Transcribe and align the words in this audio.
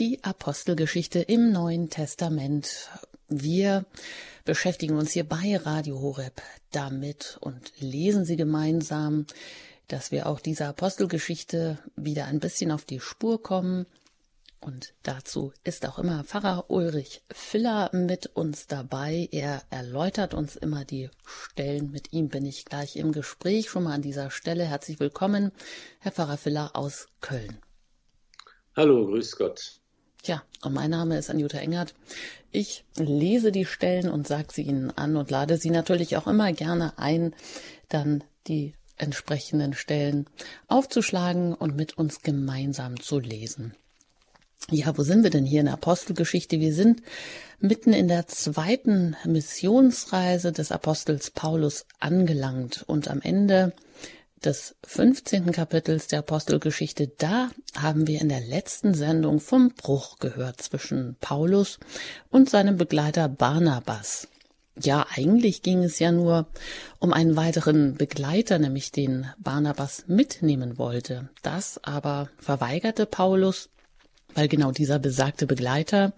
die 0.00 0.24
Apostelgeschichte 0.24 1.18
im 1.20 1.52
Neuen 1.52 1.90
Testament. 1.90 2.88
Wir 3.28 3.84
beschäftigen 4.46 4.96
uns 4.96 5.12
hier 5.12 5.24
bei 5.24 5.58
Radio 5.58 6.00
Horeb 6.00 6.40
damit 6.72 7.36
und 7.42 7.72
lesen 7.80 8.24
sie 8.24 8.36
gemeinsam, 8.36 9.26
dass 9.88 10.10
wir 10.10 10.26
auch 10.26 10.40
dieser 10.40 10.68
Apostelgeschichte 10.68 11.76
wieder 11.96 12.24
ein 12.24 12.40
bisschen 12.40 12.72
auf 12.72 12.86
die 12.86 12.98
Spur 12.98 13.42
kommen. 13.42 13.84
Und 14.58 14.94
dazu 15.02 15.52
ist 15.64 15.86
auch 15.86 15.98
immer 15.98 16.24
Pfarrer 16.24 16.70
Ulrich 16.70 17.20
Filler 17.30 17.90
mit 17.92 18.26
uns 18.34 18.66
dabei. 18.66 19.28
Er 19.32 19.62
erläutert 19.68 20.32
uns 20.32 20.56
immer 20.56 20.86
die 20.86 21.10
Stellen. 21.26 21.90
Mit 21.90 22.14
ihm 22.14 22.28
bin 22.28 22.46
ich 22.46 22.64
gleich 22.64 22.96
im 22.96 23.12
Gespräch. 23.12 23.68
Schon 23.68 23.82
mal 23.82 23.96
an 23.96 24.02
dieser 24.02 24.30
Stelle 24.30 24.64
herzlich 24.64 24.98
willkommen, 24.98 25.52
Herr 25.98 26.12
Pfarrer 26.12 26.38
Filler 26.38 26.70
aus 26.74 27.08
Köln. 27.20 27.58
Hallo, 28.74 29.06
grüß 29.06 29.36
Gott. 29.36 29.79
Tja, 30.22 30.42
und 30.62 30.74
mein 30.74 30.90
Name 30.90 31.16
ist 31.16 31.30
Anjuta 31.30 31.58
Engert. 31.58 31.94
Ich 32.50 32.84
lese 32.96 33.52
die 33.52 33.64
Stellen 33.64 34.10
und 34.10 34.26
sage 34.26 34.48
sie 34.52 34.62
Ihnen 34.62 34.90
an 34.90 35.16
und 35.16 35.30
lade 35.30 35.56
Sie 35.56 35.70
natürlich 35.70 36.16
auch 36.16 36.26
immer 36.26 36.52
gerne 36.52 36.98
ein, 36.98 37.34
dann 37.88 38.22
die 38.46 38.74
entsprechenden 38.96 39.72
Stellen 39.72 40.26
aufzuschlagen 40.68 41.54
und 41.54 41.74
mit 41.74 41.96
uns 41.96 42.20
gemeinsam 42.20 43.00
zu 43.00 43.18
lesen. 43.18 43.74
Ja, 44.68 44.96
wo 44.98 45.02
sind 45.02 45.22
wir 45.22 45.30
denn 45.30 45.46
hier 45.46 45.60
in 45.60 45.66
der 45.66 45.74
Apostelgeschichte? 45.74 46.60
Wir 46.60 46.74
sind 46.74 47.02
mitten 47.58 47.94
in 47.94 48.08
der 48.08 48.26
zweiten 48.26 49.16
Missionsreise 49.24 50.52
des 50.52 50.70
Apostels 50.70 51.30
Paulus 51.30 51.86
angelangt 51.98 52.84
und 52.86 53.08
am 53.08 53.22
Ende 53.22 53.72
des 54.44 54.74
15. 54.86 55.52
Kapitels 55.52 56.06
der 56.06 56.20
Apostelgeschichte, 56.20 57.08
da 57.08 57.50
haben 57.76 58.06
wir 58.06 58.20
in 58.20 58.28
der 58.28 58.40
letzten 58.40 58.94
Sendung 58.94 59.40
vom 59.40 59.70
Bruch 59.70 60.18
gehört 60.18 60.62
zwischen 60.62 61.16
Paulus 61.20 61.78
und 62.30 62.48
seinem 62.48 62.76
Begleiter 62.76 63.28
Barnabas. 63.28 64.28
Ja, 64.78 65.06
eigentlich 65.14 65.62
ging 65.62 65.84
es 65.84 65.98
ja 65.98 66.10
nur 66.10 66.46
um 66.98 67.12
einen 67.12 67.36
weiteren 67.36 67.96
Begleiter, 67.96 68.58
nämlich 68.58 68.92
den 68.92 69.26
Barnabas 69.38 70.04
mitnehmen 70.06 70.78
wollte. 70.78 71.28
Das 71.42 71.82
aber 71.84 72.30
verweigerte 72.38 73.04
Paulus 73.04 73.68
weil 74.34 74.48
genau 74.48 74.72
dieser 74.72 74.98
besagte 74.98 75.46
Begleiter 75.46 76.12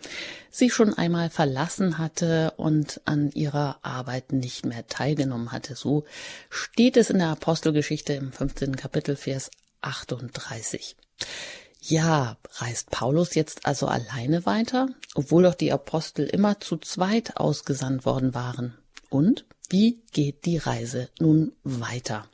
sie 0.51 0.71
schon 0.71 0.95
einmal 0.95 1.31
verlassen 1.31 1.99
hatte 1.99 2.53
und 2.57 3.01
an 3.05 3.31
ihrer 3.33 3.79
Arbeit 3.83 4.33
nicht 4.33 4.67
mehr 4.67 4.87
teilgenommen 4.87 5.53
hatte. 5.53 5.75
So 5.75 6.05
steht 6.51 6.97
es 6.97 7.11
in 7.11 7.19
der 7.19 7.29
Apostelgeschichte 7.29 8.13
im 8.13 8.33
15. 8.33 8.77
Kapitel, 8.77 9.17
Vers 9.17 9.51
38. 9.81 10.97
Ja, 11.81 12.37
reist 12.59 12.91
Paulus 12.91 13.35
jetzt 13.35 13.67
also 13.67 13.87
alleine 13.87 14.47
weiter, 14.47 14.89
obwohl 15.15 15.43
doch 15.43 15.55
die 15.55 15.73
Apostel 15.73 16.27
immer 16.27 16.61
zu 16.61 16.77
zweit 16.77 17.37
ausgesandt 17.37 18.07
worden 18.07 18.35
waren. 18.35 18.79
Und 19.11 19.45
wie 19.69 20.01
geht 20.13 20.45
die 20.45 20.59
Reise 20.59 21.09
nun 21.19 21.53
weiter? 21.65 22.29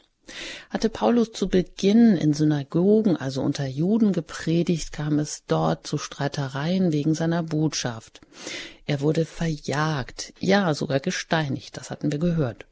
Hatte 0.71 0.89
Paulus 0.89 1.33
zu 1.33 1.49
Beginn 1.49 2.17
in 2.17 2.35
Synagogen, 2.35 3.17
also 3.17 3.43
unter 3.43 3.67
Juden 3.67 4.13
gepredigt, 4.13 4.93
kam 4.93 5.19
es 5.19 5.45
dort 5.47 5.87
zu 5.87 5.99
Streitereien 5.99 6.93
wegen 6.93 7.15
seiner 7.15 7.43
Botschaft. 7.43 8.21
Er 8.87 9.01
wurde 9.01 9.25
verjagt, 9.25 10.33
ja 10.41 10.75
sogar 10.75 11.01
gesteinigt, 11.01 11.77
das 11.77 11.91
hatten 11.91 12.13
wir 12.13 12.19
gehört. 12.19 12.67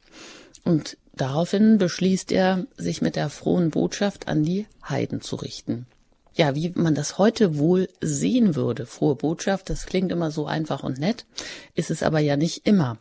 Und 0.63 0.97
daraufhin 1.15 1.77
beschließt 1.77 2.31
er, 2.31 2.65
sich 2.77 3.01
mit 3.01 3.15
der 3.15 3.29
frohen 3.29 3.69
Botschaft 3.69 4.27
an 4.27 4.43
die 4.43 4.67
Heiden 4.87 5.21
zu 5.21 5.35
richten. 5.35 5.85
Ja, 6.33 6.53
wie 6.53 6.71
man 6.75 6.93
das 6.93 7.17
heute 7.17 7.57
wohl 7.57 7.89
sehen 7.99 8.55
würde, 8.55 8.85
frohe 8.85 9.15
Botschaft, 9.15 9.69
das 9.71 9.87
klingt 9.87 10.11
immer 10.11 10.29
so 10.29 10.45
einfach 10.45 10.83
und 10.83 10.99
nett, 10.99 11.25
ist 11.73 11.89
es 11.89 12.03
aber 12.03 12.19
ja 12.19 12.37
nicht 12.37 12.67
immer 12.67 12.97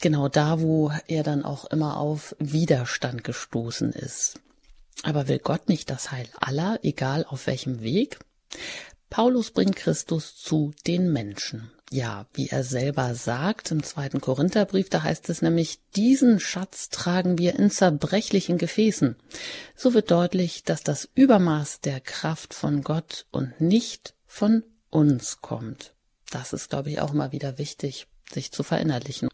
genau 0.00 0.28
da, 0.28 0.60
wo 0.60 0.92
er 1.06 1.22
dann 1.22 1.44
auch 1.44 1.64
immer 1.66 1.96
auf 1.96 2.34
Widerstand 2.38 3.24
gestoßen 3.24 3.92
ist. 3.92 4.40
Aber 5.02 5.28
will 5.28 5.38
Gott 5.38 5.68
nicht 5.68 5.90
das 5.90 6.10
Heil 6.10 6.28
aller, 6.38 6.80
egal 6.82 7.24
auf 7.28 7.46
welchem 7.46 7.80
Weg? 7.82 8.18
Paulus 9.10 9.50
bringt 9.50 9.76
Christus 9.76 10.36
zu 10.36 10.72
den 10.86 11.12
Menschen. 11.12 11.70
Ja, 11.90 12.26
wie 12.34 12.48
er 12.48 12.64
selber 12.64 13.14
sagt 13.14 13.70
im 13.70 13.82
zweiten 13.82 14.20
Korintherbrief, 14.20 14.90
da 14.90 15.02
heißt 15.02 15.30
es 15.30 15.40
nämlich, 15.40 15.78
diesen 15.96 16.38
Schatz 16.38 16.90
tragen 16.90 17.38
wir 17.38 17.58
in 17.58 17.70
zerbrechlichen 17.70 18.58
Gefäßen. 18.58 19.16
So 19.74 19.94
wird 19.94 20.10
deutlich, 20.10 20.64
dass 20.64 20.82
das 20.82 21.08
Übermaß 21.14 21.80
der 21.80 22.00
Kraft 22.00 22.52
von 22.52 22.82
Gott 22.82 23.24
und 23.30 23.58
nicht 23.60 24.14
von 24.26 24.64
uns 24.90 25.40
kommt. 25.40 25.94
Das 26.30 26.52
ist, 26.52 26.68
glaube 26.68 26.90
ich, 26.90 27.00
auch 27.00 27.14
mal 27.14 27.32
wieder 27.32 27.56
wichtig, 27.56 28.06
sich 28.30 28.52
zu 28.52 28.62
verinnerlichen. 28.62 29.30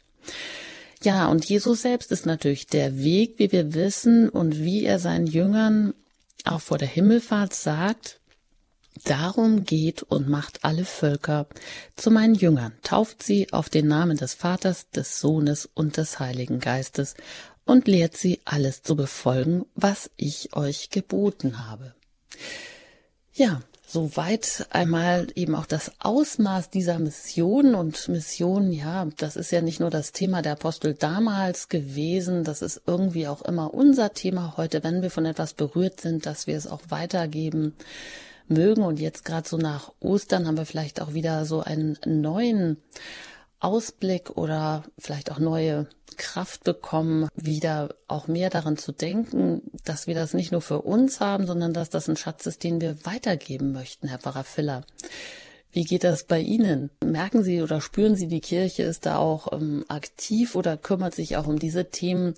Ja, 1.02 1.26
und 1.28 1.44
Jesus 1.44 1.82
selbst 1.82 2.12
ist 2.12 2.24
natürlich 2.24 2.66
der 2.66 2.98
Weg, 2.98 3.38
wie 3.38 3.52
wir 3.52 3.74
wissen 3.74 4.28
und 4.28 4.58
wie 4.62 4.84
er 4.84 4.98
seinen 4.98 5.26
Jüngern 5.26 5.94
auch 6.44 6.60
vor 6.60 6.78
der 6.78 6.88
Himmelfahrt 6.88 7.54
sagt, 7.54 8.20
Darum 9.02 9.64
geht 9.64 10.04
und 10.04 10.28
macht 10.28 10.64
alle 10.64 10.84
Völker 10.84 11.48
zu 11.96 12.12
meinen 12.12 12.36
Jüngern, 12.36 12.72
tauft 12.82 13.24
sie 13.24 13.52
auf 13.52 13.68
den 13.68 13.88
Namen 13.88 14.16
des 14.16 14.34
Vaters, 14.34 14.88
des 14.90 15.20
Sohnes 15.20 15.68
und 15.74 15.96
des 15.96 16.20
Heiligen 16.20 16.60
Geistes 16.60 17.14
und 17.64 17.88
lehrt 17.88 18.16
sie 18.16 18.40
alles 18.44 18.82
zu 18.82 18.94
befolgen, 18.94 19.66
was 19.74 20.10
ich 20.16 20.54
euch 20.54 20.90
geboten 20.90 21.66
habe. 21.66 21.94
Ja, 23.32 23.62
Soweit 23.94 24.66
einmal 24.70 25.28
eben 25.36 25.54
auch 25.54 25.66
das 25.66 25.92
Ausmaß 26.00 26.68
dieser 26.68 26.98
Mission 26.98 27.76
und 27.76 28.08
Mission, 28.08 28.72
ja, 28.72 29.06
das 29.18 29.36
ist 29.36 29.52
ja 29.52 29.60
nicht 29.60 29.78
nur 29.78 29.88
das 29.88 30.10
Thema 30.10 30.42
der 30.42 30.54
Apostel 30.54 30.94
damals 30.94 31.68
gewesen, 31.68 32.42
das 32.42 32.60
ist 32.60 32.82
irgendwie 32.88 33.28
auch 33.28 33.42
immer 33.42 33.72
unser 33.72 34.12
Thema 34.12 34.54
heute, 34.56 34.82
wenn 34.82 35.00
wir 35.00 35.12
von 35.12 35.26
etwas 35.26 35.54
berührt 35.54 36.00
sind, 36.00 36.26
dass 36.26 36.48
wir 36.48 36.56
es 36.56 36.66
auch 36.66 36.80
weitergeben 36.88 37.76
mögen. 38.48 38.82
Und 38.82 38.98
jetzt 38.98 39.24
gerade 39.24 39.48
so 39.48 39.58
nach 39.58 39.92
Ostern 40.00 40.48
haben 40.48 40.56
wir 40.56 40.66
vielleicht 40.66 41.00
auch 41.00 41.14
wieder 41.14 41.44
so 41.44 41.60
einen 41.60 41.96
neuen 42.04 42.78
Ausblick 43.64 44.36
oder 44.36 44.84
vielleicht 44.98 45.32
auch 45.32 45.38
neue 45.38 45.88
Kraft 46.16 46.64
bekommen, 46.64 47.28
wieder 47.34 47.94
auch 48.06 48.28
mehr 48.28 48.50
daran 48.50 48.76
zu 48.76 48.92
denken, 48.92 49.62
dass 49.84 50.06
wir 50.06 50.14
das 50.14 50.34
nicht 50.34 50.52
nur 50.52 50.60
für 50.60 50.82
uns 50.82 51.20
haben, 51.20 51.46
sondern 51.46 51.72
dass 51.72 51.90
das 51.90 52.08
ein 52.08 52.16
Schatz 52.16 52.46
ist, 52.46 52.62
den 52.62 52.80
wir 52.80 53.04
weitergeben 53.04 53.72
möchten, 53.72 54.06
Herr 54.08 54.18
Pfarrer 54.18 54.44
Filler. 54.44 54.84
Wie 55.72 55.82
geht 55.82 56.04
das 56.04 56.24
bei 56.24 56.38
Ihnen? 56.38 56.90
Merken 57.04 57.42
Sie 57.42 57.60
oder 57.60 57.80
spüren 57.80 58.14
Sie, 58.14 58.28
die 58.28 58.40
Kirche 58.40 58.84
ist 58.84 59.06
da 59.06 59.16
auch 59.16 59.52
ähm, 59.52 59.84
aktiv 59.88 60.54
oder 60.54 60.76
kümmert 60.76 61.16
sich 61.16 61.36
auch 61.36 61.48
um 61.48 61.58
diese 61.58 61.90
Themen? 61.90 62.34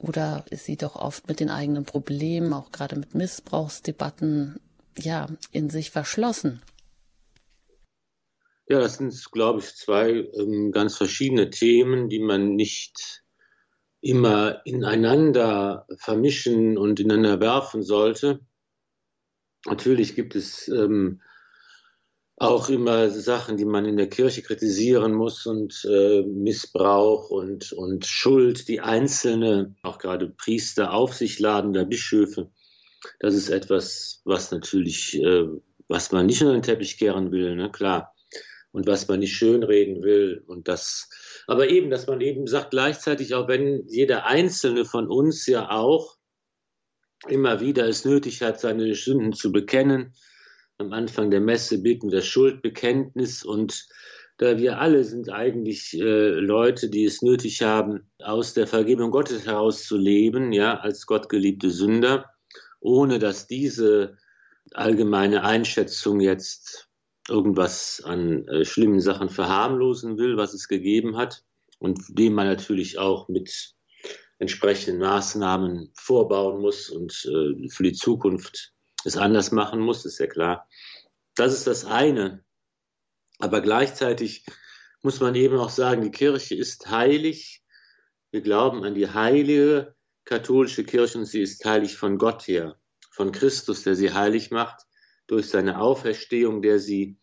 Oder 0.00 0.44
ist 0.50 0.64
sie 0.64 0.76
doch 0.76 0.96
oft 0.96 1.28
mit 1.28 1.38
den 1.38 1.48
eigenen 1.48 1.84
Problemen, 1.84 2.52
auch 2.52 2.72
gerade 2.72 2.96
mit 2.96 3.14
Missbrauchsdebatten, 3.14 4.58
ja, 4.98 5.28
in 5.52 5.70
sich 5.70 5.92
verschlossen? 5.92 6.60
Ja, 8.72 8.80
das 8.80 8.94
sind, 8.94 9.30
glaube 9.32 9.60
ich, 9.60 9.66
zwei 9.74 10.30
ähm, 10.32 10.72
ganz 10.72 10.96
verschiedene 10.96 11.50
Themen, 11.50 12.08
die 12.08 12.20
man 12.20 12.54
nicht 12.54 13.22
immer 14.00 14.62
ineinander 14.64 15.86
vermischen 15.98 16.78
und 16.78 16.98
ineinander 16.98 17.38
werfen 17.38 17.82
sollte. 17.82 18.40
Natürlich 19.66 20.14
gibt 20.14 20.34
es 20.36 20.68
ähm, 20.68 21.20
auch 22.38 22.70
immer 22.70 23.10
Sachen, 23.10 23.58
die 23.58 23.66
man 23.66 23.84
in 23.84 23.98
der 23.98 24.08
Kirche 24.08 24.40
kritisieren 24.40 25.12
muss 25.12 25.44
und 25.44 25.84
äh, 25.84 26.22
Missbrauch 26.22 27.28
und, 27.28 27.74
und 27.74 28.06
Schuld, 28.06 28.68
die 28.68 28.80
einzelne, 28.80 29.76
auch 29.82 29.98
gerade 29.98 30.30
Priester 30.30 30.94
auf 30.94 31.12
sich 31.12 31.38
laden 31.40 31.72
oder 31.72 31.84
Bischöfe. 31.84 32.50
Das 33.20 33.34
ist 33.34 33.50
etwas, 33.50 34.22
was 34.24 34.50
natürlich, 34.50 35.20
äh, 35.20 35.44
was 35.88 36.10
man 36.10 36.24
nicht 36.24 36.40
unter 36.40 36.54
den 36.54 36.62
Teppich 36.62 36.96
kehren 36.96 37.32
will, 37.32 37.54
ne? 37.54 37.70
klar 37.70 38.14
und 38.72 38.86
was 38.86 39.06
man 39.08 39.20
nicht 39.20 39.34
schönreden 39.36 40.02
will 40.02 40.42
und 40.46 40.66
das, 40.68 41.08
aber 41.46 41.68
eben, 41.68 41.90
dass 41.90 42.06
man 42.06 42.20
eben 42.20 42.46
sagt 42.46 42.70
gleichzeitig 42.70 43.34
auch, 43.34 43.48
wenn 43.48 43.86
jeder 43.86 44.26
Einzelne 44.26 44.84
von 44.84 45.08
uns 45.08 45.46
ja 45.46 45.70
auch 45.70 46.16
immer 47.28 47.60
wieder 47.60 47.86
es 47.86 48.04
nötig 48.04 48.42
hat, 48.42 48.60
seine 48.60 48.94
Sünden 48.94 49.32
zu 49.32 49.52
bekennen. 49.52 50.14
Am 50.78 50.92
Anfang 50.92 51.30
der 51.30 51.40
Messe 51.40 51.78
beten 51.78 52.10
wir 52.10 52.18
das 52.18 52.26
Schuldbekenntnis 52.26 53.44
und 53.44 53.86
da 54.38 54.58
wir 54.58 54.80
alle 54.80 55.04
sind 55.04 55.28
eigentlich 55.30 55.94
äh, 55.94 56.30
Leute, 56.30 56.88
die 56.88 57.04
es 57.04 57.22
nötig 57.22 57.62
haben, 57.62 58.10
aus 58.18 58.54
der 58.54 58.66
Vergebung 58.66 59.10
Gottes 59.10 59.46
heraus 59.46 59.84
zu 59.84 59.96
leben, 59.96 60.52
ja, 60.52 60.80
als 60.80 61.06
gottgeliebte 61.06 61.70
Sünder, 61.70 62.30
ohne 62.80 63.18
dass 63.18 63.46
diese 63.46 64.16
allgemeine 64.72 65.44
Einschätzung 65.44 66.20
jetzt 66.20 66.88
irgendwas 67.28 68.02
an 68.04 68.46
äh, 68.48 68.64
schlimmen 68.64 69.00
Sachen 69.00 69.28
verharmlosen 69.28 70.18
will, 70.18 70.36
was 70.36 70.54
es 70.54 70.68
gegeben 70.68 71.16
hat 71.16 71.44
und 71.78 72.00
dem 72.08 72.34
man 72.34 72.46
natürlich 72.46 72.98
auch 72.98 73.28
mit 73.28 73.74
entsprechenden 74.38 75.00
Maßnahmen 75.00 75.92
vorbauen 75.94 76.60
muss 76.60 76.90
und 76.90 77.12
äh, 77.26 77.68
für 77.68 77.82
die 77.84 77.92
Zukunft 77.92 78.72
es 79.04 79.16
anders 79.16 79.52
machen 79.52 79.80
muss, 79.80 80.04
ist 80.04 80.18
ja 80.18 80.26
klar. 80.26 80.68
Das 81.36 81.52
ist 81.52 81.66
das 81.66 81.84
eine. 81.84 82.44
Aber 83.38 83.60
gleichzeitig 83.60 84.44
muss 85.02 85.20
man 85.20 85.34
eben 85.34 85.56
auch 85.58 85.70
sagen, 85.70 86.02
die 86.02 86.10
Kirche 86.10 86.54
ist 86.54 86.90
heilig. 86.90 87.62
Wir 88.30 88.40
glauben 88.40 88.84
an 88.84 88.94
die 88.94 89.08
heilige 89.08 89.94
katholische 90.24 90.84
Kirche 90.84 91.18
und 91.18 91.26
sie 91.26 91.42
ist 91.42 91.64
heilig 91.64 91.96
von 91.96 92.18
Gott 92.18 92.46
her, 92.46 92.76
von 93.10 93.32
Christus, 93.32 93.82
der 93.82 93.96
sie 93.96 94.12
heilig 94.12 94.50
macht, 94.50 94.86
durch 95.26 95.48
seine 95.48 95.80
Auferstehung, 95.80 96.62
der 96.62 96.78
sie, 96.78 97.16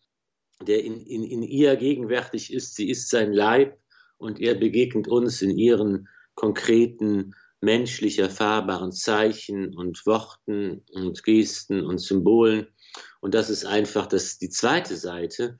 der 0.66 0.84
in, 0.84 1.00
in, 1.00 1.22
in 1.24 1.42
ihr 1.42 1.76
gegenwärtig 1.76 2.52
ist. 2.52 2.74
Sie 2.74 2.88
ist 2.88 3.10
sein 3.10 3.32
Leib 3.32 3.78
und 4.18 4.40
er 4.40 4.54
begegnet 4.54 5.08
uns 5.08 5.42
in 5.42 5.56
ihren 5.56 6.08
konkreten, 6.34 7.34
menschlich 7.60 8.18
erfahrbaren 8.18 8.92
Zeichen 8.92 9.74
und 9.76 10.06
Worten 10.06 10.82
und 10.92 11.22
Gesten 11.24 11.84
und 11.84 11.98
Symbolen. 11.98 12.68
Und 13.20 13.34
das 13.34 13.50
ist 13.50 13.66
einfach 13.66 14.06
das, 14.06 14.38
die 14.38 14.48
zweite 14.48 14.96
Seite, 14.96 15.58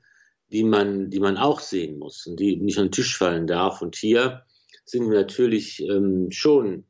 die 0.51 0.63
man, 0.63 1.09
die 1.09 1.19
man 1.19 1.37
auch 1.37 1.59
sehen 1.59 1.97
muss 1.97 2.25
und 2.25 2.39
die 2.39 2.57
nicht 2.57 2.77
an 2.77 2.87
den 2.87 2.91
Tisch 2.91 3.17
fallen 3.17 3.47
darf. 3.47 3.81
Und 3.81 3.95
hier 3.95 4.45
sind 4.83 5.09
wir 5.09 5.19
natürlich 5.19 5.79
ähm, 5.81 6.27
schon 6.31 6.85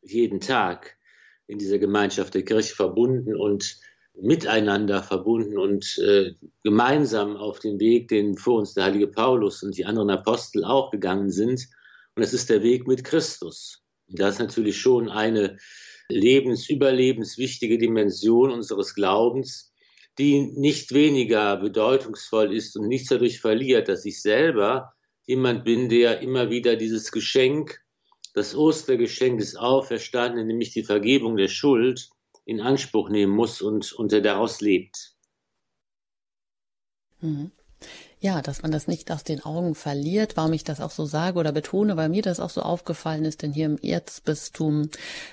jeden 0.00 0.40
Tag 0.40 0.96
in 1.46 1.58
dieser 1.58 1.78
Gemeinschaft 1.78 2.34
der 2.34 2.44
Kirche 2.44 2.74
verbunden 2.74 3.36
und 3.36 3.78
miteinander 4.20 5.02
verbunden 5.02 5.58
und 5.58 5.98
äh, 5.98 6.34
gemeinsam 6.62 7.36
auf 7.36 7.58
den 7.58 7.78
Weg, 7.78 8.08
den 8.08 8.36
vor 8.36 8.58
uns 8.58 8.74
der 8.74 8.84
heilige 8.84 9.08
Paulus 9.08 9.62
und 9.62 9.76
die 9.76 9.84
anderen 9.84 10.10
Apostel 10.10 10.64
auch 10.64 10.90
gegangen 10.90 11.30
sind. 11.30 11.68
Und 12.14 12.22
es 12.22 12.32
ist 12.32 12.48
der 12.48 12.62
Weg 12.62 12.86
mit 12.86 13.04
Christus. 13.04 13.82
Und 14.08 14.18
das 14.18 14.34
ist 14.34 14.40
natürlich 14.40 14.78
schon 14.78 15.10
eine 15.10 15.58
lebensüberlebenswichtige 16.08 17.78
Dimension 17.78 18.50
unseres 18.52 18.94
Glaubens, 18.94 19.72
die 20.18 20.40
nicht 20.40 20.94
weniger 20.94 21.56
bedeutungsvoll 21.56 22.54
ist 22.54 22.76
und 22.76 22.88
nichts 22.88 23.08
dadurch 23.08 23.40
verliert, 23.40 23.88
dass 23.88 24.04
ich 24.04 24.22
selber 24.22 24.94
jemand 25.26 25.64
bin, 25.64 25.88
der 25.88 26.20
immer 26.20 26.48
wieder 26.48 26.76
dieses 26.76 27.10
Geschenk, 27.12 27.80
das 28.32 28.54
Ostergeschenk 28.54 29.40
des 29.40 29.56
Auferstandenen, 29.56 30.46
nämlich 30.46 30.70
die 30.70 30.84
Vergebung 30.84 31.36
der 31.36 31.48
Schuld, 31.48 32.08
in 32.46 32.60
Anspruch 32.60 33.10
nehmen 33.10 33.34
muss 33.34 33.60
und, 33.60 33.92
und 33.92 34.12
der 34.12 34.22
daraus 34.22 34.62
lebt. 34.62 35.14
Mhm. 37.20 37.50
Ja, 38.18 38.40
dass 38.40 38.62
man 38.62 38.70
das 38.70 38.88
nicht 38.88 39.10
aus 39.12 39.24
den 39.24 39.44
Augen 39.44 39.74
verliert, 39.74 40.38
warum 40.38 40.54
ich 40.54 40.64
das 40.64 40.80
auch 40.80 40.90
so 40.90 41.04
sage 41.04 41.38
oder 41.38 41.52
betone, 41.52 41.96
weil 41.98 42.08
mir 42.08 42.22
das 42.22 42.40
auch 42.40 42.48
so 42.48 42.62
aufgefallen 42.62 43.26
ist, 43.26 43.42
denn 43.42 43.52
hier 43.52 43.66
im 43.66 43.76
Erzbistum 43.76 44.88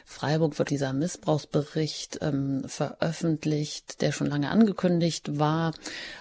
Freiburg 0.05 0.59
wird 0.59 0.69
dieser 0.69 0.91
Missbrauchsbericht 0.91 2.19
ähm, 2.21 2.63
veröffentlicht, 2.67 4.01
der 4.01 4.11
schon 4.11 4.27
lange 4.27 4.49
angekündigt 4.49 5.39
war. 5.39 5.73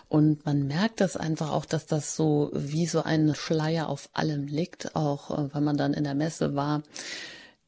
Und 0.09 0.47
man 0.47 0.67
merkt 0.69 1.01
das 1.01 1.17
einfach 1.17 1.51
auch, 1.51 1.65
dass 1.65 1.87
das 1.87 2.15
so 2.15 2.51
wie 2.55 2.87
so 2.87 3.03
ein 3.03 3.35
Schleier 3.35 3.89
auf 3.89 4.09
allem 4.13 4.47
liegt, 4.47 4.95
auch 4.95 5.37
äh, 5.37 5.55
wenn 5.55 5.65
man 5.65 5.77
dann 5.77 5.95
in 5.95 6.05
der 6.05 6.15
Messe 6.15 6.55
war, 6.55 6.85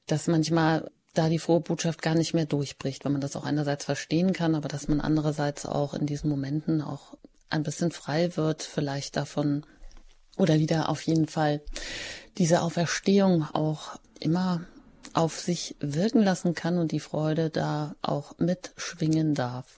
dass 0.06 0.28
manchmal 0.28 0.88
da 1.14 1.28
die 1.28 1.38
frohe 1.38 1.60
Botschaft 1.60 2.02
gar 2.02 2.14
nicht 2.14 2.34
mehr 2.34 2.46
durchbricht, 2.46 3.04
wenn 3.04 3.12
man 3.12 3.20
das 3.20 3.36
auch 3.36 3.44
einerseits 3.44 3.84
verstehen 3.84 4.32
kann, 4.32 4.54
aber 4.54 4.68
dass 4.68 4.88
man 4.88 5.00
andererseits 5.00 5.64
auch 5.64 5.94
in 5.94 6.06
diesen 6.06 6.28
Momenten 6.28 6.82
auch 6.82 7.16
ein 7.50 7.62
bisschen 7.62 7.92
frei 7.92 8.36
wird, 8.36 8.62
vielleicht 8.62 9.16
davon 9.16 9.64
oder 10.36 10.58
wieder 10.58 10.88
auf 10.88 11.02
jeden 11.02 11.28
Fall 11.28 11.62
diese 12.38 12.62
Auferstehung 12.62 13.44
auch 13.52 13.96
immer 14.18 14.62
auf 15.12 15.38
sich 15.40 15.76
wirken 15.78 16.22
lassen 16.22 16.54
kann 16.54 16.78
und 16.78 16.90
die 16.90 17.00
Freude 17.00 17.50
da 17.50 17.94
auch 18.02 18.36
mitschwingen 18.38 19.34
darf. 19.34 19.76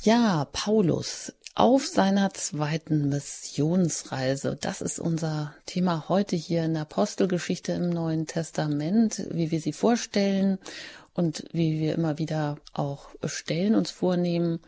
Ja, 0.00 0.46
Paulus 0.52 1.34
auf 1.58 1.88
seiner 1.88 2.32
zweiten 2.34 3.08
Missionsreise. 3.08 4.56
Das 4.60 4.80
ist 4.80 5.00
unser 5.00 5.52
Thema 5.66 6.08
heute 6.08 6.36
hier 6.36 6.62
in 6.62 6.74
der 6.74 6.82
Apostelgeschichte 6.82 7.72
im 7.72 7.90
Neuen 7.90 8.28
Testament, 8.28 9.26
wie 9.32 9.50
wir 9.50 9.60
sie 9.60 9.72
vorstellen 9.72 10.58
und 11.14 11.44
wie 11.50 11.80
wir 11.80 11.96
immer 11.96 12.16
wieder 12.18 12.58
auch 12.74 13.08
Stellen 13.24 13.74
uns 13.74 13.90
vornehmen, 13.90 14.60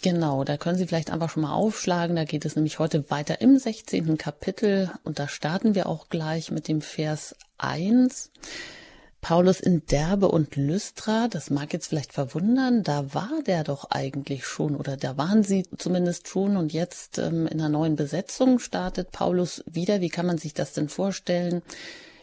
Genau, 0.00 0.44
da 0.44 0.56
können 0.56 0.78
Sie 0.78 0.86
vielleicht 0.86 1.10
einfach 1.10 1.28
schon 1.28 1.42
mal 1.42 1.52
aufschlagen. 1.52 2.14
Da 2.14 2.24
geht 2.24 2.44
es 2.44 2.54
nämlich 2.54 2.78
heute 2.78 3.10
weiter 3.10 3.40
im 3.40 3.58
16. 3.58 4.16
Kapitel 4.16 4.90
und 5.02 5.18
da 5.18 5.28
starten 5.28 5.74
wir 5.74 5.88
auch 5.88 6.08
gleich 6.08 6.52
mit 6.52 6.68
dem 6.68 6.80
Vers 6.80 7.34
1. 7.58 8.30
Paulus 9.22 9.60
in 9.60 9.86
Derbe 9.86 10.26
und 10.26 10.56
Lystra, 10.56 11.28
das 11.28 11.48
mag 11.48 11.72
jetzt 11.72 11.86
vielleicht 11.86 12.12
verwundern, 12.12 12.82
da 12.82 13.14
war 13.14 13.40
der 13.46 13.62
doch 13.62 13.88
eigentlich 13.92 14.44
schon 14.44 14.74
oder 14.74 14.96
da 14.96 15.16
waren 15.16 15.44
sie 15.44 15.64
zumindest 15.78 16.26
schon 16.26 16.56
und 16.56 16.72
jetzt 16.72 17.18
ähm, 17.18 17.46
in 17.46 17.60
einer 17.60 17.68
neuen 17.68 17.94
Besetzung 17.94 18.58
startet 18.58 19.12
Paulus 19.12 19.62
wieder. 19.64 20.00
Wie 20.00 20.08
kann 20.08 20.26
man 20.26 20.38
sich 20.38 20.54
das 20.54 20.72
denn 20.72 20.88
vorstellen? 20.88 21.62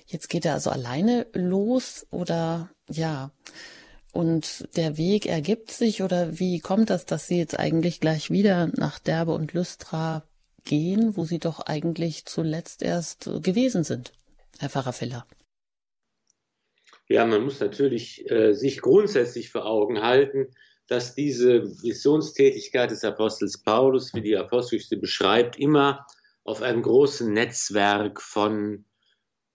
Jetzt 0.07 0.27
geht 0.27 0.43
er 0.43 0.55
also 0.55 0.71
alleine 0.71 1.25
los 1.31 2.05
oder 2.11 2.69
ja, 2.89 3.31
und 4.11 4.67
der 4.75 4.97
Weg 4.97 5.25
ergibt 5.25 5.71
sich 5.71 6.03
oder 6.03 6.37
wie 6.37 6.59
kommt 6.59 6.89
das, 6.89 7.05
dass 7.05 7.27
Sie 7.27 7.37
jetzt 7.37 7.57
eigentlich 7.57 8.01
gleich 8.01 8.29
wieder 8.29 8.67
nach 8.75 8.99
Derbe 8.99 9.31
und 9.31 9.53
Lystra 9.53 10.23
gehen, 10.65 11.15
wo 11.15 11.23
Sie 11.23 11.39
doch 11.39 11.61
eigentlich 11.61 12.25
zuletzt 12.25 12.81
erst 12.81 13.29
gewesen 13.41 13.85
sind, 13.85 14.11
Herr 14.59 14.69
Pfarrer 14.69 14.91
Filler? 14.93 15.25
Ja, 17.09 17.25
man 17.25 17.43
muss 17.43 17.59
natürlich 17.59 18.29
äh, 18.29 18.53
sich 18.53 18.81
grundsätzlich 18.81 19.49
vor 19.49 19.65
Augen 19.65 20.01
halten, 20.01 20.47
dass 20.87 21.15
diese 21.15 21.63
Missionstätigkeit 21.83 22.91
des 22.91 23.03
Apostels 23.03 23.63
Paulus, 23.63 24.13
wie 24.13 24.21
die 24.21 24.37
Apostelgeschichte 24.37 24.97
beschreibt, 24.97 25.57
immer 25.57 26.05
auf 26.43 26.61
einem 26.61 26.83
großen 26.83 27.33
Netzwerk 27.33 28.21
von 28.21 28.85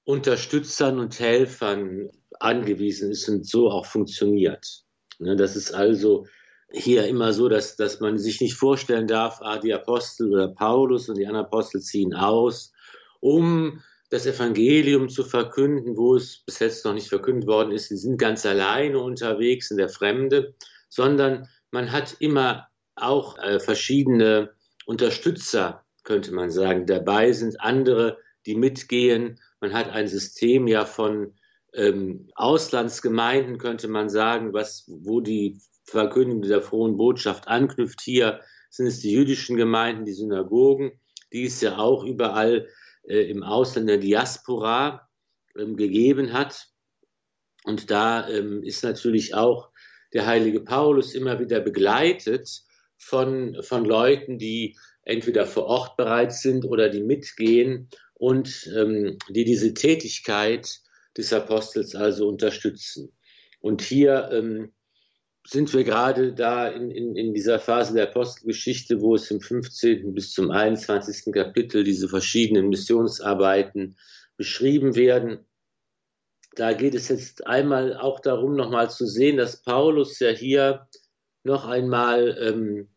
Unterstützern 0.05 0.99
und 0.99 1.19
Helfern 1.19 2.11
angewiesen 2.41 3.13
ist 3.13 3.29
und 3.29 3.47
so 3.47 3.71
auch 3.71 3.87
funktioniert. 3.87 4.85
Ne, 5.21 5.37
das 5.37 5.55
ist 5.55 5.73
also 5.73 6.27
hier 6.73 7.07
immer 7.07 7.33
so, 7.33 7.49
dass, 7.49 7.77
dass 7.77 8.01
man 8.01 8.19
sich 8.19 8.41
nicht 8.41 8.55
vorstellen 8.55 9.07
darf, 9.07 9.39
ah, 9.43 9.59
die 9.59 9.73
Apostel 9.73 10.33
oder 10.33 10.49
Paulus 10.49 11.09
und 11.09 11.19
die 11.19 11.27
anderen 11.27 11.47
Apostel 11.47 11.81
ziehen 11.81 12.15
aus, 12.15 12.73
um 13.21 13.81
das 14.11 14.27
Evangelium 14.27 15.09
zu 15.09 15.25
verkünden, 15.25 15.97
wo 15.97 16.17
es 16.17 16.39
bis 16.45 16.59
jetzt 16.59 16.85
noch 16.85 16.95
nicht 16.95 17.09
verkündet 17.09 17.49
worden 17.49 17.73
ist. 17.73 17.89
Sie 17.89 17.97
sind 17.97 18.19
ganz 18.19 18.45
alleine 18.47 18.99
unterwegs 18.99 19.71
in 19.71 19.77
der 19.77 19.89
Fremde, 19.89 20.55
sondern 20.89 21.49
man 21.71 21.91
hat 21.91 22.17
immer 22.21 22.69
auch 22.97 23.39
äh, 23.39 23.59
verschiedene 23.59 24.53
Unterstützer, 24.87 25.85
könnte 26.05 26.33
man 26.33 26.51
sagen, 26.51 26.87
dabei 26.87 27.33
sind 27.33 27.61
andere, 27.61 28.19
die 28.47 28.55
mitgehen. 28.55 29.41
Man 29.61 29.73
hat 29.73 29.91
ein 29.91 30.07
System 30.07 30.69
ja 30.69 30.85
von 30.85 31.35
ähm, 31.73 32.29
Auslandsgemeinden, 32.35 33.59
könnte 33.59 33.89
man 33.89 34.09
sagen, 34.09 34.53
was, 34.53 34.85
wo 34.87 35.21
die 35.21 35.61
Verkündigung 35.85 36.43
dieser 36.43 36.63
frohen 36.63 36.97
Botschaft 36.97 37.49
anknüpft. 37.49 38.01
Hier 38.01 38.41
sind 38.71 38.87
es 38.87 39.01
die 39.01 39.13
jüdischen 39.13 39.57
Gemeinden, 39.57 40.05
die 40.05 40.13
Synagogen, 40.13 40.93
die 41.33 41.47
es 41.47 41.61
ja 41.61 41.79
auch 41.79 42.05
überall 42.05 42.69
im 43.05 43.43
Ausland 43.43 43.89
der 43.89 43.99
Diaspora 43.99 45.09
ähm, 45.57 45.77
gegeben 45.77 46.33
hat. 46.33 46.69
Und 47.65 47.91
da 47.91 48.29
ähm, 48.29 48.63
ist 48.63 48.85
natürlich 48.85 49.35
auch 49.35 49.71
der 50.13 50.27
heilige 50.27 50.61
Paulus 50.61 51.15
immer 51.15 51.41
wieder 51.41 51.61
begleitet 51.61 52.63
von, 52.99 53.57
von 53.63 53.85
Leuten, 53.85 54.39
die 54.39 54.77
entweder 55.03 55.47
vor 55.47 55.65
Ort 55.65 55.97
bereit 55.97 56.33
sind 56.33 56.65
oder 56.65 56.89
die 56.89 57.03
mitgehen 57.03 57.89
und 58.15 58.71
ähm, 58.75 59.19
die 59.29 59.45
diese 59.45 59.75
Tätigkeit 59.75 60.81
des 61.17 61.33
Apostels 61.33 61.95
also 61.95 62.29
unterstützen. 62.29 63.13
Und 63.61 63.83
hier 63.83 64.31
ähm, 64.33 64.73
sind 65.47 65.73
wir 65.75 65.85
gerade 65.85 66.33
da 66.33 66.69
in, 66.69 66.91
in, 66.91 67.17
in 67.17 67.35
dieser 67.35 67.59
Phase 67.59 67.95
der 67.95 68.09
Apostelgeschichte, 68.09 69.01
wo 69.01 69.15
es 69.15 69.31
im 69.31 69.41
15. 69.41 70.15
bis 70.15 70.33
zum 70.33 70.51
21. 70.51 71.33
Kapitel 71.33 71.85
diese 71.85 72.09
verschiedenen 72.09 72.69
Missionsarbeiten 72.69 73.97
beschrieben 74.37 74.97
werden. 74.97 75.47
Da 76.55 76.73
geht 76.73 76.95
es 76.95 77.09
jetzt 77.09 77.47
einmal 77.47 77.97
auch 77.97 78.21
darum, 78.21 78.57
nochmal 78.57 78.91
zu 78.91 79.07
sehen, 79.07 79.37
dass 79.37 79.63
Paulus 79.63 80.19
ja 80.21 80.31
hier 80.31 80.89
noch 81.43 81.67
einmal 81.67 82.39
ähm, 82.41 82.89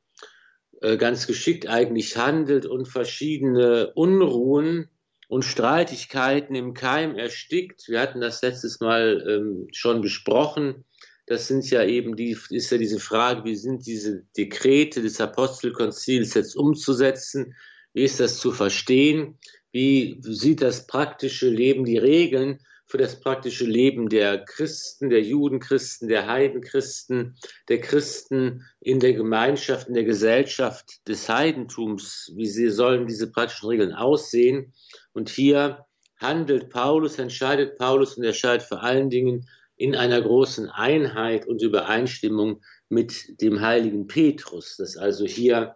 äh, 0.81 0.95
ganz 0.95 1.27
geschickt 1.27 1.67
eigentlich 1.67 2.17
handelt 2.17 2.65
und 2.65 2.87
verschiedene 2.87 3.91
Unruhen 3.93 4.89
und 5.27 5.43
Streitigkeiten 5.43 6.55
im 6.55 6.73
Keim 6.73 7.15
erstickt. 7.15 7.89
Wir 7.89 7.99
hatten 7.99 8.21
das 8.21 8.41
letztes 8.41 8.79
Mal 8.79 9.25
ähm, 9.27 9.67
schon 9.73 10.01
besprochen. 10.01 10.85
Das 11.27 11.47
sind 11.47 11.69
ja 11.69 11.83
eben 11.83 12.15
die, 12.15 12.37
ist 12.49 12.71
ja 12.71 12.77
diese 12.77 12.99
Frage, 12.99 13.43
wie 13.43 13.55
sind 13.55 13.85
diese 13.85 14.23
Dekrete 14.37 15.01
des 15.01 15.19
Apostelkonzils 15.19 16.33
jetzt 16.33 16.55
umzusetzen? 16.55 17.53
Wie 17.93 18.03
ist 18.03 18.21
das 18.21 18.39
zu 18.39 18.51
verstehen? 18.51 19.37
Wie 19.71 20.19
sieht 20.21 20.61
das 20.61 20.87
praktische 20.87 21.49
Leben, 21.49 21.83
die 21.83 21.97
Regeln 21.97 22.59
für 22.85 22.97
das 22.97 23.19
praktische 23.19 23.65
Leben 23.65 24.07
der 24.07 24.45
Christen, 24.45 25.09
der 25.09 25.21
Judenchristen, 25.21 26.07
der 26.07 26.27
Heidenchristen, 26.27 27.35
der 27.67 27.81
Christen 27.81 28.65
in 28.79 29.01
der 29.01 29.13
Gemeinschaft, 29.13 29.89
in 29.89 29.95
der 29.95 30.05
Gesellschaft 30.05 31.05
des 31.09 31.27
Heidentums. 31.27 32.31
Wie 32.35 32.47
sie 32.47 32.69
sollen 32.69 33.05
diese 33.05 33.29
praktischen 33.29 33.67
Regeln 33.67 33.91
aussehen? 33.91 34.73
Und 35.11 35.27
hier 35.27 35.85
handelt 36.15 36.69
Paulus, 36.69 37.19
entscheidet 37.19 37.77
Paulus 37.77 38.17
und 38.17 38.23
entscheidet 38.23 38.65
vor 38.65 38.81
allen 38.81 39.09
Dingen 39.09 39.49
in 39.77 39.95
einer 39.95 40.21
großen 40.21 40.69
Einheit 40.69 41.47
und 41.47 41.61
Übereinstimmung 41.61 42.61
mit 42.89 43.41
dem 43.41 43.61
heiligen 43.61 44.07
Petrus, 44.07 44.75
dass 44.77 44.97
also 44.97 45.25
hier 45.25 45.75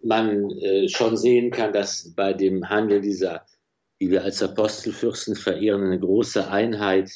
man 0.00 0.50
äh, 0.50 0.88
schon 0.88 1.16
sehen 1.16 1.50
kann, 1.50 1.72
dass 1.72 2.14
bei 2.14 2.32
dem 2.32 2.68
Handel 2.68 3.00
dieser 3.00 3.44
die 4.00 4.10
wir 4.10 4.22
als 4.22 4.42
Apostelfürsten 4.42 5.34
verehren, 5.34 5.84
eine 5.84 5.98
große 5.98 6.48
Einheit 6.48 7.10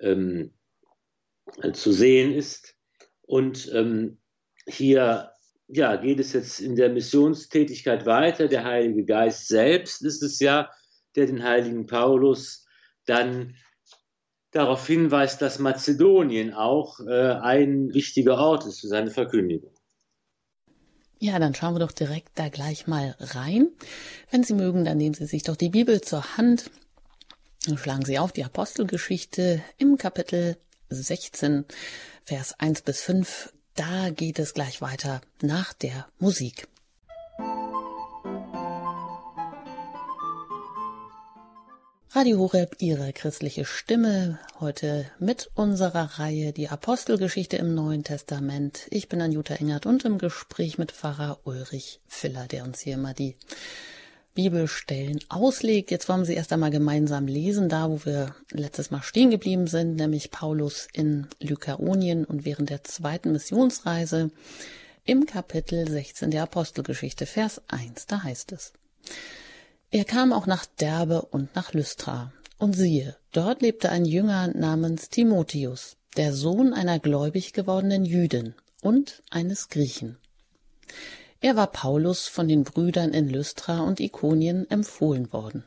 ähm, 0.00 0.52
zu 1.72 1.92
sehen 1.92 2.32
ist. 2.32 2.74
Und 3.22 3.70
ähm, 3.74 4.18
hier 4.66 5.30
ja, 5.68 5.96
geht 5.96 6.20
es 6.20 6.32
jetzt 6.32 6.60
in 6.60 6.74
der 6.74 6.88
Missionstätigkeit 6.88 8.06
weiter. 8.06 8.48
Der 8.48 8.64
Heilige 8.64 9.04
Geist 9.04 9.48
selbst 9.48 10.02
ist 10.02 10.22
es 10.22 10.40
ja, 10.40 10.70
der 11.16 11.26
den 11.26 11.42
heiligen 11.42 11.86
Paulus 11.86 12.66
dann 13.04 13.56
darauf 14.50 14.86
hinweist, 14.86 15.40
dass 15.42 15.58
Mazedonien 15.58 16.52
auch 16.54 17.00
äh, 17.00 17.32
ein 17.34 17.92
wichtiger 17.94 18.38
Ort 18.38 18.66
ist 18.66 18.80
für 18.80 18.88
seine 18.88 19.10
Verkündigung. 19.10 19.72
Ja, 21.18 21.38
dann 21.38 21.54
schauen 21.54 21.74
wir 21.74 21.80
doch 21.80 21.92
direkt 21.92 22.30
da 22.36 22.48
gleich 22.48 22.86
mal 22.86 23.14
rein. 23.20 23.68
Wenn 24.30 24.42
Sie 24.42 24.54
mögen, 24.54 24.84
dann 24.84 24.96
nehmen 24.96 25.14
Sie 25.14 25.26
sich 25.26 25.42
doch 25.42 25.56
die 25.56 25.68
Bibel 25.68 26.00
zur 26.00 26.38
Hand 26.38 26.70
und 27.68 27.78
schlagen 27.78 28.06
Sie 28.06 28.18
auf 28.18 28.32
die 28.32 28.44
Apostelgeschichte 28.44 29.62
im 29.76 29.98
Kapitel 29.98 30.56
16, 30.88 31.66
Vers 32.24 32.58
1 32.58 32.82
bis 32.82 33.02
5. 33.02 33.52
Da 33.74 34.08
geht 34.10 34.38
es 34.38 34.54
gleich 34.54 34.80
weiter 34.80 35.20
nach 35.42 35.74
der 35.74 36.08
Musik. 36.18 36.68
Radio 42.12 42.40
Horeb, 42.40 42.74
Ihre 42.80 43.12
christliche 43.12 43.64
Stimme, 43.64 44.40
heute 44.58 45.08
mit 45.20 45.48
unserer 45.54 46.18
Reihe 46.18 46.52
Die 46.52 46.68
Apostelgeschichte 46.68 47.56
im 47.56 47.72
Neuen 47.72 48.02
Testament. 48.02 48.88
Ich 48.90 49.08
bin 49.08 49.22
Anjuta 49.22 49.54
Engert 49.54 49.86
und 49.86 50.04
im 50.04 50.18
Gespräch 50.18 50.76
mit 50.76 50.90
Pfarrer 50.90 51.38
Ulrich 51.44 52.00
Filler, 52.08 52.48
der 52.48 52.64
uns 52.64 52.80
hier 52.80 52.94
immer 52.94 53.14
die 53.14 53.36
Bibelstellen 54.34 55.20
auslegt. 55.28 55.92
Jetzt 55.92 56.08
wollen 56.08 56.22
wir 56.22 56.26
sie 56.26 56.34
erst 56.34 56.52
einmal 56.52 56.72
gemeinsam 56.72 57.28
lesen, 57.28 57.68
da 57.68 57.88
wo 57.88 58.04
wir 58.04 58.34
letztes 58.50 58.90
Mal 58.90 59.02
stehen 59.02 59.30
geblieben 59.30 59.68
sind, 59.68 59.94
nämlich 59.94 60.32
Paulus 60.32 60.88
in 60.92 61.28
Lykaonien 61.38 62.24
und 62.24 62.44
während 62.44 62.70
der 62.70 62.82
zweiten 62.82 63.30
Missionsreise 63.30 64.32
im 65.04 65.26
Kapitel 65.26 65.88
16 65.88 66.32
der 66.32 66.42
Apostelgeschichte, 66.42 67.24
Vers 67.26 67.62
1, 67.68 68.06
da 68.08 68.24
heißt 68.24 68.50
es. 68.50 68.72
Er 69.92 70.04
kam 70.04 70.32
auch 70.32 70.46
nach 70.46 70.66
Derbe 70.66 71.22
und 71.22 71.54
nach 71.56 71.72
Lystra. 71.72 72.32
Und 72.58 72.74
siehe, 72.74 73.16
dort 73.32 73.62
lebte 73.62 73.90
ein 73.90 74.04
Jünger 74.04 74.48
namens 74.48 75.08
Timotheus, 75.08 75.96
der 76.16 76.32
Sohn 76.32 76.72
einer 76.72 76.98
gläubig 76.98 77.52
gewordenen 77.54 78.04
Jüdin 78.04 78.54
und 78.82 79.22
eines 79.30 79.68
Griechen. 79.68 80.18
Er 81.40 81.56
war 81.56 81.68
Paulus 81.68 82.28
von 82.28 82.46
den 82.46 82.64
Brüdern 82.64 83.12
in 83.12 83.28
Lystra 83.28 83.80
und 83.80 83.98
Ikonien 83.98 84.70
empfohlen 84.70 85.32
worden. 85.32 85.64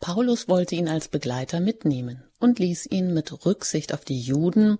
Paulus 0.00 0.48
wollte 0.48 0.74
ihn 0.74 0.88
als 0.88 1.08
Begleiter 1.08 1.60
mitnehmen 1.60 2.24
und 2.40 2.58
ließ 2.58 2.86
ihn 2.86 3.14
mit 3.14 3.46
Rücksicht 3.46 3.94
auf 3.94 4.04
die 4.04 4.20
Juden, 4.20 4.78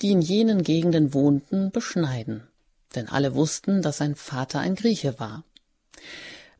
die 0.00 0.12
in 0.12 0.22
jenen 0.22 0.62
Gegenden 0.62 1.12
wohnten, 1.12 1.70
beschneiden. 1.70 2.46
Denn 2.94 3.08
alle 3.08 3.34
wussten, 3.34 3.82
dass 3.82 3.98
sein 3.98 4.14
Vater 4.14 4.60
ein 4.60 4.76
Grieche 4.76 5.18
war. 5.18 5.44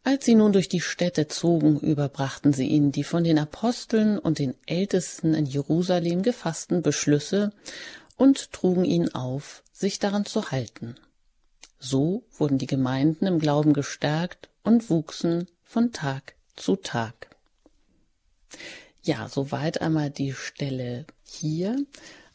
Als 0.05 0.25
sie 0.25 0.35
nun 0.35 0.52
durch 0.52 0.69
die 0.69 0.81
Städte 0.81 1.28
zogen, 1.28 1.78
überbrachten 1.81 2.52
sie 2.52 2.67
ihnen 2.67 2.93
die 2.93 3.05
von 3.05 3.25
den 3.25 3.38
Aposteln 3.38 4.19
und 4.19 4.38
den 4.38 4.55
Ältesten 4.67 5.35
in 5.35 5.47
Jerusalem 5.47 6.23
gefassten 6.23 6.83
Beschlüsse 6.83 7.52
und 8.17 8.52
trugen 8.52 8.85
ihnen 8.85 9.14
auf, 9.14 9.62
sich 9.73 9.99
daran 9.99 10.25
zu 10.25 10.50
halten. 10.50 10.97
So 11.78 12.25
wurden 12.37 12.59
die 12.59 12.67
Gemeinden 12.67 13.26
im 13.26 13.38
Glauben 13.38 13.73
gestärkt 13.73 14.49
und 14.64 14.90
wuchsen 14.90 15.47
von 15.64 15.93
Tag 15.93 16.35
zu 16.57 16.76
Tag. 16.76 17.28
Ja, 19.02 19.28
soweit 19.28 19.81
einmal 19.81 20.11
die 20.11 20.33
Stelle 20.33 21.07
hier 21.25 21.76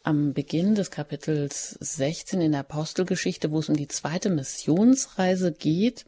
am 0.04 0.34
Beginn 0.34 0.76
des 0.76 0.92
Kapitels 0.92 1.78
16 1.80 2.42
in 2.42 2.52
der 2.52 2.62
Apostelgeschichte, 2.62 3.52
wo 3.52 3.60
es 3.60 3.70
um 3.70 3.76
die 3.76 3.88
zweite 3.88 4.30
Missionsreise 4.30 5.52
geht. 5.52 6.06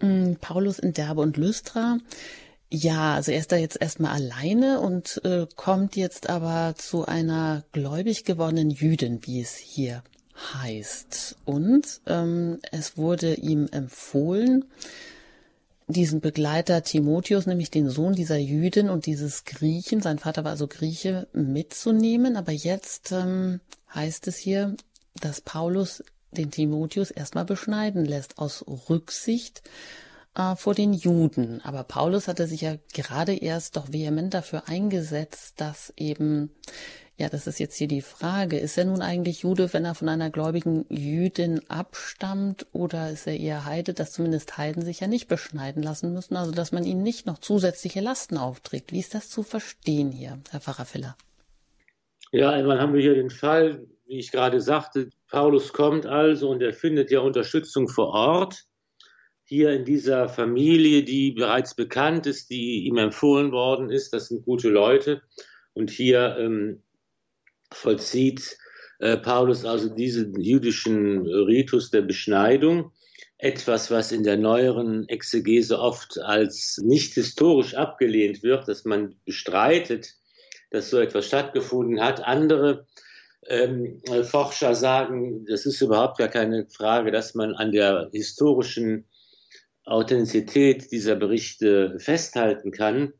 Mm, 0.00 0.34
Paulus 0.40 0.78
in 0.78 0.92
Derbe 0.92 1.20
und 1.20 1.36
Lystra. 1.36 1.98
Ja, 2.70 3.14
also 3.14 3.30
er 3.30 3.38
ist 3.38 3.52
da 3.52 3.56
jetzt 3.56 3.80
erstmal 3.80 4.12
alleine 4.12 4.80
und 4.80 5.20
äh, 5.24 5.46
kommt 5.54 5.94
jetzt 5.94 6.28
aber 6.28 6.74
zu 6.76 7.06
einer 7.06 7.64
gläubig 7.72 8.24
gewordenen 8.24 8.70
Jüdin, 8.70 9.20
wie 9.22 9.40
es 9.40 9.56
hier 9.56 10.02
heißt. 10.54 11.36
Und 11.44 12.00
ähm, 12.06 12.58
es 12.72 12.96
wurde 12.96 13.34
ihm 13.34 13.68
empfohlen, 13.70 14.64
diesen 15.88 16.20
Begleiter 16.20 16.82
Timotheus, 16.82 17.46
nämlich 17.46 17.70
den 17.70 17.88
Sohn 17.88 18.14
dieser 18.14 18.36
Jüdin 18.36 18.90
und 18.90 19.06
dieses 19.06 19.44
Griechen, 19.44 20.02
sein 20.02 20.18
Vater 20.18 20.42
war 20.42 20.50
also 20.50 20.66
Grieche, 20.66 21.28
mitzunehmen. 21.32 22.36
Aber 22.36 22.50
jetzt 22.50 23.12
ähm, 23.12 23.60
heißt 23.94 24.26
es 24.26 24.36
hier, 24.36 24.74
dass 25.20 25.40
Paulus 25.40 26.02
den 26.36 26.50
Timotheus 26.50 27.10
erstmal 27.10 27.44
beschneiden 27.44 28.04
lässt, 28.04 28.38
aus 28.38 28.64
Rücksicht 28.88 29.62
äh, 30.36 30.54
vor 30.56 30.74
den 30.74 30.92
Juden. 30.92 31.60
Aber 31.62 31.82
Paulus 31.84 32.28
hatte 32.28 32.46
sich 32.46 32.60
ja 32.60 32.76
gerade 32.94 33.34
erst 33.34 33.76
doch 33.76 33.92
vehement 33.92 34.34
dafür 34.34 34.68
eingesetzt, 34.68 35.60
dass 35.60 35.92
eben, 35.96 36.50
ja, 37.16 37.28
das 37.28 37.46
ist 37.46 37.58
jetzt 37.58 37.76
hier 37.76 37.88
die 37.88 38.02
Frage, 38.02 38.58
ist 38.58 38.76
er 38.76 38.84
nun 38.84 39.02
eigentlich 39.02 39.40
Jude, 39.42 39.72
wenn 39.72 39.84
er 39.84 39.94
von 39.94 40.08
einer 40.08 40.30
gläubigen 40.30 40.84
Jüdin 40.90 41.62
abstammt, 41.68 42.66
oder 42.72 43.10
ist 43.10 43.26
er 43.26 43.38
eher 43.38 43.64
Heide, 43.64 43.94
dass 43.94 44.12
zumindest 44.12 44.58
Heiden 44.58 44.84
sich 44.84 45.00
ja 45.00 45.06
nicht 45.06 45.28
beschneiden 45.28 45.82
lassen 45.82 46.12
müssen, 46.12 46.36
also 46.36 46.52
dass 46.52 46.72
man 46.72 46.84
ihnen 46.84 47.02
nicht 47.02 47.26
noch 47.26 47.38
zusätzliche 47.38 48.00
Lasten 48.00 48.36
aufträgt. 48.36 48.92
Wie 48.92 49.00
ist 49.00 49.14
das 49.14 49.30
zu 49.30 49.42
verstehen 49.42 50.12
hier, 50.12 50.38
Herr 50.50 50.60
Pfarrer 50.60 50.84
Filler? 50.84 51.16
Ja, 52.32 52.50
einmal 52.50 52.80
haben 52.80 52.92
wir 52.92 53.00
hier 53.00 53.14
den 53.14 53.30
Fall, 53.30 53.86
wie 54.06 54.18
ich 54.18 54.30
gerade 54.30 54.60
sagte, 54.60 55.10
Paulus 55.28 55.72
kommt 55.72 56.06
also 56.06 56.50
und 56.50 56.62
er 56.62 56.72
findet 56.72 57.10
ja 57.10 57.20
Unterstützung 57.20 57.88
vor 57.88 58.08
Ort. 58.08 58.64
Hier 59.44 59.70
in 59.72 59.84
dieser 59.84 60.28
Familie, 60.28 61.04
die 61.04 61.32
bereits 61.32 61.74
bekannt 61.74 62.26
ist, 62.26 62.50
die 62.50 62.86
ihm 62.86 62.96
empfohlen 62.98 63.52
worden 63.52 63.90
ist, 63.90 64.12
das 64.12 64.28
sind 64.28 64.44
gute 64.44 64.68
Leute. 64.68 65.22
Und 65.72 65.90
hier 65.90 66.36
ähm, 66.38 66.82
vollzieht 67.72 68.56
äh, 68.98 69.16
Paulus 69.16 69.64
also 69.64 69.88
diesen 69.88 70.40
jüdischen 70.40 71.26
Ritus 71.26 71.90
der 71.90 72.02
Beschneidung. 72.02 72.92
Etwas, 73.38 73.90
was 73.90 74.12
in 74.12 74.24
der 74.24 74.38
neueren 74.38 75.08
Exegese 75.08 75.78
oft 75.78 76.18
als 76.18 76.78
nicht 76.82 77.12
historisch 77.14 77.74
abgelehnt 77.74 78.42
wird, 78.42 78.66
dass 78.66 78.84
man 78.84 79.14
bestreitet, 79.26 80.14
dass 80.70 80.90
so 80.90 80.98
etwas 80.98 81.26
stattgefunden 81.26 82.00
hat. 82.00 82.24
Andere 82.24 82.86
ähm, 83.48 84.00
Forscher 84.24 84.74
sagen, 84.74 85.44
das 85.46 85.66
ist 85.66 85.80
überhaupt 85.80 86.18
gar 86.18 86.28
keine 86.28 86.66
Frage, 86.68 87.10
dass 87.10 87.34
man 87.34 87.54
an 87.54 87.72
der 87.72 88.10
historischen 88.12 89.06
Authentizität 89.84 90.90
dieser 90.90 91.14
Berichte 91.14 91.98
festhalten 91.98 92.72
kann 92.72 93.12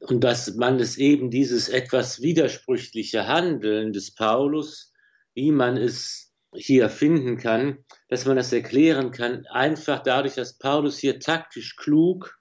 und 0.00 0.24
dass 0.24 0.54
man 0.54 0.80
es 0.80 0.98
eben 0.98 1.30
dieses 1.30 1.68
etwas 1.68 2.20
widersprüchliche 2.20 3.28
Handeln 3.28 3.92
des 3.92 4.14
Paulus, 4.14 4.92
wie 5.34 5.52
man 5.52 5.76
es 5.76 6.32
hier 6.54 6.88
finden 6.88 7.36
kann, 7.36 7.84
dass 8.08 8.26
man 8.26 8.36
das 8.36 8.52
erklären 8.52 9.10
kann, 9.10 9.46
einfach 9.46 10.02
dadurch, 10.02 10.34
dass 10.34 10.58
Paulus 10.58 10.98
hier 10.98 11.18
taktisch 11.18 11.76
klug 11.76 12.38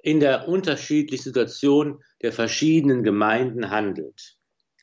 in 0.00 0.20
der 0.20 0.48
unterschiedlichen 0.48 1.24
Situation 1.24 2.02
der 2.22 2.32
verschiedenen 2.32 3.02
Gemeinden 3.02 3.70
handelt. 3.70 4.36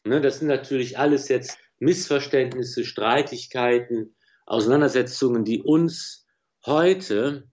Ne, 0.03 0.22
das 0.22 0.39
sind 0.39 0.50
natürlich 0.50 1.00
alles 1.00 1.29
jetzt 1.29 1.58
Missverständnisse, 1.79 2.84
Streitigkeiten, 2.84 4.15
Auseinandersetzungen, 4.46 5.44
die 5.44 5.62
uns 5.62 6.25
heute 6.65 7.50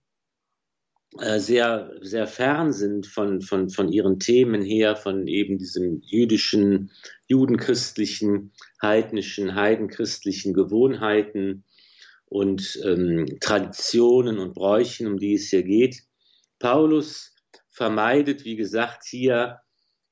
äh, 1.19 1.39
sehr, 1.39 1.93
sehr 2.01 2.27
fern 2.27 2.73
sind 2.73 3.07
von, 3.07 3.41
von, 3.41 3.71
von 3.71 3.91
ihren 3.91 4.19
Themen 4.19 4.63
her, 4.63 4.97
von 4.97 5.27
eben 5.27 5.59
diesem 5.59 6.01
jüdischen, 6.03 6.91
judenchristlichen, 7.27 8.53
heidnischen, 8.81 9.55
heidenchristlichen 9.55 10.55
Gewohnheiten 10.55 11.65
und 12.27 12.81
ähm, 12.85 13.27
Traditionen 13.41 14.39
und 14.39 14.55
Bräuchen, 14.55 15.07
um 15.07 15.19
die 15.19 15.35
es 15.35 15.51
hier 15.51 15.63
geht. 15.63 16.03
Paulus 16.59 17.35
vermeidet, 17.69 18.45
wie 18.45 18.57
gesagt, 18.57 19.05
hier 19.07 19.63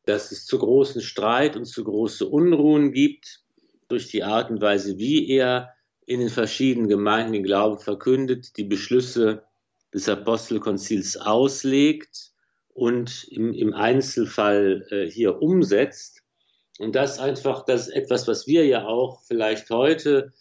dass 0.05 0.33
es 0.33 0.45
zu 0.45 0.59
großen 0.59 1.03
Streit 1.03 1.57
und 1.57 1.67
zu 1.67 1.85
große 1.85 2.27
Unruhen 2.27 2.93
gibt 2.93 3.43
durch 3.91 4.09
die 4.09 4.23
Art 4.23 4.51
und 4.51 4.61
Weise, 4.61 4.99
wie 4.99 5.29
er 5.29 5.75
in 6.07 6.21
den 6.21 6.29
verschiedenen 6.29 6.89
Gemeinden 6.89 7.33
den 7.33 7.43
Glauben 7.45 7.79
verkündet, 7.79 8.57
die 8.57 8.65
Beschlüsse 8.65 9.45
des 9.93 10.09
Apostelkonzils 10.09 11.17
auslegt 11.17 12.33
und 12.73 13.27
im, 13.31 13.53
im 13.53 13.75
Einzelfall 13.75 14.87
äh, 14.91 15.11
hier 15.11 15.43
umsetzt. 15.43 16.23
Und 16.79 16.95
das 16.95 17.19
einfach, 17.19 17.65
das 17.65 17.89
ist 17.89 17.95
etwas, 17.95 18.27
was 18.27 18.47
wir 18.47 18.65
ja 18.67 18.87
auch 18.87 19.23
vielleicht 19.23 19.69
heute 19.71 20.33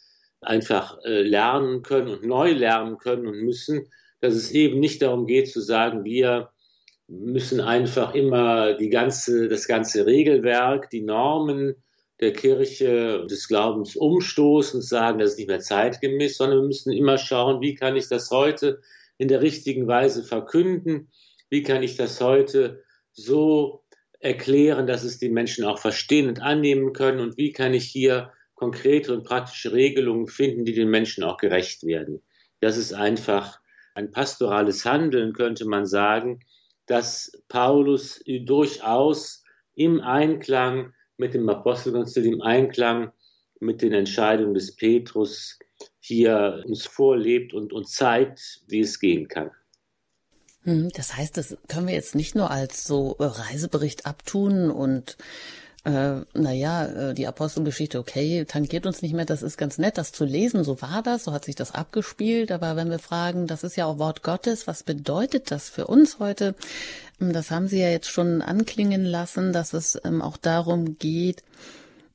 einfach 0.41 0.97
äh, 1.03 1.21
lernen 1.21 1.81
können 1.81 2.07
und 2.07 2.23
neu 2.23 2.51
lernen 2.51 2.97
können 2.97 3.27
und 3.27 3.41
müssen, 3.41 3.87
dass 4.21 4.35
es 4.35 4.51
eben 4.51 4.79
nicht 4.79 5.01
darum 5.01 5.27
geht 5.27 5.51
zu 5.51 5.61
sagen, 5.61 6.03
wir 6.03 6.49
müssen 7.07 7.59
einfach 7.59 8.13
immer 8.13 8.75
die 8.75 8.89
ganze, 8.89 9.47
das 9.47 9.67
ganze 9.67 10.05
Regelwerk, 10.05 10.89
die 10.89 11.01
Normen 11.01 11.75
der 12.19 12.33
Kirche 12.33 13.25
des 13.29 13.47
Glaubens 13.47 13.95
umstoßen, 13.95 14.81
sagen, 14.81 15.19
das 15.19 15.31
ist 15.31 15.37
nicht 15.37 15.47
mehr 15.47 15.59
zeitgemäß, 15.59 16.37
sondern 16.37 16.59
wir 16.59 16.67
müssen 16.67 16.91
immer 16.91 17.17
schauen, 17.17 17.61
wie 17.61 17.75
kann 17.75 17.95
ich 17.95 18.09
das 18.09 18.29
heute 18.29 18.81
in 19.17 19.27
der 19.27 19.41
richtigen 19.41 19.87
Weise 19.87 20.23
verkünden, 20.23 21.09
wie 21.49 21.63
kann 21.63 21.81
ich 21.81 21.95
das 21.95 22.19
heute 22.19 22.83
so 23.13 23.83
erklären, 24.19 24.85
dass 24.85 25.03
es 25.03 25.17
die 25.17 25.29
Menschen 25.29 25.63
auch 25.65 25.79
verstehen 25.79 26.27
und 26.27 26.41
annehmen 26.41 26.93
können 26.93 27.19
und 27.21 27.37
wie 27.37 27.53
kann 27.53 27.73
ich 27.73 27.85
hier 27.85 28.31
konkrete 28.53 29.13
und 29.13 29.23
praktische 29.23 29.71
Regelungen 29.71 30.27
finden, 30.27 30.65
die 30.65 30.73
den 30.73 30.89
Menschen 30.89 31.23
auch 31.23 31.37
gerecht 31.37 31.85
werden. 31.85 32.21
Das 32.59 32.75
ist 32.75 32.93
einfach 32.93 33.61
ein 33.93 34.11
pastorales 34.11 34.83
Handeln, 34.83 35.31
könnte 35.31 35.65
man 35.65 35.85
sagen, 35.85 36.41
dass 36.85 37.31
Paulus 37.47 38.21
durchaus 38.25 39.43
im 39.75 40.01
Einklang 40.01 40.93
mit 41.19 41.33
dem 41.33 41.47
Apostelkonzil, 41.49 42.25
im 42.25 42.41
Einklang 42.41 43.11
mit 43.59 43.81
den 43.81 43.93
Entscheidungen 43.93 44.53
des 44.53 44.75
Petrus 44.75 45.59
hier 45.99 46.63
uns 46.65 46.85
vorlebt 46.85 47.53
und 47.53 47.73
uns 47.73 47.93
zeigt, 47.93 48.61
wie 48.67 48.79
es 48.79 48.99
gehen 48.99 49.27
kann. 49.27 49.51
Hm, 50.63 50.89
das 50.95 51.15
heißt, 51.15 51.37
das 51.37 51.57
können 51.67 51.87
wir 51.87 51.93
jetzt 51.93 52.15
nicht 52.15 52.35
nur 52.35 52.51
als 52.51 52.85
so 52.85 53.15
Reisebericht 53.19 54.05
abtun 54.05 54.71
und 54.71 55.17
äh, 55.85 56.21
naja, 56.33 56.85
äh, 56.85 57.13
die 57.13 57.27
Apostelgeschichte, 57.27 57.99
okay, 57.99 58.45
tangiert 58.45 58.85
uns 58.85 59.01
nicht 59.01 59.13
mehr, 59.13 59.25
das 59.25 59.41
ist 59.41 59.57
ganz 59.57 59.77
nett, 59.77 59.97
das 59.97 60.11
zu 60.11 60.25
lesen, 60.25 60.63
so 60.63 60.81
war 60.81 61.01
das, 61.01 61.23
so 61.23 61.31
hat 61.31 61.45
sich 61.45 61.55
das 61.55 61.73
abgespielt, 61.73 62.51
aber 62.51 62.75
wenn 62.75 62.89
wir 62.89 62.99
fragen, 62.99 63.47
das 63.47 63.63
ist 63.63 63.77
ja 63.77 63.85
auch 63.85 63.97
Wort 63.97 64.21
Gottes, 64.21 64.67
was 64.67 64.83
bedeutet 64.83 65.51
das 65.51 65.69
für 65.69 65.87
uns 65.87 66.19
heute? 66.19 66.55
Ähm, 67.21 67.31
das 67.31 67.51
haben 67.51 67.67
Sie 67.67 67.79
ja 67.79 67.89
jetzt 67.89 68.09
schon 68.09 68.41
anklingen 68.41 69.05
lassen, 69.05 69.53
dass 69.53 69.73
es 69.73 69.99
ähm, 70.03 70.21
auch 70.21 70.37
darum 70.37 70.97
geht, 70.97 71.43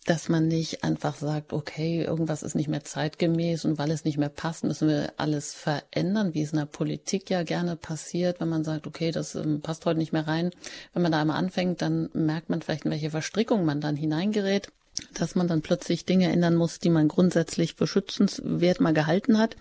dass 0.05 0.29
man 0.29 0.49
nicht 0.49 0.85
einfach 0.85 1.17
sagt, 1.17 1.53
okay, 1.53 2.05
irgendwas 2.05 2.43
ist 2.43 2.55
nicht 2.55 2.69
mehr 2.69 2.85
zeitgemäß 2.85 3.65
und 3.65 3.79
weil 3.79 3.91
es 3.91 4.05
nicht 4.05 4.19
mehr 4.19 4.29
passt, 4.29 4.65
müssen 4.65 4.89
wir 4.89 5.13
alles 5.17 5.55
verändern, 5.55 6.35
wie 6.35 6.43
es 6.43 6.53
in 6.53 6.59
der 6.59 6.67
Politik 6.67 7.31
ja 7.31 7.43
gerne 7.43 7.77
passiert, 7.77 8.41
wenn 8.41 8.49
man 8.49 8.65
sagt, 8.65 8.87
okay, 8.87 9.13
das 9.13 9.35
ähm, 9.35 9.63
passt 9.63 9.87
heute 9.87 9.99
nicht 9.99 10.13
mehr 10.13 10.27
rein. 10.27 10.51
Wenn 10.93 11.03
man 11.03 11.13
da 11.13 11.21
einmal 11.21 11.39
anfängt, 11.39 11.81
dann 11.81 12.11
merkt 12.13 12.51
man 12.51 12.61
vielleicht, 12.61 12.85
in 12.85 12.91
welche 12.91 13.11
Verstrickung 13.11 13.65
man 13.65 13.81
dann 13.81 13.97
hineingerät 13.97 14.71
dass 15.13 15.35
man 15.35 15.49
dann 15.49 15.63
plötzlich 15.63 16.05
Dinge 16.05 16.31
ändern 16.31 16.55
muss, 16.55 16.79
die 16.79 16.91
man 16.91 17.09
grundsätzlich 17.09 17.75
für 17.75 17.87
schützenswert 17.87 18.81
mal 18.81 18.95
gehalten 18.95 19.39
hat. 19.39 19.57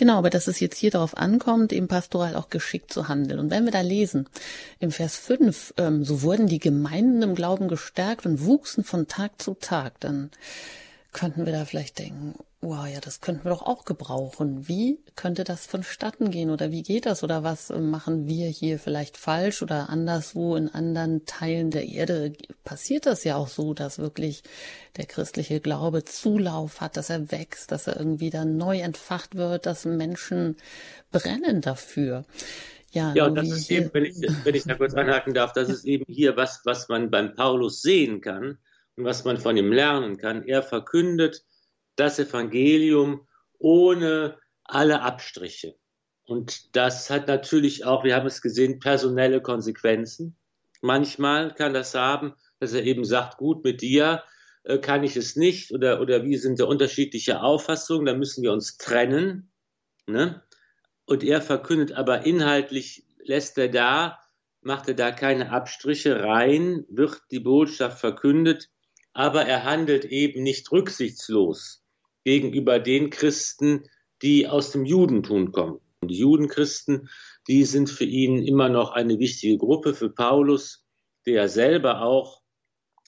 Genau, 0.00 0.16
aber 0.16 0.30
dass 0.30 0.46
es 0.46 0.60
jetzt 0.60 0.78
hier 0.78 0.90
darauf 0.90 1.14
ankommt, 1.18 1.74
eben 1.74 1.86
pastoral 1.86 2.34
auch 2.34 2.48
geschickt 2.48 2.90
zu 2.90 3.08
handeln. 3.08 3.38
Und 3.38 3.50
wenn 3.50 3.66
wir 3.66 3.70
da 3.70 3.82
lesen, 3.82 4.30
im 4.78 4.92
Vers 4.92 5.16
5, 5.16 5.74
ähm, 5.76 6.04
so 6.04 6.22
wurden 6.22 6.46
die 6.46 6.58
Gemeinden 6.58 7.20
im 7.20 7.34
Glauben 7.34 7.68
gestärkt 7.68 8.24
und 8.24 8.46
wuchsen 8.46 8.82
von 8.82 9.08
Tag 9.08 9.42
zu 9.42 9.52
Tag, 9.52 10.00
dann 10.00 10.30
könnten 11.12 11.44
wir 11.44 11.52
da 11.52 11.66
vielleicht 11.66 11.98
denken, 11.98 12.34
wow, 12.62 12.86
ja, 12.86 13.00
das 13.00 13.22
könnten 13.22 13.44
wir 13.44 13.50
doch 13.50 13.62
auch 13.62 13.86
gebrauchen. 13.86 14.68
Wie 14.68 14.98
könnte 15.16 15.44
das 15.44 15.66
vonstatten 15.66 16.30
gehen 16.30 16.50
oder 16.50 16.70
wie 16.70 16.82
geht 16.82 17.06
das 17.06 17.24
oder 17.24 17.42
was 17.42 17.70
machen 17.70 18.26
wir 18.26 18.48
hier 18.48 18.78
vielleicht 18.78 19.16
falsch 19.16 19.62
oder 19.62 19.88
anderswo 19.88 20.56
in 20.56 20.68
anderen 20.68 21.24
Teilen 21.24 21.70
der 21.70 21.86
Erde 21.88 22.34
passiert 22.62 23.06
das 23.06 23.24
ja 23.24 23.36
auch 23.36 23.48
so, 23.48 23.72
dass 23.72 23.98
wirklich 23.98 24.42
der 24.98 25.06
christliche 25.06 25.60
Glaube 25.60 26.04
Zulauf 26.04 26.82
hat, 26.82 26.98
dass 26.98 27.08
er 27.08 27.32
wächst, 27.32 27.72
dass 27.72 27.86
er 27.86 27.96
irgendwie 27.96 28.30
dann 28.30 28.58
neu 28.58 28.80
entfacht 28.80 29.36
wird, 29.36 29.64
dass 29.64 29.86
Menschen 29.86 30.56
brennen 31.12 31.62
dafür. 31.62 32.26
Ja, 32.92 33.14
ja 33.14 33.26
und 33.26 33.36
das 33.36 33.48
ist 33.48 33.70
eben, 33.70 33.88
wenn 33.94 34.04
ich, 34.04 34.16
wenn 34.44 34.54
ich 34.54 34.64
da 34.64 34.74
kurz 34.74 34.92
anhaken 34.92 35.32
darf, 35.32 35.54
das 35.54 35.70
ist 35.70 35.86
eben 35.86 36.04
hier 36.08 36.36
was, 36.36 36.60
was 36.64 36.90
man 36.90 37.10
beim 37.10 37.34
Paulus 37.34 37.80
sehen 37.80 38.20
kann 38.20 38.58
und 38.96 39.04
was 39.04 39.24
man 39.24 39.38
von 39.38 39.56
ihm 39.56 39.72
lernen 39.72 40.18
kann. 40.18 40.42
Er 40.42 40.62
verkündet 40.62 41.42
das 42.00 42.18
Evangelium 42.18 43.28
ohne 43.58 44.38
alle 44.64 45.02
Abstriche. 45.02 45.76
Und 46.24 46.74
das 46.76 47.10
hat 47.10 47.28
natürlich 47.28 47.84
auch, 47.84 48.04
wir 48.04 48.16
haben 48.16 48.26
es 48.26 48.40
gesehen, 48.40 48.78
personelle 48.78 49.42
Konsequenzen. 49.42 50.38
Manchmal 50.80 51.54
kann 51.54 51.74
das 51.74 51.94
haben, 51.94 52.34
dass 52.58 52.72
er 52.72 52.84
eben 52.84 53.04
sagt, 53.04 53.36
gut, 53.36 53.64
mit 53.64 53.82
dir 53.82 54.22
äh, 54.62 54.78
kann 54.78 55.04
ich 55.04 55.16
es 55.16 55.36
nicht 55.36 55.72
oder, 55.72 56.00
oder 56.00 56.24
wir 56.24 56.38
sind 56.38 56.58
da 56.58 56.64
unterschiedliche 56.64 57.42
Auffassungen, 57.42 58.06
da 58.06 58.14
müssen 58.14 58.42
wir 58.42 58.52
uns 58.52 58.78
trennen. 58.78 59.52
Ne? 60.06 60.42
Und 61.04 61.22
er 61.22 61.42
verkündet 61.42 61.92
aber 61.92 62.24
inhaltlich, 62.24 63.04
lässt 63.24 63.58
er 63.58 63.68
da, 63.68 64.20
macht 64.62 64.88
er 64.88 64.94
da 64.94 65.10
keine 65.10 65.50
Abstriche 65.50 66.22
rein, 66.22 66.84
wird 66.88 67.20
die 67.30 67.40
Botschaft 67.40 67.98
verkündet, 67.98 68.70
aber 69.12 69.44
er 69.44 69.64
handelt 69.64 70.04
eben 70.04 70.42
nicht 70.42 70.70
rücksichtslos 70.70 71.79
gegenüber 72.24 72.78
den 72.78 73.10
Christen, 73.10 73.84
die 74.22 74.46
aus 74.46 74.72
dem 74.72 74.84
Judentum 74.84 75.52
kommen. 75.52 75.80
Die 76.02 76.18
Judenchristen, 76.18 77.08
die 77.46 77.64
sind 77.64 77.90
für 77.90 78.04
ihn 78.04 78.46
immer 78.46 78.68
noch 78.68 78.92
eine 78.92 79.18
wichtige 79.18 79.58
Gruppe. 79.58 79.94
Für 79.94 80.10
Paulus, 80.10 80.86
der 81.26 81.48
selber 81.48 82.02
auch 82.02 82.42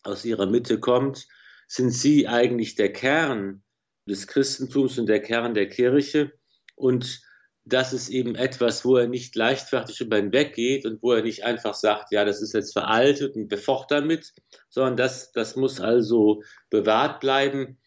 aus 0.02 0.24
ihrer 0.24 0.46
Mitte 0.46 0.78
kommt, 0.78 1.26
sind 1.68 1.90
sie 1.90 2.28
eigentlich 2.28 2.74
der 2.74 2.92
Kern 2.92 3.62
des 4.08 4.26
Christentums 4.26 4.98
und 4.98 5.06
der 5.06 5.22
Kern 5.22 5.54
der 5.54 5.68
Kirche. 5.68 6.32
Und 6.74 7.22
das 7.64 7.92
ist 7.92 8.08
eben 8.08 8.34
etwas, 8.34 8.84
wo 8.84 8.96
er 8.96 9.06
nicht 9.06 9.36
leichtfertig 9.36 10.00
über 10.00 10.18
ihn 10.18 10.32
weggeht 10.32 10.84
und 10.84 11.02
wo 11.02 11.12
er 11.12 11.22
nicht 11.22 11.44
einfach 11.44 11.74
sagt, 11.74 12.10
ja, 12.10 12.24
das 12.24 12.42
ist 12.42 12.54
jetzt 12.54 12.72
veraltet 12.72 13.36
und 13.36 13.48
befort 13.48 13.90
damit, 13.90 14.32
sondern 14.68 14.96
das, 14.96 15.32
das 15.32 15.54
muss 15.54 15.80
also 15.80 16.42
bewahrt 16.70 17.20
bleiben 17.20 17.78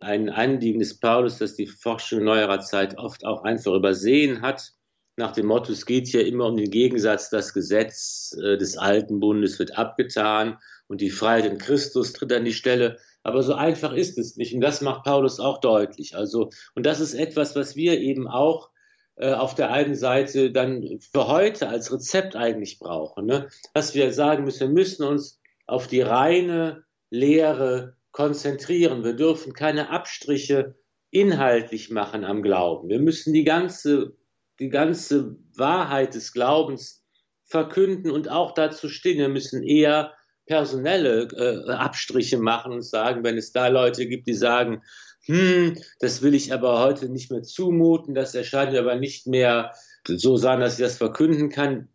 ein 0.00 0.28
Anliegen 0.28 0.78
des 0.78 0.98
Paulus, 0.98 1.38
das 1.38 1.54
die 1.54 1.66
Forschung 1.66 2.24
neuerer 2.24 2.60
Zeit 2.60 2.98
oft 2.98 3.24
auch 3.24 3.42
einfach 3.42 3.72
übersehen 3.74 4.42
hat. 4.42 4.72
Nach 5.16 5.32
dem 5.32 5.46
Motto, 5.46 5.72
es 5.72 5.86
geht 5.86 6.06
hier 6.06 6.26
immer 6.26 6.46
um 6.46 6.56
den 6.56 6.70
Gegensatz, 6.70 7.30
das 7.30 7.52
Gesetz 7.52 8.36
äh, 8.40 8.56
des 8.56 8.78
alten 8.78 9.18
Bundes 9.18 9.58
wird 9.58 9.76
abgetan 9.76 10.58
und 10.86 11.00
die 11.00 11.10
Freiheit 11.10 11.46
in 11.46 11.58
Christus 11.58 12.12
tritt 12.12 12.32
an 12.32 12.44
die 12.44 12.52
Stelle. 12.52 12.98
Aber 13.24 13.42
so 13.42 13.54
einfach 13.54 13.92
ist 13.92 14.16
es 14.16 14.36
nicht. 14.36 14.54
Und 14.54 14.60
das 14.60 14.80
macht 14.80 15.04
Paulus 15.04 15.40
auch 15.40 15.58
deutlich. 15.58 16.16
Also, 16.16 16.50
und 16.74 16.86
das 16.86 17.00
ist 17.00 17.14
etwas, 17.14 17.56
was 17.56 17.74
wir 17.74 17.98
eben 17.98 18.28
auch 18.28 18.70
äh, 19.16 19.32
auf 19.32 19.56
der 19.56 19.72
einen 19.72 19.96
Seite 19.96 20.52
dann 20.52 21.00
für 21.12 21.26
heute 21.26 21.68
als 21.68 21.92
Rezept 21.92 22.36
eigentlich 22.36 22.78
brauchen. 22.78 23.26
Ne? 23.26 23.48
Was 23.74 23.94
wir 23.94 24.12
sagen 24.12 24.44
müssen, 24.44 24.68
wir 24.68 24.74
müssen 24.74 25.04
uns 25.04 25.40
auf 25.66 25.88
die 25.88 26.00
reine 26.00 26.84
Lehre 27.10 27.97
konzentrieren. 28.12 29.04
Wir 29.04 29.14
dürfen 29.14 29.52
keine 29.52 29.90
Abstriche 29.90 30.76
inhaltlich 31.10 31.90
machen 31.90 32.24
am 32.24 32.42
Glauben. 32.42 32.88
Wir 32.88 33.00
müssen 33.00 33.32
die 33.32 33.44
ganze, 33.44 34.16
die 34.58 34.68
ganze 34.68 35.36
Wahrheit 35.56 36.14
des 36.14 36.32
Glaubens 36.32 37.04
verkünden 37.44 38.10
und 38.10 38.30
auch 38.30 38.52
dazu 38.52 38.88
stehen. 38.88 39.18
Wir 39.18 39.28
müssen 39.28 39.62
eher 39.62 40.14
personelle 40.46 41.28
äh, 41.36 41.70
Abstriche 41.72 42.38
machen 42.38 42.72
und 42.72 42.82
sagen, 42.82 43.24
wenn 43.24 43.36
es 43.36 43.52
da 43.52 43.68
Leute 43.68 44.06
gibt, 44.06 44.26
die 44.26 44.34
sagen, 44.34 44.82
hm, 45.24 45.78
das 46.00 46.22
will 46.22 46.34
ich 46.34 46.52
aber 46.52 46.80
heute 46.80 47.08
nicht 47.08 47.30
mehr 47.30 47.42
zumuten, 47.42 48.14
das 48.14 48.34
erscheint 48.34 48.74
aber 48.74 48.96
nicht 48.96 49.26
mehr 49.26 49.72
so 50.06 50.36
sein, 50.36 50.60
dass 50.60 50.74
ich 50.74 50.84
das 50.84 50.96
verkünden 50.96 51.50
kann. 51.50 51.88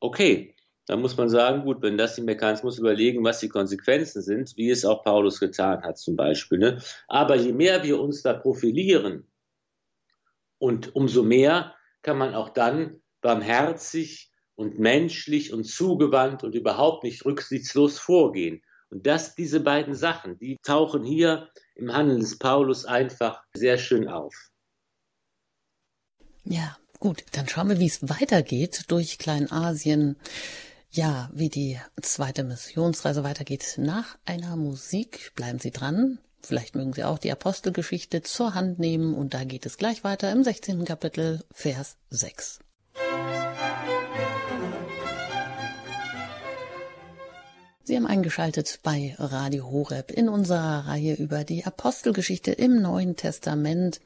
Okay, 0.00 0.54
da 0.88 0.96
muss 0.96 1.16
man 1.18 1.28
sagen, 1.28 1.64
gut, 1.64 1.82
wenn 1.82 1.98
das 1.98 2.16
nicht 2.16 2.24
mehr 2.24 2.36
kann, 2.36 2.58
muss 2.62 2.78
überlegen, 2.78 3.22
was 3.22 3.40
die 3.40 3.50
Konsequenzen 3.50 4.22
sind, 4.22 4.56
wie 4.56 4.70
es 4.70 4.86
auch 4.86 5.04
Paulus 5.04 5.38
getan 5.38 5.82
hat 5.82 5.98
zum 5.98 6.16
Beispiel. 6.16 6.58
Ne? 6.58 6.82
Aber 7.08 7.36
je 7.36 7.52
mehr 7.52 7.82
wir 7.82 8.00
uns 8.00 8.22
da 8.22 8.32
profilieren 8.32 9.26
und 10.56 10.96
umso 10.96 11.22
mehr 11.22 11.74
kann 12.00 12.16
man 12.16 12.34
auch 12.34 12.48
dann 12.48 13.02
barmherzig 13.20 14.32
und 14.54 14.78
menschlich 14.78 15.52
und 15.52 15.64
zugewandt 15.64 16.42
und 16.42 16.54
überhaupt 16.54 17.04
nicht 17.04 17.24
rücksichtslos 17.26 17.98
vorgehen. 17.98 18.62
Und 18.88 19.06
das, 19.06 19.34
diese 19.34 19.60
beiden 19.60 19.94
Sachen, 19.94 20.38
die 20.38 20.56
tauchen 20.62 21.04
hier 21.04 21.50
im 21.74 21.92
Handeln 21.92 22.20
des 22.20 22.38
Paulus 22.38 22.86
einfach 22.86 23.44
sehr 23.52 23.76
schön 23.76 24.08
auf. 24.08 24.34
Ja, 26.44 26.78
gut, 26.98 27.24
dann 27.32 27.46
schauen 27.46 27.68
wir, 27.68 27.78
wie 27.78 27.86
es 27.86 28.08
weitergeht 28.08 28.84
durch 28.88 29.18
Kleinasien 29.18 30.16
Ja, 30.90 31.28
wie 31.34 31.50
die 31.50 31.78
zweite 32.00 32.44
Missionsreise 32.44 33.22
weitergeht 33.22 33.74
nach 33.76 34.16
einer 34.24 34.56
Musik, 34.56 35.32
bleiben 35.34 35.58
Sie 35.58 35.70
dran. 35.70 36.18
Vielleicht 36.40 36.74
mögen 36.74 36.94
Sie 36.94 37.04
auch 37.04 37.18
die 37.18 37.30
Apostelgeschichte 37.30 38.22
zur 38.22 38.54
Hand 38.54 38.78
nehmen 38.78 39.14
und 39.14 39.34
da 39.34 39.44
geht 39.44 39.66
es 39.66 39.76
gleich 39.76 40.02
weiter 40.02 40.32
im 40.32 40.42
16. 40.42 40.86
Kapitel, 40.86 41.44
Vers 41.52 41.96
6. 42.08 42.60
Sie 47.84 47.96
haben 47.96 48.06
eingeschaltet 48.06 48.80
bei 48.82 49.14
Radio 49.18 49.70
Horeb 49.70 50.10
in 50.10 50.28
unserer 50.28 50.86
Reihe 50.88 51.14
über 51.14 51.44
die 51.44 51.64
Apostelgeschichte 51.64 52.52
im 52.52 52.80
Neuen 52.80 53.16
Testament 53.16 54.00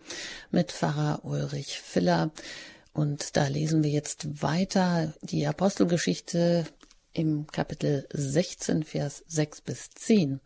mit 0.50 0.72
Pfarrer 0.72 1.24
Ulrich 1.24 1.80
Filler. 1.80 2.30
Und 2.92 3.36
da 3.36 3.46
lesen 3.46 3.82
wir 3.82 3.90
jetzt 3.90 4.42
weiter 4.42 5.14
die 5.22 5.46
Apostelgeschichte 5.46 6.66
im 7.12 7.46
Kapitel 7.46 8.06
16, 8.12 8.84
Vers 8.84 9.24
6 9.28 9.62
bis 9.62 9.90
10. 9.90 10.40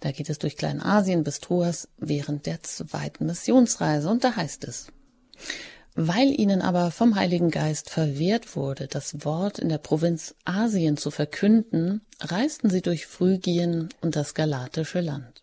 Da 0.00 0.10
geht 0.10 0.28
es 0.28 0.38
durch 0.38 0.56
Kleinasien 0.56 1.22
bis 1.22 1.40
Troas 1.40 1.88
während 1.96 2.46
der 2.46 2.62
zweiten 2.62 3.26
Missionsreise 3.26 4.08
und 4.08 4.24
da 4.24 4.34
heißt 4.34 4.64
es, 4.64 4.88
weil 5.94 6.28
ihnen 6.28 6.62
aber 6.62 6.90
vom 6.90 7.14
Heiligen 7.14 7.50
Geist 7.50 7.90
verwehrt 7.90 8.56
wurde, 8.56 8.88
das 8.88 9.24
Wort 9.24 9.58
in 9.58 9.68
der 9.68 9.78
Provinz 9.78 10.34
Asien 10.44 10.96
zu 10.96 11.10
verkünden, 11.10 12.00
reisten 12.20 12.70
sie 12.70 12.82
durch 12.82 13.06
Phrygien 13.06 13.90
und 14.00 14.16
das 14.16 14.34
galatische 14.34 15.00
Land. 15.00 15.42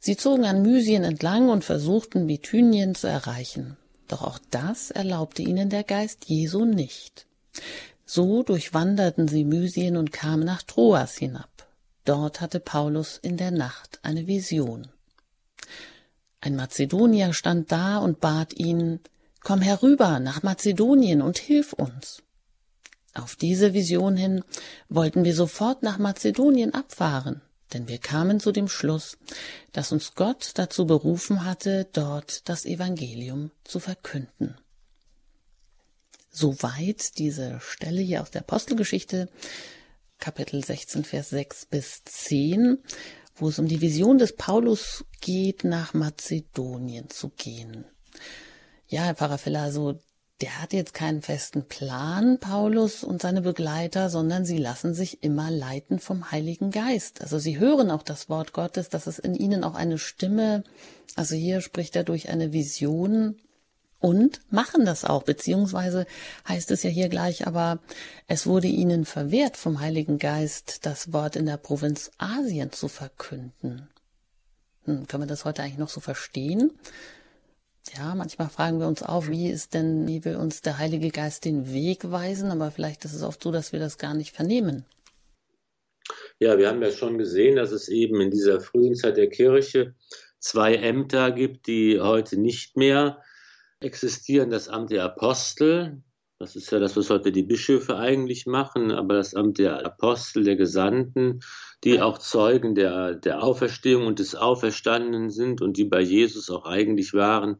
Sie 0.00 0.16
zogen 0.16 0.44
an 0.44 0.62
Mysien 0.62 1.04
entlang 1.04 1.48
und 1.48 1.64
versuchten 1.64 2.26
Bithynien 2.26 2.94
zu 2.94 3.08
erreichen. 3.08 3.76
Doch 4.08 4.22
auch 4.22 4.38
das 4.50 4.90
erlaubte 4.90 5.42
ihnen 5.42 5.70
der 5.70 5.84
Geist 5.84 6.24
Jesu 6.26 6.64
nicht. 6.64 7.26
So 8.04 8.42
durchwanderten 8.42 9.28
sie 9.28 9.44
Mysien 9.44 9.96
und 9.96 10.12
kamen 10.12 10.44
nach 10.44 10.62
Troas 10.62 11.16
hinab. 11.16 11.50
Dort 12.04 12.40
hatte 12.40 12.58
Paulus 12.58 13.18
in 13.18 13.36
der 13.36 13.50
Nacht 13.50 14.00
eine 14.02 14.26
Vision. 14.26 14.88
Ein 16.40 16.56
Mazedonier 16.56 17.34
stand 17.34 17.70
da 17.70 17.98
und 17.98 18.20
bat 18.20 18.54
ihn, 18.54 19.00
Komm 19.40 19.60
herüber 19.60 20.18
nach 20.18 20.42
Mazedonien 20.42 21.22
und 21.22 21.38
hilf 21.38 21.72
uns. 21.72 22.22
Auf 23.14 23.36
diese 23.36 23.72
Vision 23.72 24.16
hin 24.16 24.42
wollten 24.88 25.24
wir 25.24 25.34
sofort 25.34 25.82
nach 25.82 25.98
Mazedonien 25.98 26.74
abfahren, 26.74 27.40
denn 27.72 27.88
wir 27.88 27.98
kamen 27.98 28.40
zu 28.40 28.52
dem 28.52 28.68
Schluss, 28.68 29.18
dass 29.72 29.92
uns 29.92 30.14
Gott 30.14 30.52
dazu 30.54 30.86
berufen 30.86 31.44
hatte, 31.44 31.88
dort 31.92 32.48
das 32.48 32.64
Evangelium 32.64 33.50
zu 33.64 33.80
verkünden. 33.80 34.56
Soweit 36.30 37.18
diese 37.18 37.58
Stelle 37.60 38.00
hier 38.00 38.22
aus 38.22 38.30
der 38.30 38.42
Apostelgeschichte. 38.42 39.28
Kapitel 40.18 40.64
16, 40.64 41.04
Vers 41.04 41.30
6 41.30 41.66
bis 41.66 42.04
10, 42.04 42.78
wo 43.34 43.48
es 43.48 43.58
um 43.58 43.68
die 43.68 43.80
Vision 43.80 44.18
des 44.18 44.34
Paulus 44.34 45.04
geht, 45.20 45.64
nach 45.64 45.94
Mazedonien 45.94 47.08
zu 47.10 47.30
gehen. 47.30 47.86
Ja, 48.86 49.02
Herr 49.02 49.14
Pfarrer 49.14 49.38
Filler, 49.38 49.70
so 49.70 50.00
der 50.40 50.62
hat 50.62 50.72
jetzt 50.72 50.94
keinen 50.94 51.20
festen 51.20 51.64
Plan, 51.64 52.38
Paulus 52.38 53.02
und 53.02 53.20
seine 53.20 53.42
Begleiter, 53.42 54.08
sondern 54.08 54.44
sie 54.44 54.58
lassen 54.58 54.94
sich 54.94 55.22
immer 55.24 55.50
leiten 55.50 55.98
vom 55.98 56.30
Heiligen 56.30 56.70
Geist. 56.70 57.22
Also 57.22 57.38
sie 57.38 57.58
hören 57.58 57.90
auch 57.90 58.04
das 58.04 58.28
Wort 58.28 58.52
Gottes, 58.52 58.88
dass 58.88 59.08
es 59.08 59.18
in 59.18 59.34
ihnen 59.34 59.64
auch 59.64 59.74
eine 59.74 59.98
Stimme, 59.98 60.62
also 61.16 61.34
hier 61.34 61.60
spricht 61.60 61.96
er 61.96 62.04
durch 62.04 62.28
eine 62.28 62.52
Vision 62.52 63.36
und 63.98 64.40
machen 64.50 64.84
das 64.84 65.04
auch, 65.04 65.24
beziehungsweise 65.24 66.06
heißt 66.46 66.70
es 66.70 66.84
ja 66.84 66.90
hier 66.90 67.08
gleich, 67.08 67.48
aber 67.48 67.80
es 68.28 68.46
wurde 68.46 68.68
ihnen 68.68 69.04
verwehrt 69.04 69.56
vom 69.56 69.80
Heiligen 69.80 70.18
Geist, 70.18 70.86
das 70.86 71.12
Wort 71.12 71.34
in 71.34 71.46
der 71.46 71.56
Provinz 71.56 72.12
Asien 72.18 72.70
zu 72.70 72.86
verkünden. 72.86 73.88
Hm, 74.84 75.08
können 75.08 75.24
wir 75.24 75.28
das 75.28 75.44
heute 75.44 75.64
eigentlich 75.64 75.78
noch 75.78 75.88
so 75.88 75.98
verstehen? 75.98 76.70
Ja, 77.96 78.14
manchmal 78.14 78.48
fragen 78.48 78.80
wir 78.80 78.86
uns 78.86 79.02
auch, 79.02 79.28
wie 79.28 79.50
ist 79.50 79.74
denn, 79.74 80.06
wie 80.06 80.24
will 80.24 80.36
uns 80.36 80.60
der 80.62 80.78
Heilige 80.78 81.10
Geist 81.10 81.44
den 81.44 81.72
Weg 81.72 82.10
weisen, 82.10 82.50
aber 82.50 82.70
vielleicht 82.70 83.04
ist 83.04 83.14
es 83.14 83.22
oft 83.22 83.42
so, 83.42 83.52
dass 83.52 83.72
wir 83.72 83.80
das 83.80 83.98
gar 83.98 84.14
nicht 84.14 84.34
vernehmen. 84.34 84.84
Ja, 86.38 86.58
wir 86.58 86.68
haben 86.68 86.82
ja 86.82 86.90
schon 86.90 87.18
gesehen, 87.18 87.56
dass 87.56 87.72
es 87.72 87.88
eben 87.88 88.20
in 88.20 88.30
dieser 88.30 88.60
frühen 88.60 88.94
Zeit 88.94 89.16
der 89.16 89.28
Kirche 89.28 89.94
zwei 90.38 90.74
Ämter 90.74 91.32
gibt, 91.32 91.66
die 91.66 92.00
heute 92.00 92.36
nicht 92.38 92.76
mehr 92.76 93.22
existieren 93.80 94.50
das 94.50 94.68
Amt 94.68 94.90
der 94.90 95.04
Apostel. 95.04 96.02
Das 96.38 96.54
ist 96.54 96.70
ja 96.70 96.78
das, 96.78 96.96
was 96.96 97.10
heute 97.10 97.32
die 97.32 97.42
Bischöfe 97.42 97.96
eigentlich 97.96 98.46
machen, 98.46 98.92
aber 98.92 99.14
das 99.14 99.34
Amt 99.34 99.58
der 99.58 99.84
Apostel, 99.84 100.44
der 100.44 100.56
Gesandten, 100.56 101.40
die 101.84 102.00
auch 102.00 102.18
Zeugen 102.18 102.74
der, 102.74 103.14
der 103.14 103.42
Auferstehung 103.42 104.06
und 104.06 104.18
des 104.18 104.34
Auferstandenen 104.34 105.30
sind 105.30 105.62
und 105.62 105.76
die 105.76 105.84
bei 105.84 106.00
Jesus 106.00 106.50
auch 106.50 106.64
eigentlich 106.64 107.14
waren, 107.14 107.58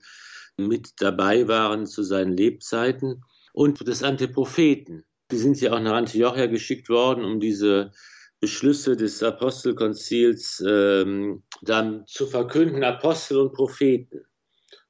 mit 0.57 1.01
dabei 1.01 1.47
waren 1.47 1.87
zu 1.87 2.03
seinen 2.03 2.37
Lebzeiten. 2.37 3.23
Und 3.53 3.87
das 3.87 4.03
Amt 4.03 4.21
der 4.21 4.29
Propheten. 4.29 5.05
Die 5.31 5.39
sind 5.39 5.61
ja 5.61 5.73
auch 5.73 5.81
nach 5.81 5.93
Antiochia 5.93 6.47
geschickt 6.47 6.89
worden, 6.89 7.25
um 7.25 7.39
diese 7.39 7.93
Beschlüsse 8.41 8.97
des 8.97 9.23
Apostelkonzils 9.23 10.63
ähm, 10.67 11.43
dann 11.63 12.05
zu 12.07 12.27
verkünden, 12.27 12.83
Apostel 12.83 13.39
und 13.39 13.53
Propheten 13.53 14.23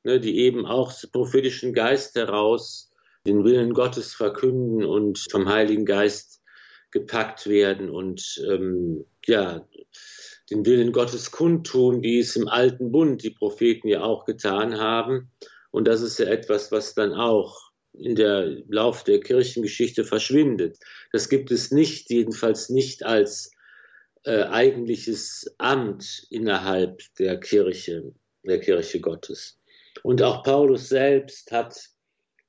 ne, 0.05 0.21
die 0.21 0.38
eben 0.38 0.67
auch 0.67 0.93
prophetischen 1.12 1.73
Geist 1.73 2.14
heraus 2.14 2.91
den 3.27 3.45
Willen 3.45 3.75
Gottes 3.75 4.14
verkünden 4.14 4.85
und 4.85 5.19
vom 5.31 5.49
Heiligen 5.49 5.85
Geist 5.85 6.38
gepackt 6.90 7.46
werden 7.46 7.90
und 7.90 8.42
ähm, 8.48 9.05
ja, 9.27 9.66
den 10.51 10.64
Willen 10.64 10.92
Gottes 10.92 11.31
kundtun, 11.31 12.03
wie 12.03 12.18
es 12.18 12.37
im 12.37 12.48
alten 12.48 12.90
Bund 12.90 13.22
die 13.22 13.31
Propheten 13.31 13.88
ja 13.88 14.03
auch 14.03 14.24
getan 14.24 14.79
haben. 14.79 15.31
Und 15.70 15.87
das 15.87 16.01
ist 16.01 16.18
ja 16.18 16.27
etwas, 16.27 16.72
was 16.72 16.94
dann 16.94 17.12
auch 17.12 17.70
in 17.92 18.14
der 18.14 18.62
Lauf 18.68 19.05
der 19.05 19.20
Kirchengeschichte 19.20 20.05
verschwindet. 20.05 20.79
Das 21.12 21.29
gibt 21.29 21.51
es 21.51 21.70
nicht, 21.70 22.11
jedenfalls 22.11 22.70
nicht 22.70 23.05
als 23.05 23.51
äh, 24.24 24.44
eigentliches 24.44 25.55
Amt 25.59 26.27
innerhalb 26.31 27.03
der 27.18 27.38
Kirche, 27.40 28.12
der 28.44 28.61
Kirche 28.61 29.01
Gottes. 29.01 29.59
Und 30.03 30.22
auch 30.22 30.42
Paulus 30.42 30.88
selbst 30.88 31.51
hat 31.51 31.90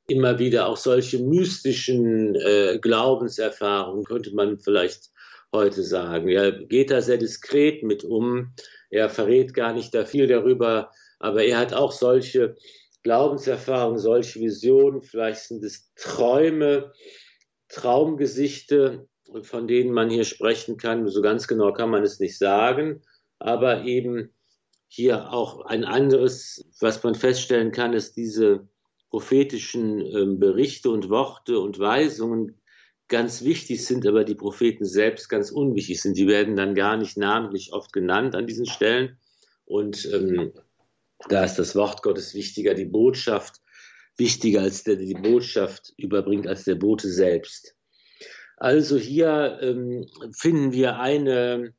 immer 0.10 0.40
wieder 0.40 0.68
auch 0.68 0.78
solche 0.78 1.20
mystischen 1.20 2.36
äh, 2.36 2.80
Glaubenserfahrungen, 2.82 4.04
könnte 4.04 4.34
man 4.34 4.60
vielleicht 4.60 5.12
heute 5.52 5.84
sagen. 5.84 6.30
Er 6.30 6.52
geht 6.52 6.92
da 6.92 7.02
sehr 7.02 7.18
diskret 7.18 7.84
mit 7.84 8.04
um. 8.04 8.54
Er 8.90 9.10
verrät 9.10 9.54
gar 9.54 9.74
nicht 9.74 9.94
da 9.94 10.06
viel 10.06 10.28
darüber, 10.28 10.92
aber 11.20 11.44
er 11.44 11.58
hat 11.58 11.74
auch 11.74 11.92
solche 11.92 12.56
Glaubenserfahrungen, 13.04 14.00
solche 14.00 14.40
Visionen. 14.40 15.02
Vielleicht 15.02 15.42
sind 15.42 15.64
es 15.64 15.92
Träume, 15.96 16.94
Traumgesichte, 17.68 19.08
von 19.42 19.68
denen 19.68 19.92
man 19.92 20.10
hier 20.10 20.24
sprechen 20.24 20.78
kann. 20.78 21.08
So 21.08 21.22
ganz 21.22 21.48
genau 21.48 21.72
kann 21.74 21.90
man 21.90 22.04
es 22.04 22.20
nicht 22.20 22.38
sagen, 22.38 23.02
aber 23.38 23.84
eben 23.84 24.34
hier 24.88 25.32
auch 25.32 25.66
ein 25.66 25.84
anderes, 25.84 26.66
was 26.80 27.04
man 27.04 27.14
feststellen 27.14 27.72
kann, 27.72 27.94
ist 27.94 28.18
diese 28.18 28.68
prophetischen 29.10 30.02
äh, 30.02 30.38
Berichte 30.38 30.90
und 30.90 31.10
Worte 31.10 31.60
und 31.60 31.80
Weisungen 31.80 32.62
ganz 33.08 33.44
wichtig 33.44 33.86
sind, 33.86 34.06
aber 34.06 34.24
die 34.24 34.36
Propheten 34.36 34.86
selbst 34.86 35.30
ganz 35.30 35.52
unwichtig 35.52 36.02
sind. 36.02 36.16
Die 36.16 36.28
werden 36.28 36.56
dann 36.56 36.76
gar 36.76 36.96
nicht 36.96 37.18
namentlich 37.18 37.74
oft 37.74 37.92
genannt 37.92 38.36
an 38.36 38.46
diesen 38.46 38.68
Stellen. 38.68 39.18
Und 39.66 40.08
ähm, 40.14 40.54
da 41.28 41.44
ist 41.44 41.56
das 41.56 41.76
Wort 41.76 42.04
Gottes 42.04 42.34
wichtiger, 42.36 42.76
die 42.76 42.86
Botschaft 42.86 43.62
wichtiger, 44.16 44.62
als 44.62 44.84
der 44.84 44.96
die 44.98 45.16
Botschaft 45.16 45.94
überbringt, 45.98 46.48
als 46.48 46.66
der 46.66 46.76
Bote 46.76 47.10
selbst. 47.10 47.76
Also 48.58 48.98
hier 48.98 49.58
ähm, 49.62 50.08
finden 50.32 50.72
wir 50.72 51.00
eine 51.00 51.74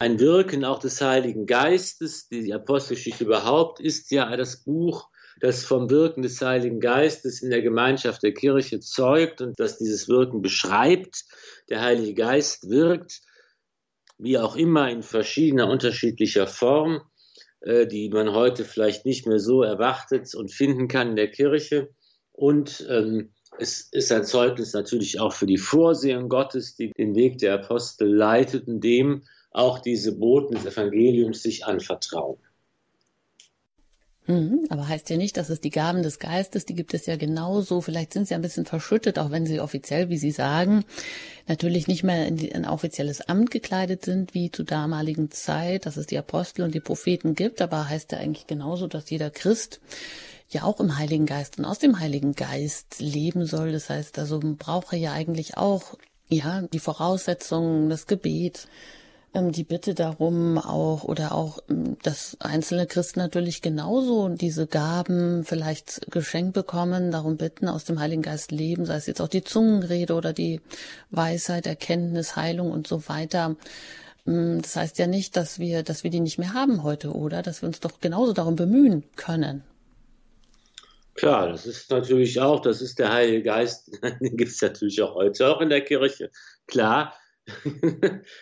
ein 0.00 0.20
Wirken 0.20 0.64
auch 0.64 0.78
des 0.78 1.00
Heiligen 1.00 1.46
Geistes. 1.46 2.28
Die 2.28 2.54
Apostelgeschichte 2.54 3.24
überhaupt 3.24 3.80
ist 3.80 4.10
ja 4.10 4.36
das 4.36 4.62
Buch, 4.62 5.08
das 5.40 5.64
vom 5.64 5.90
Wirken 5.90 6.22
des 6.22 6.40
Heiligen 6.40 6.80
Geistes 6.80 7.42
in 7.42 7.50
der 7.50 7.62
Gemeinschaft 7.62 8.22
der 8.22 8.34
Kirche 8.34 8.80
zeugt 8.80 9.40
und 9.40 9.58
das 9.58 9.78
dieses 9.78 10.08
Wirken 10.08 10.42
beschreibt. 10.42 11.24
Der 11.68 11.82
Heilige 11.82 12.14
Geist 12.14 12.68
wirkt, 12.68 13.20
wie 14.18 14.38
auch 14.38 14.56
immer, 14.56 14.90
in 14.90 15.02
verschiedener 15.02 15.68
unterschiedlicher 15.68 16.46
Form, 16.46 17.02
äh, 17.60 17.86
die 17.86 18.08
man 18.10 18.32
heute 18.32 18.64
vielleicht 18.64 19.06
nicht 19.06 19.26
mehr 19.26 19.38
so 19.38 19.62
erwartet 19.62 20.34
und 20.34 20.52
finden 20.52 20.88
kann 20.88 21.10
in 21.10 21.16
der 21.16 21.30
Kirche. 21.30 21.90
Und 22.32 22.86
ähm, 22.88 23.32
es 23.58 23.88
ist 23.92 24.12
ein 24.12 24.24
Zeugnis 24.24 24.72
natürlich 24.72 25.20
auch 25.20 25.32
für 25.32 25.46
die 25.46 25.58
Vorsehung 25.58 26.28
Gottes, 26.28 26.76
die 26.76 26.92
den 26.92 27.14
Weg 27.14 27.38
der 27.38 27.54
Apostel 27.54 28.14
leiteten, 28.14 28.80
dem, 28.80 29.24
auch 29.50 29.78
diese 29.78 30.16
Boten 30.16 30.54
des 30.54 30.66
Evangeliums 30.66 31.42
sich 31.42 31.64
anvertrauen. 31.64 32.38
Mhm, 34.28 34.66
aber 34.68 34.86
heißt 34.86 35.08
ja 35.08 35.16
nicht, 35.16 35.38
dass 35.38 35.48
es 35.48 35.62
die 35.62 35.70
Gaben 35.70 36.02
des 36.02 36.18
Geistes, 36.18 36.66
die 36.66 36.74
gibt 36.74 36.92
es 36.92 37.06
ja 37.06 37.16
genauso. 37.16 37.80
Vielleicht 37.80 38.12
sind 38.12 38.28
sie 38.28 38.34
ein 38.34 38.42
bisschen 38.42 38.66
verschüttet, 38.66 39.18
auch 39.18 39.30
wenn 39.30 39.46
sie 39.46 39.58
offiziell, 39.58 40.10
wie 40.10 40.18
Sie 40.18 40.32
sagen, 40.32 40.84
natürlich 41.46 41.88
nicht 41.88 42.04
mehr 42.04 42.26
in 42.26 42.52
ein 42.52 42.66
offizielles 42.66 43.22
Amt 43.22 43.50
gekleidet 43.50 44.04
sind 44.04 44.34
wie 44.34 44.50
zu 44.50 44.64
damaligen 44.64 45.30
Zeit, 45.30 45.86
dass 45.86 45.96
es 45.96 46.06
die 46.06 46.18
Apostel 46.18 46.62
und 46.62 46.74
die 46.74 46.80
Propheten 46.80 47.34
gibt. 47.34 47.62
Aber 47.62 47.88
heißt 47.88 48.12
ja 48.12 48.18
eigentlich 48.18 48.46
genauso, 48.46 48.86
dass 48.86 49.08
jeder 49.08 49.30
Christ 49.30 49.80
ja 50.50 50.64
auch 50.64 50.78
im 50.78 50.98
Heiligen 50.98 51.24
Geist 51.24 51.58
und 51.58 51.64
aus 51.64 51.78
dem 51.78 51.98
Heiligen 51.98 52.34
Geist 52.34 53.00
leben 53.00 53.46
soll. 53.46 53.72
Das 53.72 53.88
heißt, 53.88 54.18
also 54.18 54.40
braucht 54.42 54.92
er 54.92 54.98
ja 54.98 55.12
eigentlich 55.12 55.56
auch 55.56 55.94
ja 56.28 56.60
die 56.70 56.80
Voraussetzungen, 56.80 57.88
das 57.88 58.06
Gebet, 58.06 58.68
die 59.40 59.64
Bitte 59.64 59.94
darum 59.94 60.58
auch 60.58 61.04
oder 61.04 61.32
auch, 61.32 61.58
ähm, 61.70 61.96
dass 62.02 62.36
einzelne 62.40 62.86
Christen 62.86 63.20
natürlich 63.20 63.62
genauso 63.62 64.28
diese 64.28 64.66
Gaben 64.66 65.44
vielleicht 65.44 66.10
geschenkt 66.10 66.54
bekommen, 66.54 67.10
darum 67.10 67.36
bitten, 67.36 67.68
aus 67.68 67.84
dem 67.84 68.00
Heiligen 68.00 68.22
Geist 68.22 68.52
leben, 68.52 68.84
sei 68.84 68.96
es 68.96 69.06
jetzt 69.06 69.20
auch 69.20 69.28
die 69.28 69.44
Zungenrede 69.44 70.14
oder 70.14 70.32
die 70.32 70.60
Weisheit, 71.10 71.66
Erkenntnis, 71.66 72.36
Heilung 72.36 72.70
und 72.70 72.86
so 72.86 73.08
weiter. 73.08 73.56
Ähm, 74.26 74.60
das 74.62 74.76
heißt 74.76 74.98
ja 74.98 75.06
nicht, 75.06 75.36
dass 75.36 75.58
wir, 75.58 75.82
dass 75.82 76.04
wir 76.04 76.10
die 76.10 76.20
nicht 76.20 76.38
mehr 76.38 76.54
haben 76.54 76.82
heute, 76.82 77.12
oder? 77.12 77.42
Dass 77.42 77.62
wir 77.62 77.68
uns 77.68 77.80
doch 77.80 78.00
genauso 78.00 78.32
darum 78.32 78.56
bemühen 78.56 79.04
können. 79.16 79.62
Klar, 81.14 81.48
das 81.48 81.66
ist 81.66 81.90
natürlich 81.90 82.40
auch, 82.40 82.60
das 82.60 82.80
ist 82.80 83.00
der 83.00 83.12
Heilige 83.12 83.42
Geist, 83.42 83.90
den 84.20 84.36
gibt 84.36 84.52
es 84.52 84.62
natürlich 84.62 85.02
auch 85.02 85.16
heute 85.16 85.48
auch 85.48 85.60
in 85.60 85.68
der 85.68 85.80
Kirche. 85.80 86.30
Klar, 86.68 87.12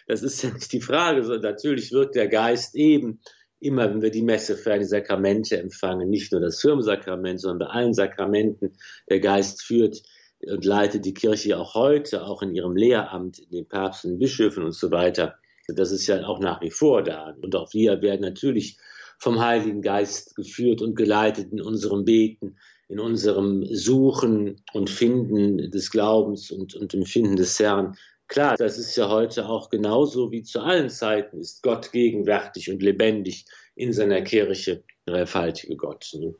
das 0.07 0.23
ist 0.23 0.43
ja 0.43 0.51
nicht 0.51 0.73
die 0.73 0.81
Frage, 0.81 1.23
sondern 1.23 1.53
natürlich 1.53 1.93
wirkt 1.93 2.15
der 2.15 2.29
Geist 2.29 2.75
eben 2.75 3.21
immer, 3.61 3.89
wenn 3.91 4.03
wir 4.03 4.11
die 4.11 4.23
Messe 4.23 4.57
für 4.57 4.79
die 4.79 4.85
Sakramente 4.85 5.59
empfangen, 5.59 6.11
nicht 6.11 6.33
nur 6.33 6.41
das 6.41 6.61
Firmensakrament, 6.61 7.41
sondern 7.41 7.69
bei 7.69 7.75
allen 7.75 7.95
Sakramenten, 7.95 8.77
der 9.09 9.21
Geist 9.21 9.63
führt 9.63 10.03
und 10.41 10.65
leitet 10.65 11.05
die 11.05 11.15
Kirche 11.15 11.59
auch 11.59 11.75
heute, 11.75 12.25
auch 12.25 12.43
in 12.43 12.55
ihrem 12.55 12.77
Lehramt, 12.77 13.39
in 13.39 13.51
den 13.51 13.69
Papst 13.69 14.05
und 14.05 14.19
Bischöfen 14.19 14.65
und 14.65 14.75
so 14.75 14.91
weiter. 14.91 15.37
Das 15.69 15.91
ist 15.91 16.07
ja 16.07 16.25
auch 16.27 16.39
nach 16.39 16.61
wie 16.61 16.71
vor 16.71 17.03
da. 17.03 17.35
Und 17.41 17.57
auch 17.57 17.73
wir 17.73 18.03
werden 18.03 18.21
natürlich 18.21 18.79
vom 19.19 19.41
Heiligen 19.41 19.83
Geist 19.83 20.37
geführt 20.37 20.83
und 20.83 20.95
geleitet 20.95 21.51
in 21.53 21.61
unserem 21.61 22.05
Beten, 22.05 22.57
in 22.89 23.01
unserem 23.01 23.65
Suchen 23.65 24.63
und 24.73 24.91
Finden 24.91 25.71
des 25.71 25.91
Glaubens 25.91 26.51
und, 26.51 26.75
und 26.75 26.95
Empfinden 26.95 27.37
des 27.37 27.59
Herrn. 27.59 27.97
Klar, 28.29 28.57
das 28.57 28.77
ist 28.77 28.97
ja 28.97 29.09
heute 29.09 29.49
auch 29.49 29.71
genauso 29.71 30.33
wie 30.33 30.43
zu 30.43 30.61
allen 30.61 30.91
Zeiten 30.91 31.39
ist 31.39 31.63
Gott 31.63 31.93
gegenwärtig 31.93 32.71
und 32.71 32.83
lebendig 32.83 33.47
in 33.77 33.93
seiner 33.93 34.23
Kirche, 34.23 34.83
der 35.07 35.15
dreifaltige 35.15 35.77
Gott. 35.77 36.11
Ne? 36.15 36.35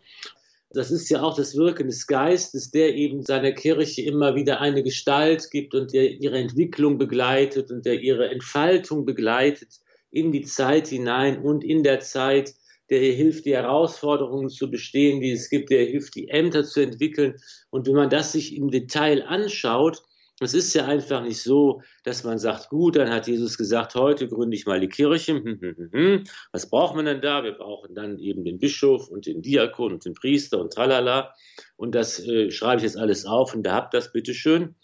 Das 0.71 0.91
ist 0.91 1.09
ja 1.11 1.23
auch 1.23 1.37
das 1.37 1.57
Wirken 1.57 1.87
des 1.87 2.07
Geistes, 2.07 2.71
der 2.71 2.95
eben 2.95 3.23
seiner 3.23 3.53
Kirche 3.53 4.03
immer 4.03 4.35
wieder 4.35 4.61
eine 4.61 4.83
Gestalt 4.83 5.51
gibt 5.51 5.75
und 5.75 5.93
der 5.93 6.11
ihre 6.11 6.39
Entwicklung 6.39 6.99
begleitet 6.99 7.71
und 7.71 7.87
der 7.87 8.01
ihre 8.01 8.31
Entfaltung 8.31 9.07
begleitet 9.07 9.81
in 10.11 10.33
die 10.33 10.43
Zeit 10.43 10.89
hinein 10.89 11.41
und 11.41 11.63
in 11.63 11.85
der 11.85 12.01
Zeit, 12.01 12.55
der 12.91 13.01
ihr 13.01 13.13
hilft, 13.13 13.45
die 13.45 13.55
Herausforderungen 13.55 14.49
zu 14.49 14.71
bestehen, 14.71 15.21
die 15.21 15.33
es 15.33 15.51
gibt, 15.51 15.71
der 15.71 15.83
ihr 15.83 15.93
hilft, 15.93 16.15
die 16.17 16.29
Ämter 16.29 16.65
zu 16.65 16.81
entwickeln. 16.81 17.37
Und 17.71 17.87
wenn 17.87 17.95
man 17.95 18.11
das 18.11 18.33
sich 18.33 18.57
im 18.57 18.71
Detail 18.71 19.23
anschaut, 19.23 20.03
es 20.41 20.53
ist 20.53 20.75
ja 20.75 20.85
einfach 20.85 21.23
nicht 21.23 21.43
so, 21.43 21.83
dass 22.05 22.23
man 22.23 22.39
sagt, 22.39 22.69
gut, 22.69 22.97
dann 22.97 23.11
hat 23.11 23.27
Jesus 23.27 23.57
gesagt, 23.57 23.95
heute 23.95 24.29
gründe 24.29 24.55
ich 24.55 24.67
mal 24.67 24.81
die 24.81 24.89
Kirche. 24.89 25.35
Hm, 25.35 25.61
hm, 25.61 25.91
hm, 25.93 26.25
Was 26.53 26.69
braucht 26.69 26.95
man 26.95 27.07
denn 27.07 27.23
da? 27.23 27.43
Wir 27.43 27.53
brauchen 27.53 27.95
dann 27.95 28.19
eben 28.19 28.45
den 28.45 28.59
Bischof 28.59 29.09
und 29.09 29.25
den 29.25 29.41
Diakon 29.41 29.95
und 29.95 30.05
den 30.05 30.13
Priester 30.13 30.61
und 30.61 30.75
tralala. 30.75 31.33
Und 31.77 31.95
das 31.95 32.21
äh, 32.21 32.51
schreibe 32.51 32.79
ich 32.79 32.83
jetzt 32.83 32.99
alles 32.99 33.25
auf 33.25 33.55
und 33.55 33.63
da 33.63 33.75
habt 33.75 33.95
das 33.95 34.13
bitteschön. 34.13 34.75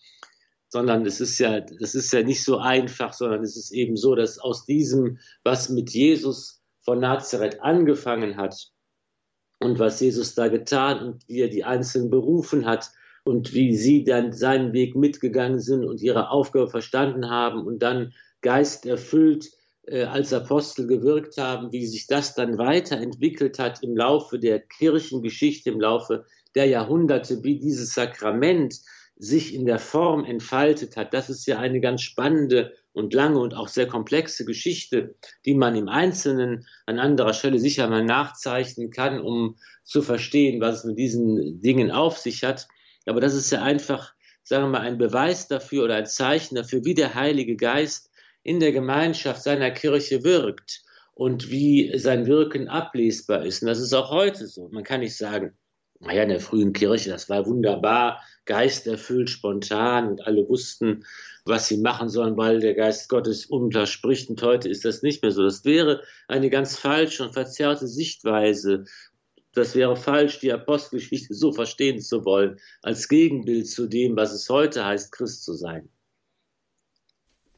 Sondern 0.69 1.05
es 1.05 1.21
ist 1.21 1.39
ja, 1.39 1.61
das 1.61 1.95
ist 1.95 2.11
ja 2.15 2.23
nicht 2.23 2.43
so 2.43 2.57
einfach, 2.57 3.13
sondern 3.13 3.43
es 3.43 3.59
ist 3.59 3.73
eben 3.73 3.97
so, 3.97 4.15
dass 4.15 4.39
aus 4.39 4.65
diesem, 4.65 5.19
was 5.45 5.69
mit 5.69 5.91
Jesus 5.91 6.63
von 6.81 6.99
Nazareth 6.99 7.61
angefangen 7.61 8.39
hat 8.39 8.71
und 9.61 9.79
was 9.79 10.01
Jesus 10.01 10.35
da 10.35 10.49
getan 10.49 11.01
und 11.01 11.29
wie 11.29 11.41
er 11.41 11.49
die 11.49 11.65
Einzelnen 11.65 12.09
berufen 12.09 12.65
hat, 12.65 12.91
und 13.25 13.55
wie 13.55 13.77
sie 13.77 14.05
dann 14.05 14.33
seinen 14.33 14.73
Weg 14.73 14.97
mitgegangen 14.97 15.61
sind 15.61 15.85
und 15.85 16.01
ihre 16.03 16.31
Aufgabe 16.31 16.69
verstanden 16.69 17.31
haben 17.31 17.67
und 17.67 17.81
dann 17.81 18.13
geisterfüllt 18.41 19.51
äh, 19.87 20.05
als 20.05 20.33
Apostel 20.33 20.87
gewirkt 20.87 21.39
haben, 21.39 21.73
wie 21.73 21.87
sich 21.87 22.07
das 22.07 22.35
dann 22.35 22.59
weiterentwickelt 22.59 23.59
hat 23.59 23.83
im 23.83 23.97
Laufe 23.97 24.39
der 24.39 24.61
Kirchengeschichte, 24.61 25.71
im 25.71 25.81
Laufe 25.81 26.25
der 26.55 26.67
Jahrhunderte, 26.67 27.43
wie 27.43 27.59
dieses 27.59 27.95
Sakrament 27.95 28.75
sich 29.17 29.55
in 29.55 29.67
der 29.67 29.79
Form 29.79 30.25
entfaltet 30.25 30.97
hat. 30.97 31.15
Das 31.15 31.31
ist 31.31 31.47
ja 31.47 31.59
eine 31.59 31.81
ganz 31.81 32.03
spannende 32.03 32.73
und 32.93 33.15
lange 33.15 33.39
und 33.39 33.55
auch 33.55 33.69
sehr 33.69 33.87
komplexe 33.87 34.45
Geschichte, 34.45 35.15
die 35.47 35.55
man 35.55 35.77
im 35.77 35.89
Einzelnen 35.89 36.67
an 36.87 36.99
anderer 36.99 37.33
Stelle 37.33 37.59
sicher 37.59 37.89
mal 37.89 38.05
nachzeichnen 38.05 38.91
kann, 38.91 39.21
um 39.21 39.57
zu 39.85 40.03
verstehen, 40.03 40.61
was 40.61 40.79
es 40.79 40.85
mit 40.85 40.99
diesen 40.99 41.61
Dingen 41.61 41.91
auf 41.91 42.19
sich 42.19 42.43
hat. 42.43 42.69
Aber 43.07 43.21
das 43.21 43.35
ist 43.35 43.51
ja 43.51 43.63
einfach, 43.63 44.15
sagen 44.43 44.65
wir 44.65 44.71
mal, 44.71 44.81
ein 44.81 44.99
Beweis 44.99 45.49
dafür 45.49 45.85
oder 45.85 45.97
ein 45.97 46.07
Zeichen 46.07 46.55
dafür, 46.55 46.85
wie 46.85 46.95
der 46.95 47.15
Heilige 47.15 47.57
Geist 47.57 48.11
in 48.43 48.61
der 48.61 48.73
Gemeinschaft 48.73 49.43
seiner 49.43 49.71
Kirche 49.71 50.25
wirkt 50.25 50.83
und 51.15 51.51
wie 51.51 51.97
sein 51.99 52.27
Wirken 52.27 52.69
ablesbar 52.69 53.45
ist. 53.45 53.63
Und 53.63 53.69
das 53.69 53.81
ist 53.81 53.93
auch 53.93 54.11
heute 54.11 54.47
so. 54.47 54.69
Man 54.71 54.85
kann 54.85 55.01
nicht 55.01 55.17
sagen, 55.17 55.57
naja, 56.01 56.25
in 56.25 56.31
der 56.31 56.41
frühen 56.41 56.73
Kirche, 56.73 57.11
das 57.11 57.29
war 57.29 57.47
wunderbar, 57.47 58.21
geisterfüllt, 58.45 59.31
spontan 59.31 60.09
und 60.09 60.27
alle 60.27 60.49
wussten, 60.49 61.05
was 61.45 61.69
sie 61.69 61.79
machen 61.79 62.09
sollen, 62.09 62.37
weil 62.37 62.59
der 62.59 62.75
Geist 62.75 63.09
Gottes 63.09 63.47
unterspricht. 63.47 64.29
Und 64.29 64.43
heute 64.43 64.69
ist 64.69 64.85
das 64.85 65.03
nicht 65.03 65.23
mehr 65.23 65.31
so. 65.31 65.45
Das 65.45 65.65
wäre 65.65 66.03
eine 66.27 66.51
ganz 66.51 66.77
falsche 66.77 67.23
und 67.23 67.35
verzerrte 67.35 67.87
Sichtweise 67.87 68.85
das 69.55 69.75
wäre 69.75 69.97
falsch, 69.97 70.41
die 70.41 70.53
Apostelgeschichte 70.53 71.35
so 71.35 71.53
verstehen 71.53 72.01
zu 72.01 72.25
wollen, 72.25 72.59
als 72.83 73.09
Gegenbild 73.09 73.69
zu 73.69 73.87
dem, 73.87 74.17
was 74.17 74.33
es 74.33 74.49
heute 74.49 74.85
heißt, 74.85 75.13
Christ 75.13 75.45
zu 75.45 75.55
sein. 75.55 75.89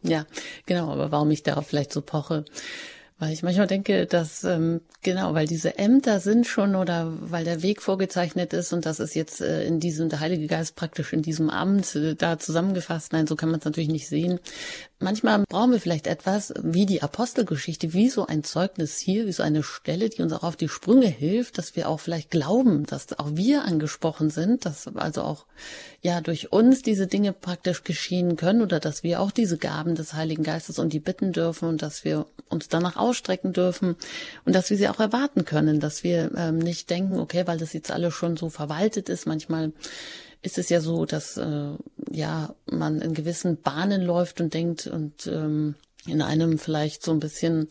Ja, 0.03 0.27
genau, 0.67 0.91
aber 0.91 1.11
warum 1.11 1.31
ich 1.31 1.43
darauf 1.43 1.67
vielleicht 1.67 1.93
so 1.93 2.03
poche, 2.03 2.45
weil 3.19 3.33
ich 3.33 3.43
manchmal 3.43 3.69
denke, 3.69 4.07
dass, 4.07 4.45
ähm, 4.45 4.81
genau, 5.03 5.35
weil 5.35 5.47
diese 5.47 5.79
Ämter 5.79 6.19
sind 6.21 6.47
schon 6.47 6.75
oder 6.75 7.11
weil 7.21 7.45
der 7.45 7.63
Weg 7.63 7.81
vorgezeichnet 7.81 8.53
ist 8.53 8.73
und 8.73 8.85
das 8.87 8.99
ist 9.01 9.15
jetzt 9.15 9.41
äh, 9.41 9.65
in 9.65 9.79
diesem, 9.79 10.09
der 10.09 10.21
Heilige 10.21 10.49
Geist 10.49 10.75
praktisch 10.75 11.13
in 11.13 11.23
diesem 11.23 11.49
Amt 11.49 11.95
äh, 11.95 12.17
da 12.17 12.39
zusammengefasst. 12.39 13.13
Nein, 13.13 13.27
so 13.27 13.37
kann 13.37 13.51
man 13.51 13.61
es 13.61 13.65
natürlich 13.65 13.89
nicht 13.89 14.09
sehen. 14.09 14.41
Manchmal 15.05 15.45
brauchen 15.51 15.73
wir 15.73 15.81
vielleicht 15.81 16.07
etwas 16.07 16.55
wie 16.63 16.87
die 16.87 17.03
Apostelgeschichte, 17.03 17.93
wie 17.93 18.09
so 18.09 18.27
ein 18.27 18.43
Zeugnis 18.43 18.97
hier, 18.97 19.27
wie 19.27 19.33
so 19.33 19.43
eine 19.43 19.63
Stelle, 19.63 20.09
die 20.09 20.23
uns 20.23 20.33
auch 20.33 20.43
auf 20.43 20.57
die 20.57 20.71
Sprünge 20.71 21.09
hilft, 21.09 21.59
dass 21.59 21.77
wir 21.77 21.91
auch 21.91 22.01
vielleicht 22.01 22.31
glauben, 22.31 22.87
dass 22.87 23.19
auch 23.19 23.33
wir 23.35 23.65
angesprochen 23.67 24.31
sind, 24.31 24.65
dass 24.65 24.89
also 24.97 25.21
auch 25.21 25.45
ja 26.01 26.23
durch 26.23 26.53
uns 26.53 26.81
diese 26.81 27.07
Dinge 27.07 27.35
praktisch 27.35 27.85
geschehen 27.85 28.37
können 28.37 28.63
oder 28.63 28.81
dass 28.81 29.03
wir 29.03 29.21
auch 29.21 29.31
diese 29.31 29.59
Gaben 29.59 29.95
des 29.95 30.15
Heiligen 30.15 30.43
Geistes 30.43 30.79
und 30.79 30.95
die 30.95 31.01
bitten 31.01 31.33
dürfen 31.33 31.69
und 31.69 31.83
dass 31.83 32.07
wir 32.07 32.25
uns 32.49 32.69
danach 32.69 32.97
ausstrecken 32.97 33.53
dürfen 33.53 33.97
und 34.47 34.55
dass 34.55 34.71
wir 34.71 34.79
sie 34.79 34.89
auch 34.89 35.01
erwarten 35.01 35.45
können, 35.45 35.81
dass 35.81 36.03
wir 36.03 36.31
ähm, 36.35 36.57
nicht 36.57 36.89
denken, 36.89 37.21
okay, 37.21 37.47
weil 37.47 37.59
das 37.59 37.75
jetzt 37.75 37.91
alles 37.91 38.15
schon 38.15 38.39
so 38.39 38.49
verwaltet 38.49 39.11
ist, 39.11 39.27
manchmal 39.27 39.73
ist 40.45 40.59
es 40.59 40.69
ja 40.69 40.81
so, 40.81 41.07
dass 41.07 41.37
äh, 41.37 41.71
ja 42.11 42.55
man 42.67 43.01
in 43.01 43.15
gewissen 43.15 43.61
Bahnen 43.61 44.03
läuft 44.03 44.41
und 44.41 44.55
denkt 44.55 44.87
und 44.87 45.27
ähm, 45.27 45.75
in 46.07 46.21
einem 46.21 46.59
vielleicht 46.59 47.03
so 47.03 47.13
ein 47.13 47.21
bisschen 47.21 47.69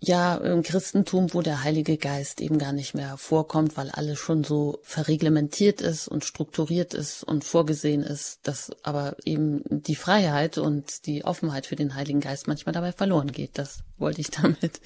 ja 0.00 0.36
im 0.36 0.62
Christentum, 0.62 1.32
wo 1.32 1.42
der 1.42 1.62
Heilige 1.62 1.96
Geist 1.96 2.40
eben 2.40 2.58
gar 2.58 2.72
nicht 2.72 2.94
mehr 2.94 3.16
vorkommt, 3.16 3.76
weil 3.76 3.90
alles 3.90 4.18
schon 4.18 4.44
so 4.44 4.78
verreglementiert 4.82 5.80
ist 5.80 6.08
und 6.08 6.24
strukturiert 6.24 6.94
ist 6.94 7.22
und 7.22 7.44
vorgesehen 7.44 8.02
ist, 8.02 8.40
dass 8.42 8.70
aber 8.82 9.16
eben 9.24 9.62
die 9.68 9.94
Freiheit 9.94 10.58
und 10.58 11.06
die 11.06 11.24
Offenheit 11.24 11.66
für 11.66 11.76
den 11.76 11.94
Heiligen 11.94 12.20
Geist 12.20 12.48
manchmal 12.48 12.72
dabei 12.72 12.92
verloren 12.92 13.32
geht. 13.32 13.58
Das 13.58 13.80
wollte 13.98 14.20
ich 14.20 14.30
damit 14.42 14.80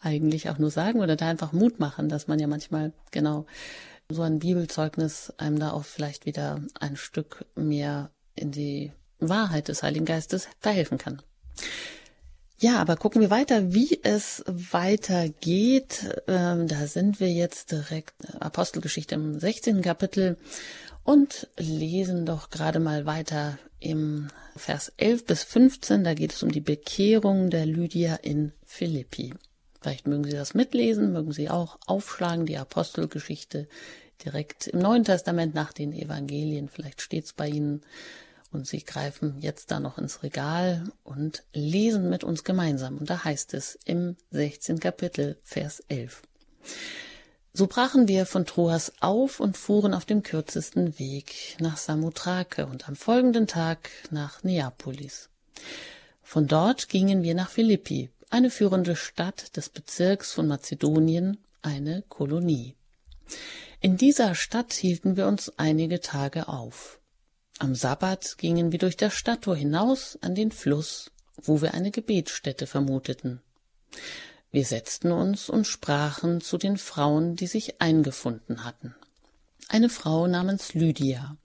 eigentlich 0.00 0.50
auch 0.50 0.58
nur 0.58 0.70
sagen 0.70 1.00
oder 1.00 1.16
da 1.16 1.28
einfach 1.28 1.52
Mut 1.52 1.80
machen, 1.80 2.08
dass 2.08 2.28
man 2.28 2.38
ja 2.38 2.46
manchmal 2.46 2.92
genau 3.10 3.46
so 4.08 4.22
ein 4.22 4.38
Bibelzeugnis 4.38 5.32
einem 5.38 5.58
da 5.58 5.72
auch 5.72 5.84
vielleicht 5.84 6.26
wieder 6.26 6.62
ein 6.78 6.96
Stück 6.96 7.46
mehr 7.54 8.10
in 8.34 8.50
die 8.52 8.92
Wahrheit 9.18 9.68
des 9.68 9.82
Heiligen 9.82 10.04
Geistes 10.04 10.48
verhelfen 10.60 10.98
kann. 10.98 11.22
Ja, 12.58 12.80
aber 12.80 12.96
gucken 12.96 13.20
wir 13.20 13.30
weiter, 13.30 13.74
wie 13.74 14.00
es 14.02 14.44
weitergeht. 14.46 16.22
Ähm, 16.28 16.68
da 16.68 16.86
sind 16.86 17.20
wir 17.20 17.30
jetzt 17.30 17.72
direkt 17.72 18.14
Apostelgeschichte 18.40 19.16
im 19.16 19.38
16. 19.38 19.82
Kapitel 19.82 20.38
und 21.02 21.48
lesen 21.58 22.24
doch 22.26 22.50
gerade 22.50 22.80
mal 22.80 23.06
weiter 23.06 23.58
im 23.80 24.28
Vers 24.56 24.92
11 24.96 25.26
bis 25.26 25.42
15. 25.42 26.04
Da 26.04 26.14
geht 26.14 26.32
es 26.32 26.42
um 26.42 26.50
die 26.50 26.60
Bekehrung 26.60 27.50
der 27.50 27.66
Lydia 27.66 28.14
in 28.16 28.52
Philippi. 28.64 29.34
Vielleicht 29.84 30.06
mögen 30.06 30.24
Sie 30.24 30.30
das 30.30 30.54
mitlesen, 30.54 31.12
mögen 31.12 31.32
Sie 31.32 31.50
auch 31.50 31.76
aufschlagen, 31.84 32.46
die 32.46 32.56
Apostelgeschichte 32.56 33.68
direkt 34.24 34.66
im 34.66 34.78
Neuen 34.78 35.04
Testament 35.04 35.54
nach 35.54 35.74
den 35.74 35.92
Evangelien. 35.92 36.70
Vielleicht 36.70 37.02
steht 37.02 37.26
es 37.26 37.34
bei 37.34 37.48
Ihnen 37.48 37.82
und 38.50 38.66
Sie 38.66 38.82
greifen 38.82 39.36
jetzt 39.40 39.70
da 39.70 39.80
noch 39.80 39.98
ins 39.98 40.22
Regal 40.22 40.84
und 41.02 41.42
lesen 41.52 42.08
mit 42.08 42.24
uns 42.24 42.44
gemeinsam. 42.44 42.96
Und 42.96 43.10
da 43.10 43.24
heißt 43.24 43.52
es 43.52 43.78
im 43.84 44.16
16. 44.30 44.80
Kapitel, 44.80 45.36
Vers 45.42 45.80
11. 45.88 46.22
So 47.52 47.66
brachen 47.66 48.08
wir 48.08 48.24
von 48.24 48.46
Troas 48.46 48.90
auf 49.00 49.38
und 49.38 49.58
fuhren 49.58 49.92
auf 49.92 50.06
dem 50.06 50.22
kürzesten 50.22 50.98
Weg 50.98 51.58
nach 51.60 51.76
Samothrake 51.76 52.64
und 52.64 52.88
am 52.88 52.96
folgenden 52.96 53.46
Tag 53.46 53.90
nach 54.10 54.42
Neapolis. 54.44 55.28
Von 56.22 56.46
dort 56.46 56.88
gingen 56.88 57.22
wir 57.22 57.34
nach 57.34 57.50
Philippi, 57.50 58.08
eine 58.30 58.50
führende 58.50 58.96
Stadt 58.96 59.56
des 59.56 59.68
Bezirks 59.68 60.32
von 60.32 60.46
Mazedonien, 60.46 61.38
eine 61.62 62.02
Kolonie. 62.08 62.74
In 63.80 63.96
dieser 63.96 64.34
Stadt 64.34 64.72
hielten 64.72 65.16
wir 65.16 65.26
uns 65.26 65.52
einige 65.58 66.00
Tage 66.00 66.48
auf. 66.48 67.00
Am 67.58 67.74
Sabbat 67.74 68.38
gingen 68.38 68.72
wir 68.72 68.78
durch 68.78 68.96
das 68.96 69.14
Stadttor 69.14 69.56
hinaus 69.56 70.18
an 70.20 70.34
den 70.34 70.50
Fluss, 70.50 71.10
wo 71.36 71.62
wir 71.62 71.74
eine 71.74 71.90
Gebetsstätte 71.90 72.66
vermuteten. 72.66 73.40
Wir 74.50 74.64
setzten 74.64 75.12
uns 75.12 75.48
und 75.48 75.66
sprachen 75.66 76.40
zu 76.40 76.58
den 76.58 76.78
Frauen, 76.78 77.36
die 77.36 77.46
sich 77.46 77.80
eingefunden 77.80 78.64
hatten. 78.64 78.94
Eine 79.68 79.88
Frau 79.88 80.26
namens 80.26 80.74
Lydia, 80.74 81.36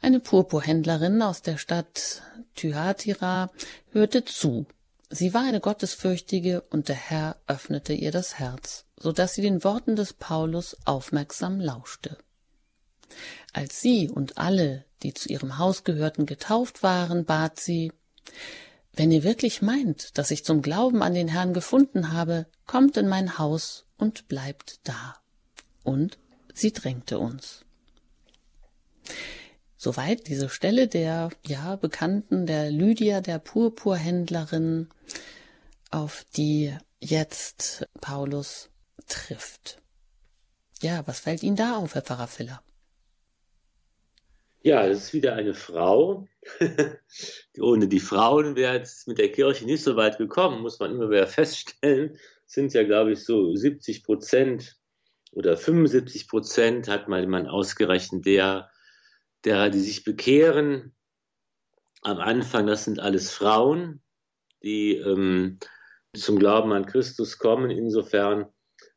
eine 0.00 0.20
Purpurhändlerin 0.20 1.20
aus 1.22 1.42
der 1.42 1.58
Stadt 1.58 2.22
Thyatira, 2.54 3.50
hörte 3.92 4.24
zu. 4.24 4.66
Sie 5.14 5.32
war 5.32 5.42
eine 5.44 5.60
Gottesfürchtige 5.60 6.62
und 6.70 6.88
der 6.88 6.96
Herr 6.96 7.36
öffnete 7.46 7.92
ihr 7.92 8.10
das 8.10 8.40
Herz, 8.40 8.84
so 8.98 9.12
dass 9.12 9.34
sie 9.34 9.42
den 9.42 9.62
Worten 9.62 9.94
des 9.94 10.12
Paulus 10.12 10.76
aufmerksam 10.86 11.60
lauschte. 11.60 12.18
Als 13.52 13.80
sie 13.80 14.10
und 14.10 14.38
alle, 14.38 14.84
die 15.04 15.14
zu 15.14 15.28
ihrem 15.28 15.56
Haus 15.58 15.84
gehörten, 15.84 16.26
getauft 16.26 16.82
waren, 16.82 17.24
bat 17.24 17.60
sie 17.60 17.92
Wenn 18.92 19.12
ihr 19.12 19.22
wirklich 19.22 19.62
meint, 19.62 20.18
dass 20.18 20.32
ich 20.32 20.44
zum 20.44 20.62
Glauben 20.62 21.00
an 21.00 21.14
den 21.14 21.28
Herrn 21.28 21.54
gefunden 21.54 22.10
habe, 22.10 22.46
kommt 22.66 22.96
in 22.96 23.06
mein 23.06 23.38
Haus 23.38 23.84
und 23.96 24.26
bleibt 24.26 24.80
da. 24.82 25.14
Und 25.84 26.18
sie 26.54 26.72
drängte 26.72 27.20
uns. 27.20 27.64
Soweit 29.84 30.28
diese 30.28 30.48
Stelle 30.48 30.88
der 30.88 31.28
ja 31.44 31.76
bekannten 31.76 32.46
der 32.46 32.70
Lydia 32.70 33.20
der 33.20 33.38
Purpurhändlerin, 33.38 34.88
auf 35.90 36.24
die 36.38 36.74
jetzt 37.00 37.86
Paulus 38.00 38.70
trifft. 39.06 39.82
Ja, 40.80 41.06
was 41.06 41.20
fällt 41.20 41.42
Ihnen 41.42 41.56
da 41.56 41.76
auf, 41.76 41.94
Herr 41.94 42.00
Pfarrer 42.00 42.28
Filler? 42.28 42.62
Ja, 44.62 44.88
das 44.88 44.96
ist 44.96 45.12
wieder 45.12 45.34
eine 45.34 45.52
Frau. 45.52 46.28
Ohne 47.60 47.86
die 47.86 48.00
Frauen 48.00 48.56
wäre 48.56 48.80
es 48.80 49.06
mit 49.06 49.18
der 49.18 49.32
Kirche 49.32 49.66
nicht 49.66 49.84
so 49.84 49.96
weit 49.96 50.16
gekommen, 50.16 50.62
muss 50.62 50.80
man 50.80 50.92
immer 50.92 51.10
wieder 51.10 51.26
feststellen. 51.26 52.16
Es 52.46 52.54
sind 52.54 52.72
ja, 52.72 52.84
glaube 52.84 53.12
ich, 53.12 53.22
so 53.22 53.54
70 53.54 54.02
Prozent 54.02 54.78
oder 55.32 55.58
75 55.58 56.26
Prozent 56.26 56.88
hat 56.88 57.06
mal 57.06 57.20
jemand 57.20 57.50
ausgerechnet, 57.50 58.24
der, 58.24 58.70
derer, 59.44 59.70
die 59.70 59.80
sich 59.80 60.04
bekehren. 60.04 60.94
Am 62.02 62.18
Anfang, 62.18 62.66
das 62.66 62.84
sind 62.84 63.00
alles 63.00 63.30
Frauen, 63.30 64.02
die 64.62 64.96
ähm, 64.96 65.58
zum 66.14 66.38
Glauben 66.38 66.72
an 66.72 66.86
Christus 66.86 67.38
kommen. 67.38 67.70
Insofern 67.70 68.46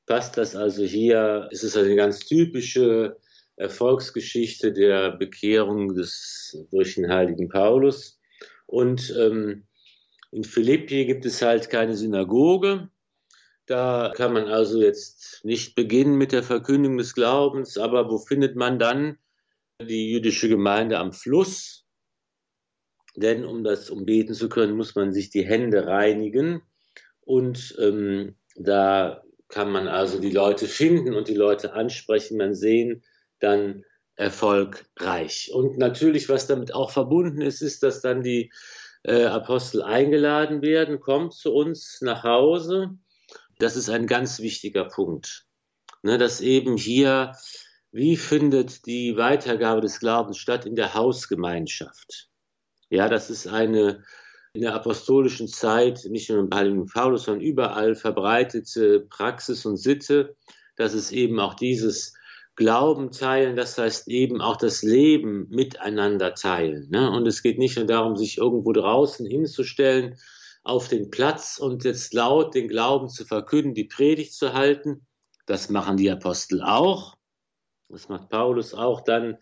passt 0.05 0.37
das 0.37 0.55
also 0.55 0.83
hier. 0.83 1.47
Es 1.51 1.63
ist 1.63 1.77
eine 1.77 1.95
ganz 1.95 2.19
typische 2.19 3.17
Erfolgsgeschichte 3.55 4.71
der 4.71 5.11
Bekehrung 5.11 5.95
des, 5.95 6.65
durch 6.71 6.95
den 6.95 7.09
heiligen 7.09 7.49
Paulus. 7.49 8.19
Und 8.65 9.13
ähm, 9.17 9.67
in 10.31 10.43
Philippi 10.43 11.05
gibt 11.05 11.25
es 11.25 11.41
halt 11.41 11.69
keine 11.69 11.95
Synagoge. 11.95 12.89
Da 13.65 14.13
kann 14.15 14.33
man 14.33 14.47
also 14.47 14.81
jetzt 14.81 15.43
nicht 15.43 15.75
beginnen 15.75 16.17
mit 16.17 16.31
der 16.31 16.43
Verkündigung 16.43 16.97
des 16.97 17.13
Glaubens, 17.13 17.77
aber 17.77 18.09
wo 18.09 18.17
findet 18.17 18.55
man 18.55 18.79
dann 18.79 19.17
die 19.81 20.11
jüdische 20.11 20.49
Gemeinde 20.49 20.97
am 20.97 21.13
Fluss? 21.13 21.85
Denn 23.15 23.45
um 23.45 23.63
das 23.63 23.89
umbeten 23.89 24.35
zu 24.35 24.49
können, 24.49 24.75
muss 24.75 24.95
man 24.95 25.11
sich 25.11 25.29
die 25.29 25.45
Hände 25.45 25.87
reinigen. 25.87 26.61
Und 27.21 27.75
ähm, 27.79 28.35
da 28.55 29.23
kann 29.47 29.71
man 29.71 29.87
also 29.87 30.19
die 30.19 30.31
Leute 30.31 30.67
finden 30.67 31.13
und 31.15 31.27
die 31.27 31.35
Leute 31.35 31.73
ansprechen. 31.73 32.37
Man 32.37 32.53
sehen, 32.53 33.03
dann 33.39 33.83
erfolgreich. 34.15 35.51
Und 35.53 35.77
natürlich, 35.77 36.29
was 36.29 36.47
damit 36.47 36.73
auch 36.73 36.91
verbunden 36.91 37.41
ist, 37.41 37.61
ist, 37.61 37.83
dass 37.83 38.01
dann 38.01 38.23
die 38.23 38.51
äh, 39.03 39.25
Apostel 39.25 39.83
eingeladen 39.83 40.61
werden, 40.61 40.99
kommt 40.99 41.33
zu 41.33 41.53
uns 41.53 42.01
nach 42.01 42.23
Hause. 42.23 42.97
Das 43.59 43.75
ist 43.75 43.89
ein 43.89 44.07
ganz 44.07 44.39
wichtiger 44.39 44.85
Punkt. 44.85 45.45
Ne, 46.03 46.17
dass 46.17 46.41
eben 46.41 46.77
hier, 46.77 47.33
wie 47.97 48.15
findet 48.15 48.85
die 48.85 49.17
Weitergabe 49.17 49.81
des 49.81 49.99
Glaubens 49.99 50.37
statt 50.37 50.67
in 50.67 50.75
der 50.75 50.93
Hausgemeinschaft? 50.93 52.29
Ja, 52.91 53.09
das 53.09 53.31
ist 53.31 53.47
eine 53.47 54.03
in 54.53 54.61
der 54.61 54.75
apostolischen 54.75 55.47
Zeit, 55.47 56.05
nicht 56.07 56.29
nur 56.29 56.39
im 56.39 56.53
Heiligen 56.53 56.85
Paulus, 56.85 57.23
sondern 57.23 57.43
überall 57.43 57.95
verbreitete 57.95 58.99
Praxis 59.09 59.65
und 59.65 59.77
Sitte, 59.77 60.35
dass 60.75 60.93
es 60.93 61.11
eben 61.11 61.39
auch 61.39 61.55
dieses 61.55 62.13
Glauben 62.55 63.11
teilen, 63.11 63.55
das 63.55 63.75
heißt 63.79 64.07
eben 64.09 64.41
auch 64.41 64.57
das 64.57 64.83
Leben 64.83 65.47
miteinander 65.49 66.35
teilen. 66.35 66.89
Ne? 66.91 67.09
Und 67.09 67.27
es 67.27 67.41
geht 67.41 67.57
nicht 67.57 67.77
nur 67.77 67.87
darum, 67.87 68.15
sich 68.15 68.37
irgendwo 68.37 68.73
draußen 68.73 69.25
hinzustellen 69.25 70.19
auf 70.63 70.87
den 70.87 71.09
Platz 71.09 71.57
und 71.57 71.83
jetzt 71.83 72.13
laut 72.13 72.53
den 72.53 72.67
Glauben 72.67 73.09
zu 73.09 73.25
verkünden, 73.25 73.73
die 73.73 73.85
Predigt 73.85 74.33
zu 74.33 74.53
halten. 74.53 75.07
Das 75.47 75.71
machen 75.71 75.97
die 75.97 76.11
Apostel 76.11 76.61
auch. 76.61 77.16
Das 77.89 78.09
macht 78.09 78.29
Paulus 78.29 78.73
auch 78.73 79.01
dann 79.01 79.37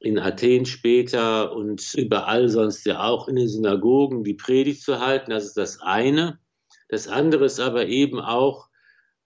in 0.00 0.18
Athen 0.18 0.66
später 0.66 1.52
und 1.52 1.94
überall 1.94 2.48
sonst 2.48 2.84
ja 2.86 3.04
auch 3.04 3.28
in 3.28 3.36
den 3.36 3.48
Synagogen 3.48 4.24
die 4.24 4.34
Predigt 4.34 4.82
zu 4.82 5.00
halten. 5.00 5.30
Das 5.30 5.44
ist 5.44 5.56
das 5.56 5.80
eine. 5.80 6.38
Das 6.88 7.08
andere 7.08 7.46
ist 7.46 7.60
aber 7.60 7.86
eben 7.86 8.20
auch 8.20 8.68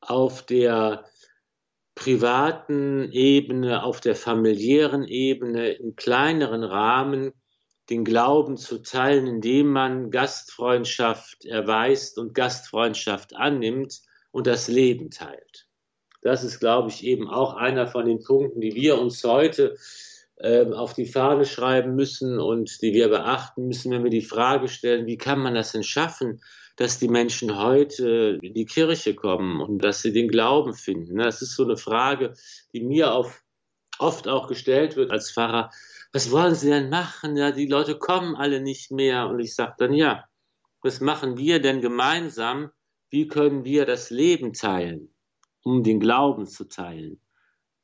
auf 0.01 0.45
der 0.47 1.05
privaten 1.95 3.11
Ebene, 3.11 3.83
auf 3.83 4.01
der 4.01 4.15
familiären 4.15 5.05
Ebene, 5.05 5.71
im 5.71 5.97
kleineren 5.97 6.63
Rahmen 6.63 7.33
den 7.91 8.05
Glauben 8.05 8.57
zu 8.57 8.83
teilen, 8.83 9.27
indem 9.27 9.69
man 9.69 10.11
Gastfreundschaft 10.11 11.45
erweist 11.45 12.19
und 12.19 12.35
Gastfreundschaft 12.35 13.35
annimmt 13.35 14.01
und 14.31 14.47
das 14.47 14.69
Leben 14.69 15.11
teilt. 15.11 15.68
Das 16.21 16.45
ist, 16.45 16.61
glaube 16.61 16.91
ich, 16.91 17.05
eben 17.05 17.29
auch 17.29 17.55
einer 17.55 17.87
von 17.87 18.07
den 18.07 18.23
Punkten, 18.23 18.61
die 18.61 18.75
wir 18.75 18.99
uns 18.99 19.23
heute 19.25 19.77
äh, 20.37 20.67
auf 20.73 20.95
die 20.95 21.07
Fahne 21.07 21.45
schreiben 21.45 21.95
müssen 21.95 22.39
und 22.39 22.83
die 22.83 22.93
wir 22.93 23.09
beachten 23.09 23.67
müssen, 23.67 23.91
wenn 23.93 24.05
wir 24.05 24.11
die 24.11 24.23
Frage 24.23 24.69
stellen, 24.69 25.07
wie 25.07 25.17
kann 25.17 25.39
man 25.39 25.55
das 25.55 25.73
denn 25.73 25.85
schaffen, 25.85 26.41
dass 26.77 27.01
die 27.01 27.09
Menschen 27.09 27.59
heute 27.59 28.39
in 28.41 28.55
die 28.55 28.65
Kirche 28.65 29.15
kommen 29.15 29.61
und 29.61 29.83
dass 29.83 30.01
sie 30.01 30.13
den 30.13 30.29
Glauben 30.29 30.75
finden. 30.75 31.19
Das 31.19 31.43
ist 31.43 31.57
so 31.57 31.65
eine 31.65 31.77
Frage, 31.77 32.35
die 32.73 32.81
mir 32.81 33.13
auf, 33.13 33.43
oft 33.99 34.29
auch 34.29 34.47
gestellt 34.47 34.95
wird 34.95 35.11
als 35.11 35.33
Pfarrer. 35.33 35.71
Was 36.13 36.31
wollen 36.31 36.55
Sie 36.55 36.71
denn 36.71 36.89
machen? 36.89 37.37
Ja, 37.37 37.51
die 37.51 37.67
Leute 37.67 37.99
kommen 37.99 38.37
alle 38.37 38.61
nicht 38.61 38.93
mehr. 38.93 39.27
Und 39.27 39.41
ich 39.41 39.57
sage 39.57 39.75
dann, 39.79 39.93
ja, 39.93 40.25
was 40.81 41.01
machen 41.01 41.37
wir 41.37 41.61
denn 41.61 41.81
gemeinsam? 41.81 42.71
Wie 43.11 43.27
können 43.27 43.65
wir 43.65 43.85
das 43.85 44.11
Leben 44.11 44.53
teilen, 44.53 45.13
um 45.63 45.83
den 45.83 46.01
Glauben 46.01 46.47
zu 46.47 46.65
teilen? 46.65 47.21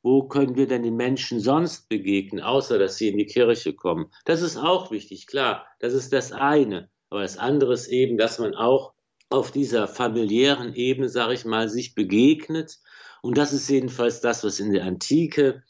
Wo 0.03 0.27
können 0.27 0.55
wir 0.55 0.67
denn 0.67 0.83
den 0.83 0.95
Menschen 0.95 1.39
sonst 1.39 1.89
begegnen, 1.89 2.43
außer 2.43 2.77
dass 2.77 2.97
sie 2.97 3.07
in 3.09 3.17
die 3.17 3.25
Kirche 3.25 3.73
kommen? 3.73 4.11
Das 4.25 4.41
ist 4.41 4.55
auch 4.55 4.91
wichtig, 4.91 5.25
klar. 5.25 5.65
Das 5.79 5.93
ist 5.93 6.13
das 6.13 6.31
eine. 6.31 6.89
Aber 7.09 7.21
das 7.21 7.37
andere 7.37 7.73
ist 7.73 7.87
eben, 7.87 8.17
dass 8.17 8.37
man 8.37 8.53
auch 8.53 8.93
auf 9.29 9.51
dieser 9.51 9.87
familiären 9.87 10.75
Ebene, 10.75 11.09
sage 11.09 11.33
ich 11.33 11.45
mal, 11.45 11.69
sich 11.69 11.95
begegnet. 11.95 12.77
Und 13.21 13.37
das 13.37 13.53
ist 13.53 13.69
jedenfalls 13.69 14.21
das, 14.21 14.43
was 14.43 14.59
in 14.59 14.71
der 14.71 14.83
Antike 14.85 15.63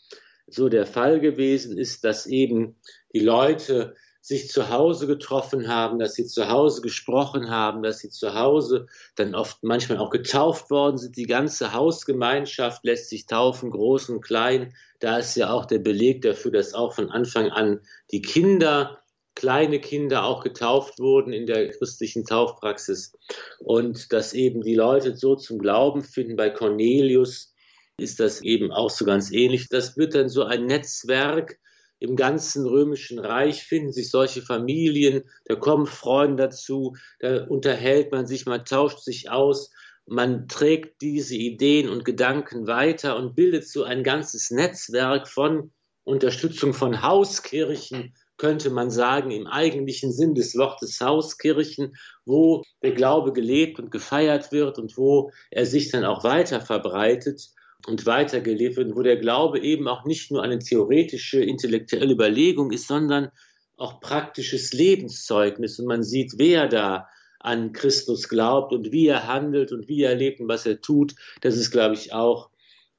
so 0.47 0.69
der 0.69 0.85
Fall 0.85 1.19
gewesen 1.19 1.77
ist, 1.77 2.03
dass 2.03 2.25
eben 2.25 2.75
die 3.13 3.19
Leute 3.19 3.95
sich 4.25 4.49
zu 4.49 4.69
Hause 4.71 5.05
getroffen 5.05 5.67
haben, 5.67 5.99
dass 5.99 6.15
sie 6.15 6.25
zu 6.25 6.49
Hause 6.49 6.81
gesprochen 6.81 7.51
haben, 7.51 7.83
dass 7.83 7.99
sie 7.99 8.09
zu 8.09 8.33
Hause 8.33 8.87
dann 9.15 9.35
oft 9.35 9.63
manchmal 9.63 9.99
auch 9.99 10.09
getauft 10.09 10.71
worden 10.71 10.97
sind. 10.97 11.15
Die 11.15 11.27
ganze 11.27 11.73
Hausgemeinschaft 11.73 12.83
lässt 12.83 13.09
sich 13.09 13.27
taufen, 13.27 13.69
groß 13.69 14.09
und 14.09 14.21
klein. 14.21 14.73
Da 14.99 15.19
ist 15.19 15.35
ja 15.35 15.51
auch 15.51 15.65
der 15.65 15.77
Beleg 15.77 16.23
dafür, 16.23 16.49
dass 16.49 16.73
auch 16.73 16.93
von 16.93 17.11
Anfang 17.11 17.51
an 17.51 17.81
die 18.11 18.23
Kinder 18.23 18.97
kleine 19.35 19.79
Kinder 19.79 20.23
auch 20.23 20.43
getauft 20.43 20.97
wurden 20.97 21.31
in 21.31 21.45
der 21.45 21.69
christlichen 21.69 22.25
Taufpraxis 22.25 23.13
und 23.59 24.11
dass 24.11 24.33
eben 24.33 24.63
die 24.63 24.73
Leute 24.73 25.15
so 25.15 25.35
zum 25.35 25.59
Glauben 25.59 26.01
finden. 26.01 26.35
Bei 26.35 26.49
Cornelius 26.49 27.53
ist 27.97 28.19
das 28.19 28.41
eben 28.41 28.71
auch 28.71 28.89
so 28.89 29.05
ganz 29.05 29.31
ähnlich. 29.31 29.69
Das 29.69 29.97
wird 29.97 30.15
dann 30.15 30.29
so 30.29 30.45
ein 30.45 30.65
Netzwerk. 30.65 31.59
Im 32.05 32.15
ganzen 32.15 32.67
römischen 32.67 33.17
Reich 33.17 33.63
finden 33.63 33.91
sich 33.91 34.11
solche 34.11 34.43
Familien, 34.43 35.23
da 35.45 35.55
kommen 35.55 35.87
Freunde 35.87 36.43
dazu, 36.43 36.95
da 37.19 37.45
unterhält 37.45 38.11
man 38.11 38.27
sich, 38.27 38.45
man 38.45 38.63
tauscht 38.63 38.99
sich 38.99 39.31
aus, 39.31 39.71
man 40.05 40.47
trägt 40.47 41.01
diese 41.01 41.35
Ideen 41.35 41.89
und 41.89 42.05
Gedanken 42.05 42.67
weiter 42.67 43.17
und 43.17 43.35
bildet 43.35 43.67
so 43.67 43.83
ein 43.83 44.03
ganzes 44.03 44.51
Netzwerk 44.51 45.27
von 45.27 45.71
Unterstützung 46.03 46.75
von 46.75 47.01
Hauskirchen, 47.01 48.13
könnte 48.37 48.69
man 48.69 48.91
sagen, 48.91 49.31
im 49.31 49.47
eigentlichen 49.47 50.11
Sinn 50.11 50.35
des 50.35 50.55
Wortes 50.55 51.01
Hauskirchen, 51.01 51.95
wo 52.23 52.61
der 52.83 52.91
Glaube 52.91 53.33
gelebt 53.33 53.79
und 53.79 53.89
gefeiert 53.89 54.51
wird 54.51 54.77
und 54.77 54.95
wo 54.95 55.31
er 55.49 55.65
sich 55.65 55.89
dann 55.89 56.05
auch 56.05 56.23
weiter 56.23 56.61
verbreitet 56.61 57.49
und 57.87 58.05
weitergelebt 58.05 58.77
wird, 58.77 58.95
wo 58.95 59.03
der 59.03 59.17
Glaube 59.17 59.59
eben 59.59 59.87
auch 59.87 60.05
nicht 60.05 60.31
nur 60.31 60.43
eine 60.43 60.59
theoretische, 60.59 61.43
intellektuelle 61.43 62.13
Überlegung 62.13 62.71
ist, 62.71 62.87
sondern 62.87 63.29
auch 63.77 63.99
praktisches 63.99 64.73
Lebenszeugnis. 64.73 65.79
Und 65.79 65.85
man 65.85 66.03
sieht, 66.03 66.33
wer 66.37 66.67
da 66.67 67.07
an 67.39 67.73
Christus 67.73 68.27
glaubt 68.27 68.73
und 68.73 68.91
wie 68.91 69.07
er 69.07 69.27
handelt 69.27 69.71
und 69.71 69.87
wie 69.87 70.01
er 70.01 70.15
lebt 70.15 70.39
und 70.39 70.47
was 70.47 70.65
er 70.65 70.81
tut. 70.81 71.13
Das 71.41 71.55
ist, 71.57 71.71
glaube 71.71 71.93
ich, 71.93 72.11
auch 72.11 72.49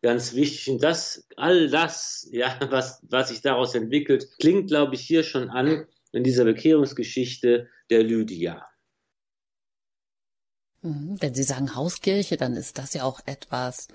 ganz 0.02 0.34
wichtig. 0.34 0.70
Und 0.70 0.82
das, 0.84 1.26
all 1.36 1.68
das, 1.68 2.28
ja, 2.30 2.56
was, 2.70 3.02
was 3.08 3.30
sich 3.30 3.40
daraus 3.40 3.74
entwickelt, 3.74 4.28
klingt, 4.38 4.68
glaube 4.68 4.94
ich, 4.94 5.00
hier 5.00 5.24
schon 5.24 5.50
an 5.50 5.86
in 6.12 6.22
dieser 6.22 6.44
Bekehrungsgeschichte 6.44 7.68
der 7.90 8.02
Lydia. 8.04 8.64
Mhm, 10.86 11.16
wenn 11.20 11.34
Sie 11.34 11.42
sagen 11.42 11.74
Hauskirche, 11.74 12.36
dann 12.36 12.54
ist 12.54 12.78
das 12.78 12.94
ja 12.94 13.02
auch 13.02 13.20
etwas, 13.26 13.88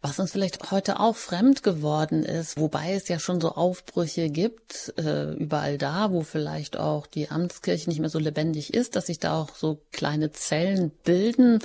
was 0.00 0.18
uns 0.18 0.32
vielleicht 0.32 0.70
heute 0.70 0.98
auch 0.98 1.16
fremd 1.16 1.62
geworden 1.62 2.24
ist, 2.24 2.56
wobei 2.56 2.94
es 2.94 3.08
ja 3.08 3.18
schon 3.18 3.40
so 3.40 3.52
Aufbrüche 3.52 4.30
gibt, 4.30 4.94
äh, 4.96 5.34
überall 5.34 5.76
da, 5.76 6.12
wo 6.12 6.22
vielleicht 6.22 6.78
auch 6.78 7.06
die 7.06 7.30
Amtskirche 7.30 7.90
nicht 7.90 8.00
mehr 8.00 8.08
so 8.08 8.18
lebendig 8.18 8.72
ist, 8.72 8.96
dass 8.96 9.06
sich 9.06 9.18
da 9.18 9.38
auch 9.38 9.54
so 9.54 9.82
kleine 9.92 10.32
Zellen 10.32 10.90
bilden, 11.04 11.58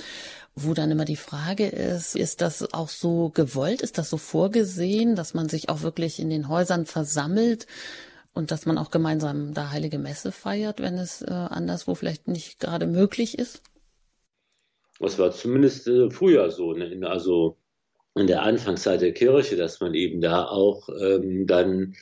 wo 0.54 0.74
dann 0.74 0.90
immer 0.90 1.06
die 1.06 1.16
Frage 1.16 1.68
ist, 1.68 2.14
ist 2.14 2.42
das 2.42 2.74
auch 2.74 2.90
so 2.90 3.30
gewollt, 3.30 3.80
ist 3.80 3.96
das 3.96 4.10
so 4.10 4.18
vorgesehen, 4.18 5.16
dass 5.16 5.32
man 5.32 5.48
sich 5.48 5.70
auch 5.70 5.80
wirklich 5.80 6.20
in 6.20 6.28
den 6.28 6.48
Häusern 6.48 6.86
versammelt? 6.86 7.66
Und 8.34 8.50
dass 8.50 8.66
man 8.66 8.76
auch 8.76 8.90
gemeinsam 8.90 9.54
da 9.54 9.70
heilige 9.70 9.98
Messe 9.98 10.30
feiert, 10.30 10.80
wenn 10.80 10.98
es 10.98 11.22
äh, 11.22 11.30
anderswo 11.30 11.94
vielleicht 11.94 12.28
nicht 12.28 12.60
gerade 12.60 12.86
möglich 12.86 13.38
ist? 13.38 13.62
Das 15.00 15.18
war 15.18 15.30
zumindest 15.32 15.86
äh, 15.88 16.10
früher 16.10 16.50
so, 16.50 16.72
ne? 16.72 17.06
also 17.08 17.58
in 18.14 18.26
der 18.26 18.42
Anfangszeit 18.42 19.02
der 19.02 19.12
Kirche, 19.12 19.56
dass 19.56 19.80
man 19.80 19.94
eben 19.94 20.20
da 20.20 20.46
auch 20.46 20.88
ähm, 20.88 21.46
dann 21.46 21.94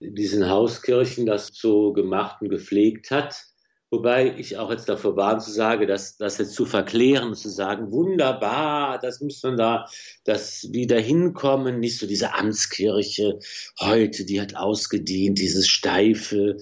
diesen 0.00 0.48
Hauskirchen 0.48 1.26
das 1.26 1.50
so 1.52 1.92
gemacht 1.92 2.40
und 2.40 2.48
gepflegt 2.48 3.10
hat. 3.10 3.44
Wobei 3.90 4.38
ich 4.38 4.56
auch 4.56 4.70
jetzt 4.70 4.88
davor 4.88 5.16
warne 5.16 5.40
zu 5.40 5.50
sagen, 5.50 5.86
dass 5.86 6.16
das 6.16 6.38
jetzt 6.38 6.54
zu 6.54 6.64
verklären 6.64 7.34
zu 7.34 7.50
sagen, 7.50 7.92
wunderbar, 7.92 8.98
das 8.98 9.20
muss 9.20 9.42
man 9.42 9.58
da, 9.58 9.86
das 10.24 10.72
wieder 10.72 10.98
hinkommen, 10.98 11.78
nicht 11.78 11.98
so 11.98 12.06
diese 12.06 12.32
Amtskirche 12.32 13.38
heute, 13.78 14.24
die 14.24 14.40
hat 14.40 14.56
ausgedient, 14.56 15.38
dieses 15.38 15.68
steife 15.68 16.56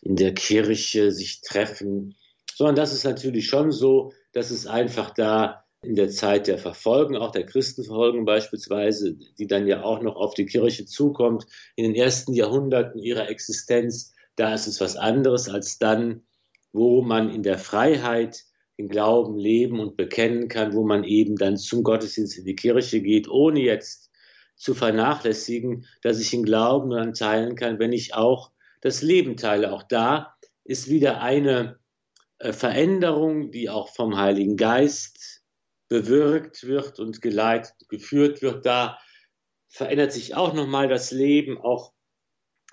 in 0.00 0.16
der 0.16 0.32
Kirche 0.32 1.12
sich 1.12 1.42
treffen, 1.42 2.14
sondern 2.62 2.76
das 2.76 2.92
ist 2.92 3.02
natürlich 3.02 3.48
schon 3.48 3.72
so, 3.72 4.12
dass 4.32 4.52
es 4.52 4.68
einfach 4.68 5.10
da 5.10 5.64
in 5.82 5.96
der 5.96 6.10
Zeit 6.10 6.46
der 6.46 6.58
Verfolgung, 6.58 7.16
auch 7.16 7.32
der 7.32 7.44
Christenverfolgung 7.44 8.24
beispielsweise, 8.24 9.16
die 9.36 9.48
dann 9.48 9.66
ja 9.66 9.82
auch 9.82 10.00
noch 10.00 10.14
auf 10.14 10.34
die 10.34 10.46
Kirche 10.46 10.86
zukommt, 10.86 11.44
in 11.74 11.82
den 11.82 11.96
ersten 11.96 12.34
Jahrhunderten 12.34 13.00
ihrer 13.00 13.28
Existenz, 13.28 14.14
da 14.36 14.54
ist 14.54 14.68
es 14.68 14.80
was 14.80 14.94
anderes 14.94 15.48
als 15.48 15.78
dann, 15.78 16.22
wo 16.72 17.02
man 17.02 17.30
in 17.30 17.42
der 17.42 17.58
Freiheit 17.58 18.44
den 18.78 18.88
Glauben 18.88 19.36
leben 19.36 19.80
und 19.80 19.96
bekennen 19.96 20.46
kann, 20.46 20.72
wo 20.72 20.84
man 20.84 21.02
eben 21.02 21.34
dann 21.34 21.56
zum 21.56 21.82
Gottesdienst 21.82 22.38
in 22.38 22.44
die 22.44 22.54
Kirche 22.54 23.00
geht, 23.00 23.28
ohne 23.28 23.58
jetzt 23.58 24.12
zu 24.54 24.72
vernachlässigen, 24.74 25.84
dass 26.00 26.20
ich 26.20 26.30
den 26.30 26.44
Glauben 26.44 26.90
dann 26.90 27.12
teilen 27.12 27.56
kann, 27.56 27.80
wenn 27.80 27.92
ich 27.92 28.14
auch 28.14 28.52
das 28.82 29.02
Leben 29.02 29.36
teile. 29.36 29.72
Auch 29.72 29.82
da 29.82 30.36
ist 30.62 30.88
wieder 30.88 31.20
eine 31.22 31.81
Veränderung, 32.50 33.50
die 33.50 33.70
auch 33.70 33.88
vom 33.94 34.16
Heiligen 34.16 34.56
Geist 34.56 35.42
bewirkt 35.88 36.66
wird 36.66 36.98
und 36.98 37.22
geleitet, 37.22 37.74
geführt 37.88 38.42
wird. 38.42 38.66
Da 38.66 38.98
verändert 39.68 40.12
sich 40.12 40.34
auch 40.34 40.54
nochmal 40.54 40.88
das 40.88 41.12
Leben, 41.12 41.58
auch 41.58 41.92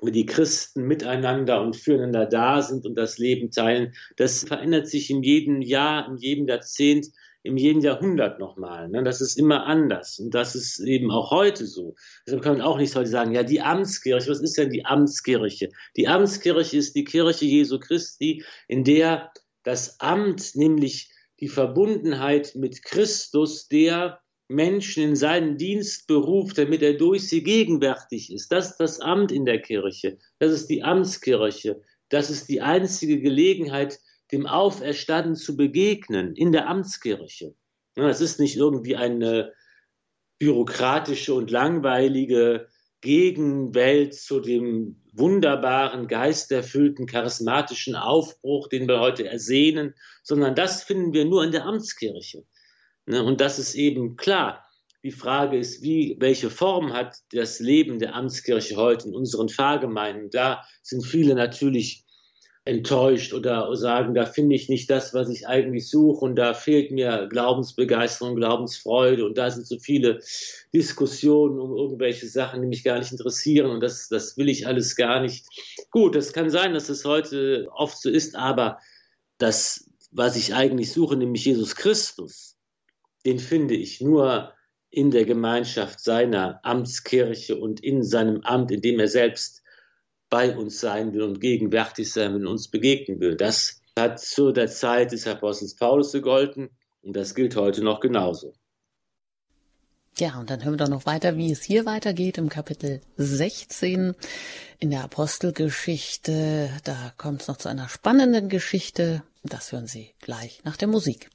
wenn 0.01 0.13
die 0.13 0.25
Christen 0.25 0.83
miteinander 0.83 1.61
und 1.61 1.75
füreinander 1.75 2.25
da 2.25 2.61
sind 2.61 2.85
und 2.85 2.95
das 2.95 3.17
Leben 3.17 3.51
teilen. 3.51 3.93
Das 4.17 4.45
verändert 4.45 4.87
sich 4.87 5.09
in 5.09 5.21
jedem 5.21 5.61
Jahr, 5.61 6.07
in 6.07 6.17
jedem 6.17 6.47
Jahrzehnt, 6.47 7.07
in 7.43 7.57
jedem 7.57 7.81
Jahrhundert 7.81 8.39
nochmal. 8.39 8.89
Ne? 8.89 9.03
Das 9.03 9.21
ist 9.21 9.37
immer 9.37 9.65
anders. 9.65 10.19
Und 10.19 10.33
das 10.33 10.55
ist 10.55 10.79
eben 10.79 11.11
auch 11.11 11.31
heute 11.31 11.65
so. 11.65 11.95
Deshalb 12.25 12.43
kann 12.43 12.57
man 12.57 12.61
auch 12.61 12.77
nicht 12.77 12.95
heute 12.95 13.09
sagen, 13.09 13.33
ja, 13.33 13.43
die 13.43 13.61
Amtskirche, 13.61 14.29
was 14.29 14.41
ist 14.41 14.57
denn 14.57 14.69
die 14.69 14.85
Amtskirche? 14.85 15.69
Die 15.95 16.07
Amtskirche 16.07 16.77
ist 16.77 16.95
die 16.95 17.03
Kirche 17.03 17.45
Jesu 17.45 17.79
Christi, 17.79 18.43
in 18.67 18.83
der 18.83 19.31
das 19.63 19.99
Amt, 19.99 20.55
nämlich 20.55 21.11
die 21.39 21.47
Verbundenheit 21.47 22.55
mit 22.55 22.83
Christus, 22.83 23.67
der 23.67 24.19
Menschen 24.47 25.03
in 25.03 25.15
seinen 25.15 25.57
Dienst 25.57 26.07
beruft, 26.07 26.57
damit 26.57 26.81
er 26.81 26.95
durch 26.95 27.29
sie 27.29 27.43
gegenwärtig 27.43 28.33
ist. 28.33 28.51
Das 28.51 28.71
ist 28.71 28.77
das 28.77 28.99
Amt 28.99 29.31
in 29.31 29.45
der 29.45 29.61
Kirche. 29.61 30.17
Das 30.39 30.51
ist 30.51 30.67
die 30.67 30.83
Amtskirche. 30.83 31.81
Das 32.09 32.29
ist 32.31 32.49
die 32.49 32.61
einzige 32.61 33.21
Gelegenheit, 33.21 33.99
dem 34.31 34.47
Auferstanden 34.47 35.35
zu 35.35 35.55
begegnen 35.55 36.35
in 36.35 36.51
der 36.51 36.67
Amtskirche. 36.67 37.53
Es 37.95 38.21
ist 38.21 38.39
nicht 38.39 38.57
irgendwie 38.57 38.95
eine 38.95 39.53
bürokratische 40.39 41.33
und 41.33 41.51
langweilige 41.51 42.67
Gegenwelt 43.01 44.13
zu 44.13 44.39
dem 44.39 45.01
wunderbaren, 45.13 46.07
geisterfüllten, 46.07 47.05
charismatischen 47.05 47.95
Aufbruch, 47.95 48.67
den 48.67 48.87
wir 48.87 48.99
heute 48.99 49.27
ersehnen, 49.27 49.95
sondern 50.23 50.55
das 50.55 50.83
finden 50.83 51.13
wir 51.13 51.25
nur 51.25 51.43
in 51.43 51.51
der 51.51 51.65
Amtskirche. 51.65 52.43
Ne, 53.05 53.23
und 53.23 53.41
das 53.41 53.59
ist 53.59 53.75
eben 53.75 54.17
klar. 54.17 54.65
Die 55.03 55.11
Frage 55.11 55.57
ist, 55.57 55.81
wie, 55.81 56.17
welche 56.19 56.49
Form 56.49 56.91
hat 56.91 57.15
das 57.31 57.59
Leben 57.59 57.99
der 57.99 58.15
Amtskirche 58.15 58.75
heute 58.75 59.07
in 59.07 59.15
unseren 59.15 59.47
Pfarrgemeinden? 59.47 60.29
Da 60.29 60.63
sind 60.83 61.05
viele 61.05 61.35
natürlich 61.35 62.05
enttäuscht 62.65 63.33
oder 63.33 63.75
sagen, 63.75 64.13
da 64.13 64.25
finde 64.25 64.55
ich 64.55 64.69
nicht 64.69 64.89
das, 64.89 65.13
was 65.13 65.29
ich 65.29 65.47
eigentlich 65.47 65.89
suche 65.89 66.23
und 66.25 66.35
da 66.35 66.53
fehlt 66.53 66.91
mir 66.91 67.27
Glaubensbegeisterung, 67.29 68.35
Glaubensfreude 68.35 69.25
und 69.25 69.37
da 69.37 69.49
sind 69.49 69.65
so 69.65 69.79
viele 69.79 70.21
Diskussionen 70.73 71.59
um 71.59 71.75
irgendwelche 71.75 72.27
Sachen, 72.27 72.61
die 72.61 72.67
mich 72.67 72.83
gar 72.83 72.99
nicht 72.99 73.11
interessieren 73.11 73.71
und 73.71 73.81
das, 73.81 74.07
das 74.09 74.37
will 74.37 74.49
ich 74.49 74.67
alles 74.67 74.95
gar 74.95 75.21
nicht. 75.21 75.45
Gut, 75.89 76.15
das 76.15 76.33
kann 76.33 76.49
sein, 76.49 76.73
dass 76.73 76.89
es 76.89 77.05
heute 77.05 77.67
oft 77.71 77.99
so 77.99 78.09
ist, 78.09 78.35
aber 78.35 78.79
das, 79.37 79.89
was 80.11 80.35
ich 80.35 80.53
eigentlich 80.53 80.91
suche, 80.91 81.15
nämlich 81.15 81.45
Jesus 81.45 81.75
Christus, 81.75 82.57
den 83.25 83.39
finde 83.39 83.75
ich 83.75 84.01
nur 84.01 84.53
in 84.91 85.11
der 85.11 85.25
Gemeinschaft 85.25 85.99
seiner 85.99 86.59
Amtskirche 86.63 87.57
und 87.57 87.79
in 87.79 88.03
seinem 88.03 88.41
Amt, 88.41 88.71
in 88.71 88.81
dem 88.81 88.99
er 88.99 89.07
selbst 89.07 89.63
bei 90.29 90.55
uns 90.55 90.79
sein 90.79 91.13
will 91.13 91.23
und 91.23 91.41
gegenwärtig 91.41 92.11
sein 92.11 92.33
will 92.33 92.41
und 92.41 92.53
uns 92.53 92.67
begegnen 92.67 93.19
will. 93.19 93.35
Das 93.35 93.81
hat 93.97 94.19
zu 94.19 94.51
der 94.51 94.67
Zeit 94.67 95.11
des 95.11 95.27
Apostels 95.27 95.75
Paulus 95.75 96.11
gegolten 96.11 96.69
und 97.01 97.15
das 97.15 97.35
gilt 97.35 97.55
heute 97.55 97.83
noch 97.83 97.99
genauso. 97.99 98.53
Ja, 100.17 100.37
und 100.39 100.49
dann 100.49 100.63
hören 100.63 100.73
wir 100.73 100.77
doch 100.77 100.89
noch 100.89 101.05
weiter, 101.05 101.37
wie 101.37 101.51
es 101.51 101.63
hier 101.63 101.85
weitergeht 101.85 102.37
im 102.37 102.49
Kapitel 102.49 102.99
16 103.15 104.15
in 104.79 104.89
der 104.89 105.03
Apostelgeschichte. 105.03 106.69
Da 106.83 107.13
kommt 107.17 107.41
es 107.41 107.47
noch 107.47 107.57
zu 107.57 107.69
einer 107.69 107.87
spannenden 107.87 108.49
Geschichte. 108.49 109.23
Das 109.43 109.71
hören 109.71 109.87
Sie 109.87 110.13
gleich 110.19 110.61
nach 110.65 110.75
der 110.75 110.89
Musik. 110.89 111.29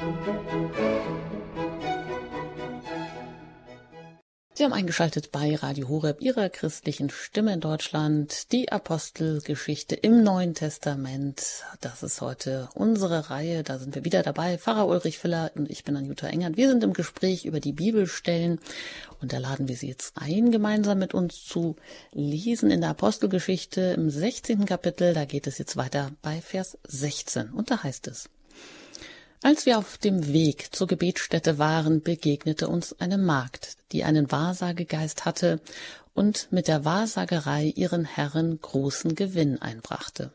Musik 0.00 0.95
Sie 4.58 4.64
haben 4.64 4.72
eingeschaltet 4.72 5.32
bei 5.32 5.54
Radio 5.54 5.90
Horeb, 5.90 6.22
Ihrer 6.22 6.48
christlichen 6.48 7.10
Stimme 7.10 7.52
in 7.52 7.60
Deutschland, 7.60 8.52
die 8.52 8.72
Apostelgeschichte 8.72 9.94
im 9.94 10.22
Neuen 10.22 10.54
Testament. 10.54 11.62
Das 11.82 12.02
ist 12.02 12.22
heute 12.22 12.70
unsere 12.72 13.28
Reihe. 13.28 13.62
Da 13.64 13.78
sind 13.78 13.94
wir 13.94 14.06
wieder 14.06 14.22
dabei. 14.22 14.56
Pfarrer 14.56 14.88
Ulrich 14.88 15.18
Filler 15.18 15.50
und 15.56 15.70
ich 15.70 15.84
bin 15.84 15.94
Anjuta 15.94 16.28
Engert. 16.28 16.56
Wir 16.56 16.70
sind 16.70 16.82
im 16.84 16.94
Gespräch 16.94 17.44
über 17.44 17.60
die 17.60 17.74
Bibelstellen 17.74 18.58
und 19.20 19.34
da 19.34 19.38
laden 19.40 19.68
wir 19.68 19.76
Sie 19.76 19.88
jetzt 19.88 20.14
ein, 20.16 20.50
gemeinsam 20.50 21.00
mit 21.00 21.12
uns 21.12 21.44
zu 21.44 21.76
lesen 22.12 22.70
in 22.70 22.80
der 22.80 22.88
Apostelgeschichte 22.88 23.82
im 23.94 24.08
16. 24.08 24.64
Kapitel. 24.64 25.12
Da 25.12 25.26
geht 25.26 25.46
es 25.46 25.58
jetzt 25.58 25.76
weiter 25.76 26.12
bei 26.22 26.40
Vers 26.40 26.78
16 26.88 27.50
und 27.50 27.70
da 27.70 27.82
heißt 27.82 28.08
es. 28.08 28.30
Als 29.46 29.64
wir 29.64 29.78
auf 29.78 29.96
dem 29.96 30.32
Weg 30.32 30.74
zur 30.74 30.88
Gebetsstätte 30.88 31.56
waren, 31.56 32.02
begegnete 32.02 32.66
uns 32.66 32.98
eine 32.98 33.16
Magd, 33.16 33.76
die 33.92 34.02
einen 34.02 34.32
Wahrsagegeist 34.32 35.24
hatte 35.24 35.60
und 36.14 36.48
mit 36.50 36.66
der 36.66 36.84
Wahrsagerei 36.84 37.72
ihren 37.76 38.04
Herren 38.04 38.60
großen 38.60 39.14
Gewinn 39.14 39.62
einbrachte. 39.62 40.32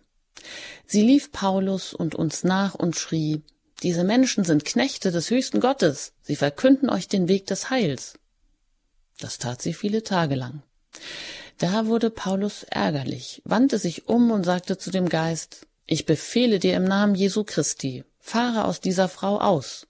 Sie 0.85 1.01
lief 1.01 1.33
Paulus 1.33 1.93
und 1.93 2.15
uns 2.15 2.45
nach 2.45 2.73
und 2.73 2.95
schrie, 2.95 3.41
diese 3.83 4.05
Menschen 4.05 4.45
sind 4.45 4.63
Knechte 4.63 5.11
des 5.11 5.29
höchsten 5.29 5.59
Gottes, 5.59 6.13
sie 6.21 6.37
verkünden 6.37 6.89
euch 6.89 7.09
den 7.09 7.27
Weg 7.27 7.47
des 7.47 7.69
Heils. 7.69 8.13
Das 9.19 9.39
tat 9.39 9.61
sie 9.61 9.73
viele 9.73 10.03
Tage 10.03 10.35
lang. 10.35 10.63
Da 11.57 11.85
wurde 11.87 12.11
Paulus 12.11 12.63
ärgerlich, 12.63 13.41
wandte 13.43 13.77
sich 13.77 14.07
um 14.07 14.31
und 14.31 14.45
sagte 14.45 14.77
zu 14.77 14.89
dem 14.89 15.09
Geist, 15.09 15.67
ich 15.85 16.05
befehle 16.05 16.59
dir 16.59 16.77
im 16.77 16.85
Namen 16.85 17.15
Jesu 17.15 17.43
Christi, 17.43 18.05
fahre 18.21 18.65
aus 18.65 18.79
dieser 18.79 19.09
Frau 19.09 19.39
aus. 19.39 19.87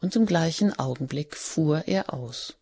Und 0.00 0.16
im 0.16 0.26
gleichen 0.26 0.78
Augenblick 0.78 1.36
fuhr 1.36 1.84
er 1.86 2.12
aus. 2.12 2.56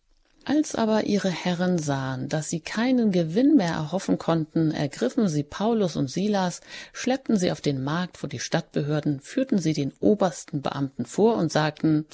Als 0.45 0.73
aber 0.73 1.03
ihre 1.03 1.29
Herren 1.29 1.77
sahen, 1.77 2.27
dass 2.27 2.49
sie 2.49 2.59
keinen 2.59 3.11
Gewinn 3.11 3.55
mehr 3.55 3.71
erhoffen 3.71 4.17
konnten, 4.17 4.71
ergriffen 4.71 5.27
sie 5.27 5.43
Paulus 5.43 5.95
und 5.95 6.09
Silas, 6.09 6.61
schleppten 6.91 7.37
sie 7.37 7.51
auf 7.51 7.61
den 7.61 7.83
Markt 7.83 8.17
vor 8.17 8.29
die 8.29 8.39
Stadtbehörden, 8.39 9.19
führten 9.19 9.59
sie 9.59 9.73
den 9.73 9.93
obersten 9.99 10.61
Beamten 10.61 11.05
vor 11.05 11.35
und 11.35 11.51
sagten, 11.51 12.05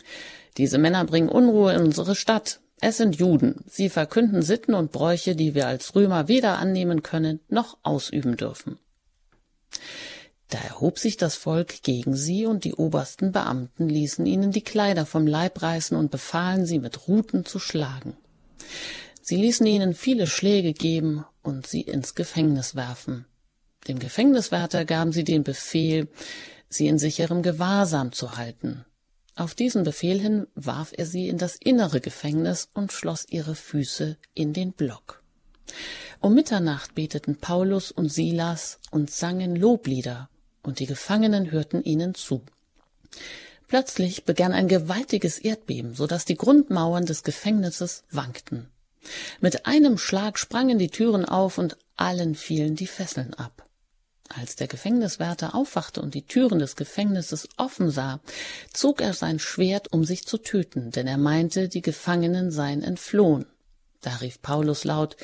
diese 0.57 0.77
Männer 0.77 1.05
bringen 1.05 1.29
Unruhe 1.29 1.73
in 1.73 1.81
unsere 1.81 2.15
Stadt. 2.15 2.59
Es 2.81 2.97
sind 2.97 3.15
Juden. 3.15 3.63
Sie 3.67 3.89
verkünden 3.89 4.41
Sitten 4.41 4.73
und 4.73 4.91
Bräuche, 4.91 5.35
die 5.35 5.55
wir 5.55 5.67
als 5.67 5.95
Römer 5.95 6.27
weder 6.27 6.57
annehmen 6.57 7.03
können 7.03 7.39
noch 7.47 7.77
ausüben 7.83 8.35
dürfen. 8.35 8.79
Da 10.49 10.59
erhob 10.59 10.99
sich 10.99 11.17
das 11.17 11.35
Volk 11.35 11.81
gegen 11.81 12.15
sie, 12.15 12.45
und 12.45 12.65
die 12.65 12.75
obersten 12.75 13.31
Beamten 13.31 13.89
ließen 13.89 14.25
ihnen 14.25 14.51
die 14.51 14.63
Kleider 14.63 15.05
vom 15.05 15.25
Leib 15.25 15.61
reißen 15.61 15.97
und 15.97 16.11
befahlen 16.11 16.65
sie 16.65 16.79
mit 16.79 17.07
Ruten 17.07 17.45
zu 17.45 17.59
schlagen. 17.59 18.15
Sie 19.21 19.37
ließen 19.37 19.65
ihnen 19.65 19.95
viele 19.95 20.27
Schläge 20.27 20.73
geben 20.73 21.25
und 21.41 21.65
sie 21.65 21.81
ins 21.81 22.13
Gefängnis 22.13 22.75
werfen. 22.75 23.25
Dem 23.87 23.97
Gefängniswärter 23.97 24.85
gaben 24.85 25.11
sie 25.11 25.23
den 25.23 25.43
Befehl, 25.43 26.07
sie 26.69 26.87
in 26.87 26.99
sicherem 26.99 27.41
Gewahrsam 27.41 28.11
zu 28.11 28.37
halten. 28.37 28.85
Auf 29.35 29.55
diesen 29.55 29.83
Befehl 29.83 30.19
hin 30.19 30.47
warf 30.55 30.93
er 30.95 31.05
sie 31.05 31.27
in 31.27 31.37
das 31.37 31.55
innere 31.55 32.01
Gefängnis 32.01 32.69
und 32.73 32.93
schloss 32.93 33.25
ihre 33.27 33.55
Füße 33.55 34.17
in 34.33 34.53
den 34.53 34.73
Block. 34.73 35.23
Um 36.21 36.33
Mitternacht 36.35 36.95
beteten 36.95 37.37
Paulus 37.37 37.91
und 37.91 38.09
Silas 38.09 38.79
und 38.91 39.11
sangen 39.11 39.55
Loblieder 39.55 40.29
und 40.65 40.79
die 40.79 40.85
Gefangenen 40.85 41.51
hörten 41.51 41.83
ihnen 41.83 42.15
zu. 42.15 42.43
Plötzlich 43.67 44.25
begann 44.25 44.53
ein 44.53 44.67
gewaltiges 44.67 45.39
Erdbeben, 45.39 45.95
so 45.95 46.07
dass 46.07 46.25
die 46.25 46.35
Grundmauern 46.35 47.05
des 47.05 47.23
Gefängnisses 47.23 48.03
wankten. 48.11 48.69
Mit 49.41 49.65
einem 49.65 49.97
Schlag 49.97 50.37
sprangen 50.37 50.77
die 50.77 50.89
Türen 50.89 51.25
auf 51.25 51.57
und 51.57 51.77
allen 51.95 52.35
fielen 52.35 52.75
die 52.75 52.87
Fesseln 52.87 53.33
ab. 53.33 53.67
Als 54.29 54.55
der 54.55 54.67
Gefängniswärter 54.67 55.53
aufwachte 55.53 56.01
und 56.01 56.15
die 56.15 56.25
Türen 56.25 56.59
des 56.59 56.75
Gefängnisses 56.75 57.47
offen 57.57 57.91
sah, 57.91 58.19
zog 58.73 59.01
er 59.01 59.13
sein 59.13 59.39
Schwert, 59.39 59.93
um 59.93 60.03
sich 60.03 60.25
zu 60.25 60.37
töten, 60.39 60.91
denn 60.91 61.07
er 61.07 61.17
meinte, 61.17 61.69
die 61.69 61.83
Gefangenen 61.83 62.51
seien 62.51 62.81
entflohen. 62.81 63.45
Da 64.01 64.15
rief 64.17 64.41
Paulus 64.41 64.83
laut 64.83 65.15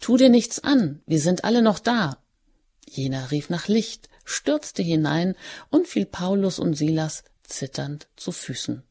Tu 0.00 0.16
dir 0.16 0.30
nichts 0.30 0.64
an, 0.64 1.02
wir 1.06 1.20
sind 1.20 1.44
alle 1.44 1.62
noch 1.62 1.78
da. 1.78 2.18
Jener 2.88 3.30
rief 3.30 3.50
nach 3.50 3.68
Licht, 3.68 4.08
stürzte 4.26 4.82
hinein 4.82 5.34
und 5.70 5.88
fiel 5.88 6.04
Paulus 6.04 6.58
und 6.58 6.74
Silas 6.74 7.24
zitternd 7.44 8.08
zu 8.16 8.32
Füßen. 8.32 8.82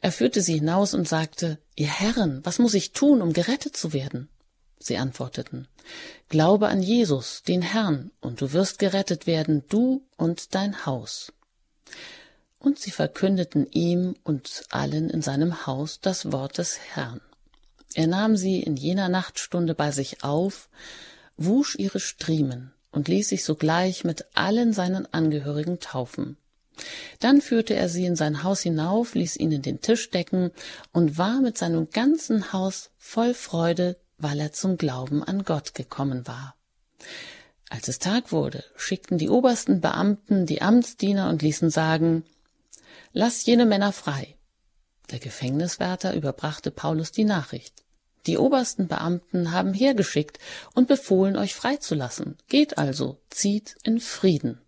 Er 0.00 0.12
führte 0.12 0.40
sie 0.40 0.54
hinaus 0.54 0.94
und 0.94 1.06
sagte, 1.06 1.58
Ihr 1.76 1.88
Herren, 1.88 2.40
was 2.44 2.58
muss 2.58 2.74
ich 2.74 2.92
tun, 2.92 3.20
um 3.20 3.32
gerettet 3.32 3.76
zu 3.76 3.92
werden? 3.92 4.28
Sie 4.78 4.96
antworteten, 4.96 5.68
Glaube 6.28 6.68
an 6.68 6.82
Jesus, 6.82 7.42
den 7.42 7.60
Herrn, 7.60 8.10
und 8.20 8.40
du 8.40 8.52
wirst 8.52 8.78
gerettet 8.78 9.26
werden, 9.26 9.64
du 9.68 10.06
und 10.16 10.54
dein 10.54 10.86
Haus. 10.86 11.32
Und 12.58 12.78
sie 12.78 12.90
verkündeten 12.90 13.66
ihm 13.70 14.14
und 14.22 14.64
allen 14.70 15.10
in 15.10 15.22
seinem 15.22 15.66
Haus 15.66 16.00
das 16.00 16.32
Wort 16.32 16.58
des 16.58 16.78
Herrn. 16.78 17.20
Er 17.94 18.06
nahm 18.06 18.36
sie 18.36 18.62
in 18.62 18.76
jener 18.76 19.08
Nachtstunde 19.08 19.74
bei 19.74 19.90
sich 19.90 20.22
auf, 20.22 20.68
wusch 21.36 21.74
ihre 21.76 22.00
Striemen 22.00 22.72
und 22.92 23.08
ließ 23.08 23.28
sich 23.28 23.44
sogleich 23.44 24.04
mit 24.04 24.26
allen 24.34 24.72
seinen 24.72 25.12
Angehörigen 25.12 25.80
taufen. 25.80 26.36
Dann 27.18 27.40
führte 27.40 27.74
er 27.74 27.88
sie 27.88 28.06
in 28.06 28.16
sein 28.16 28.42
Haus 28.42 28.62
hinauf, 28.62 29.14
ließ 29.14 29.36
ihnen 29.36 29.62
den 29.62 29.80
Tisch 29.80 30.10
decken 30.10 30.50
und 30.92 31.18
war 31.18 31.40
mit 31.40 31.58
seinem 31.58 31.90
ganzen 31.90 32.52
Haus 32.52 32.90
voll 32.96 33.34
Freude, 33.34 33.96
weil 34.18 34.40
er 34.40 34.52
zum 34.52 34.76
Glauben 34.76 35.22
an 35.22 35.44
Gott 35.44 35.74
gekommen 35.74 36.26
war. 36.26 36.56
Als 37.68 37.88
es 37.88 37.98
Tag 37.98 38.32
wurde, 38.32 38.64
schickten 38.76 39.18
die 39.18 39.28
obersten 39.28 39.80
Beamten 39.80 40.46
die 40.46 40.62
Amtsdiener 40.62 41.28
und 41.28 41.42
ließen 41.42 41.70
sagen, 41.70 42.24
Lass 43.12 43.44
jene 43.44 43.66
Männer 43.66 43.92
frei. 43.92 44.36
Der 45.10 45.18
Gefängniswärter 45.18 46.14
überbrachte 46.14 46.70
Paulus 46.70 47.12
die 47.12 47.24
Nachricht. 47.24 47.82
Die 48.26 48.38
obersten 48.38 48.88
Beamten 48.88 49.52
haben 49.52 49.72
hergeschickt 49.72 50.38
und 50.74 50.88
befohlen, 50.88 51.36
euch 51.36 51.54
freizulassen. 51.54 52.36
Geht 52.48 52.78
also, 52.78 53.20
zieht 53.30 53.76
in 53.82 54.00
Frieden. 54.00 54.60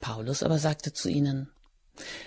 Paulus 0.00 0.42
aber 0.42 0.58
sagte 0.58 0.92
zu 0.92 1.08
ihnen, 1.08 1.50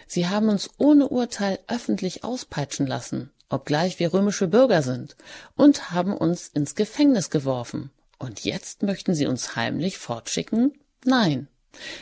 Sie 0.08 0.28
haben 0.28 0.50
uns 0.50 0.70
ohne 0.78 1.10
Urteil 1.10 1.60
öffentlich 1.68 2.24
auspeitschen 2.24 2.88
lassen, 2.88 3.32
obgleich 3.50 4.00
wir 4.00 4.14
römische 4.14 4.48
Bürger 4.48 4.82
sind, 4.82 5.18
und 5.56 5.92
haben 5.92 6.16
uns 6.16 6.48
ins 6.48 6.76
Gefängnis 6.76 7.30
geworfen. 7.30 7.92
Und 8.20 8.46
jetzt 8.46 8.84
möchten 8.84 9.14
Sie 9.14 9.26
uns 9.26 9.56
heimlich 9.56 9.98
fortschicken? 9.98 10.74
Nein. 11.04 11.48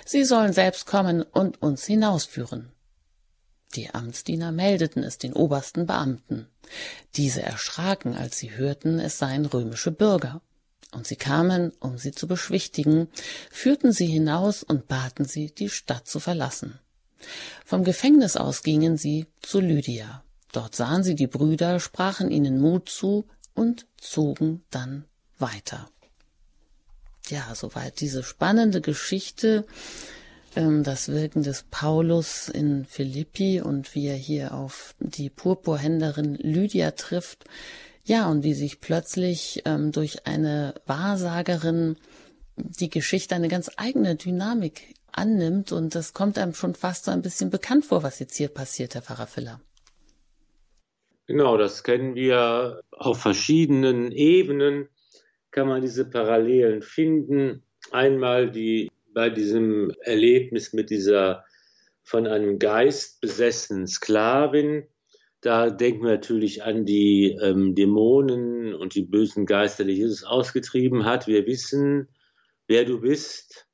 Sie 0.06 0.24
sollen 0.24 0.54
selbst 0.54 0.86
kommen 0.86 1.24
und 1.24 1.62
uns 1.62 1.86
hinausführen. 1.86 2.73
Die 3.76 3.90
Amtsdiener 3.94 4.52
meldeten 4.52 5.04
es 5.04 5.18
den 5.18 5.34
obersten 5.34 5.86
Beamten. 5.86 6.48
Diese 7.16 7.42
erschraken, 7.42 8.16
als 8.16 8.38
sie 8.38 8.56
hörten, 8.56 9.00
es 9.00 9.18
seien 9.18 9.46
römische 9.46 9.92
Bürger. 9.92 10.42
Und 10.92 11.08
sie 11.08 11.16
kamen, 11.16 11.72
um 11.80 11.98
sie 11.98 12.12
zu 12.12 12.28
beschwichtigen, 12.28 13.08
führten 13.50 13.92
sie 13.92 14.06
hinaus 14.06 14.62
und 14.62 14.88
baten 14.88 15.26
sie, 15.26 15.52
die 15.52 15.70
Stadt 15.70 16.08
zu 16.08 16.20
verlassen. 16.20 16.80
Vom 17.66 17.84
Gefängnis 17.84 18.36
aus 18.36 18.62
gingen 18.64 18.98
sie 18.98 19.26
zu 19.42 19.60
Lydia. 19.60 20.24
Dort 20.52 20.76
sahen 20.76 21.04
sie 21.04 21.16
die 21.16 21.28
Brüder, 21.28 21.80
sprachen 21.80 22.30
ihnen 22.30 22.62
Mut 22.62 22.90
zu 22.90 23.26
und 23.56 23.88
zogen 23.98 24.64
dann 24.70 25.06
weiter. 25.40 25.90
Ja, 27.30 27.56
soweit 27.56 28.02
diese 28.02 28.22
spannende 28.22 28.82
Geschichte 28.82 29.66
das 30.56 31.10
Wirken 31.10 31.42
des 31.42 31.64
Paulus 31.64 32.48
in 32.48 32.86
Philippi 32.86 33.62
und 33.62 33.96
wie 33.96 34.08
er 34.08 34.16
hier 34.16 34.54
auf 34.54 34.94
die 35.00 35.30
Purpurhändlerin 35.30 36.36
Lydia 36.36 36.92
trifft. 36.92 37.46
Ja, 38.06 38.30
und 38.30 38.44
wie 38.44 38.54
sich 38.54 38.80
plötzlich 38.80 39.64
ähm, 39.66 39.92
durch 39.92 40.28
eine 40.28 40.76
Wahrsagerin 40.86 41.98
die 42.56 42.90
Geschichte 42.90 43.34
eine 43.34 43.48
ganz 43.48 43.72
eigene 43.78 44.16
Dynamik 44.16 44.94
annimmt 45.12 45.72
und 45.72 45.96
das 45.96 46.14
kommt 46.14 46.38
einem 46.38 46.54
schon 46.54 46.76
fast 46.76 47.06
so 47.06 47.12
ein 47.12 47.22
bisschen 47.22 47.50
bekannt 47.50 47.86
vor, 47.86 48.04
was 48.04 48.20
jetzt 48.20 48.36
hier 48.36 48.50
passiert, 48.50 48.94
Herr 48.94 49.02
Pfarrer 49.02 49.28
Filler. 49.28 49.60
Genau, 51.26 51.58
das 51.58 51.84
kennen 51.84 52.16
wir 52.16 52.82
auf 52.92 53.22
verschiedenen 53.22 54.12
Ebenen, 54.12 54.90
kann 55.52 55.68
man 55.68 55.82
diese 55.82 56.06
Parallelen 56.06 56.82
finden. 56.82 57.64
Einmal 57.92 58.52
die 58.52 58.92
bei 59.14 59.30
diesem 59.30 59.92
Erlebnis 60.02 60.74
mit 60.74 60.90
dieser 60.90 61.46
von 62.04 62.28
einem 62.28 62.60
Geist 62.60 63.22
besessenen 63.22 63.88
Sklavin. 63.88 64.88
Da 65.42 65.70
denken 65.70 66.04
wir 66.04 66.12
natürlich 66.12 66.64
an 66.64 66.86
die 66.86 67.38
ähm, 67.42 67.76
Dämonen 67.76 68.74
und 68.74 68.96
die 68.96 69.04
bösen 69.04 69.46
Geister, 69.46 69.84
die 69.84 69.94
Jesus 69.94 70.24
ausgetrieben 70.24 71.06
hat. 71.06 71.28
Wir 71.28 71.46
wissen, 71.46 72.10
wer 72.68 72.86
du 72.86 73.02
bist, 73.02 73.68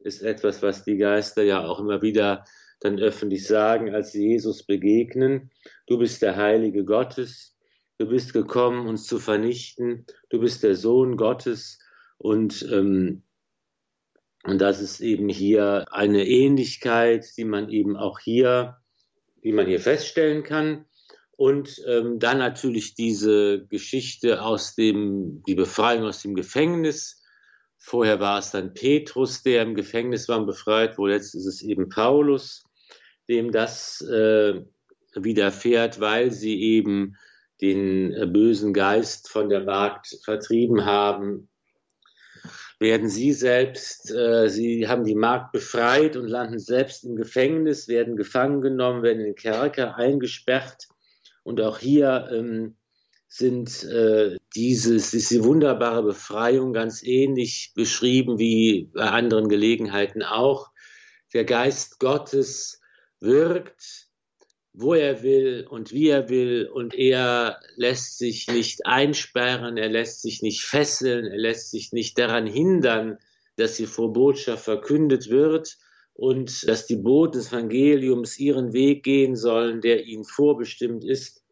ist 0.00 0.22
etwas, 0.22 0.62
was 0.62 0.84
die 0.84 0.96
Geister 0.96 1.42
ja 1.42 1.64
auch 1.64 1.80
immer 1.80 2.02
wieder 2.02 2.44
dann 2.80 3.00
öffentlich 3.00 3.46
sagen, 3.46 3.92
als 3.94 4.12
sie 4.12 4.28
Jesus 4.28 4.62
begegnen. 4.62 5.50
Du 5.86 5.98
bist 5.98 6.22
der 6.22 6.36
Heilige 6.36 6.84
Gottes. 6.84 7.56
du 7.98 8.06
bist 8.06 8.32
gekommen, 8.32 8.86
uns 8.86 9.06
zu 9.06 9.18
vernichten, 9.18 10.06
du 10.30 10.38
bist 10.38 10.62
der 10.62 10.76
Sohn 10.76 11.16
Gottes 11.16 11.80
und, 12.16 12.64
ähm, 12.70 13.24
und 14.48 14.58
das 14.58 14.80
ist 14.80 15.00
eben 15.00 15.28
hier 15.28 15.84
eine 15.90 16.26
Ähnlichkeit, 16.26 17.26
die 17.36 17.44
man 17.44 17.68
eben 17.68 17.96
auch 17.96 18.18
hier, 18.18 18.78
die 19.44 19.52
man 19.52 19.66
hier 19.66 19.80
feststellen 19.80 20.42
kann. 20.42 20.86
Und 21.36 21.82
ähm, 21.86 22.18
dann 22.18 22.38
natürlich 22.38 22.94
diese 22.94 23.66
Geschichte 23.66 24.42
aus 24.42 24.74
dem, 24.74 25.42
die 25.46 25.54
Befreiung 25.54 26.04
aus 26.04 26.22
dem 26.22 26.34
Gefängnis. 26.34 27.22
Vorher 27.76 28.20
war 28.20 28.38
es 28.38 28.50
dann 28.50 28.74
Petrus, 28.74 29.42
der 29.42 29.62
im 29.62 29.74
Gefängnis 29.74 30.28
war 30.28 30.38
und 30.38 30.46
befreit 30.46 30.98
wurde. 30.98 31.12
Jetzt 31.12 31.34
ist 31.34 31.46
es 31.46 31.62
eben 31.62 31.88
Paulus, 31.90 32.64
dem 33.28 33.52
das 33.52 34.00
äh, 34.00 34.64
widerfährt, 35.14 36.00
weil 36.00 36.32
sie 36.32 36.60
eben 36.60 37.16
den 37.60 38.12
äh, 38.14 38.26
bösen 38.26 38.72
Geist 38.72 39.28
von 39.30 39.48
der 39.48 39.64
Magd 39.64 40.18
vertrieben 40.24 40.84
haben. 40.84 41.48
Werden 42.78 43.08
sie 43.08 43.32
selbst, 43.32 44.10
äh, 44.10 44.48
sie 44.48 44.88
haben 44.88 45.04
die 45.04 45.14
Magd 45.14 45.52
befreit 45.52 46.16
und 46.16 46.28
landen 46.28 46.58
selbst 46.58 47.04
im 47.04 47.16
Gefängnis, 47.16 47.88
werden 47.88 48.16
gefangen 48.16 48.60
genommen, 48.60 49.02
werden 49.02 49.20
in 49.20 49.26
den 49.26 49.34
Kerker 49.34 49.96
eingesperrt 49.96 50.88
und 51.42 51.60
auch 51.60 51.78
hier 51.78 52.28
ähm, 52.32 52.76
sind 53.28 53.84
äh, 53.84 54.36
dieses, 54.54 55.10
diese 55.10 55.44
wunderbare 55.44 56.02
Befreiung 56.02 56.72
ganz 56.72 57.02
ähnlich 57.02 57.72
beschrieben 57.74 58.38
wie 58.38 58.90
bei 58.92 59.04
anderen 59.04 59.48
Gelegenheiten 59.48 60.22
auch. 60.22 60.70
Der 61.34 61.44
Geist 61.44 62.00
Gottes 62.00 62.80
wirkt, 63.20 64.07
wo 64.80 64.94
er 64.94 65.22
will 65.22 65.66
und 65.68 65.92
wie 65.92 66.08
er 66.08 66.28
will 66.28 66.68
und 66.72 66.94
er 66.94 67.60
lässt 67.76 68.18
sich 68.18 68.46
nicht 68.48 68.86
einsperren, 68.86 69.76
er 69.76 69.88
lässt 69.88 70.22
sich 70.22 70.42
nicht 70.42 70.62
fesseln, 70.62 71.26
er 71.26 71.38
lässt 71.38 71.70
sich 71.70 71.92
nicht 71.92 72.18
daran 72.18 72.46
hindern, 72.46 73.18
dass 73.56 73.76
die 73.76 73.86
Vorbotschaft 73.86 74.64
verkündet 74.64 75.30
wird, 75.30 75.76
und 76.18 76.66
dass 76.66 76.86
die 76.86 76.96
Boten 76.96 77.38
des 77.38 77.52
Evangeliums 77.52 78.40
ihren 78.40 78.72
Weg 78.72 79.04
gehen 79.04 79.36
sollen, 79.36 79.80
der 79.80 80.04
ihnen 80.04 80.24
vorbestimmt 80.24 81.04
ist. 81.04 81.44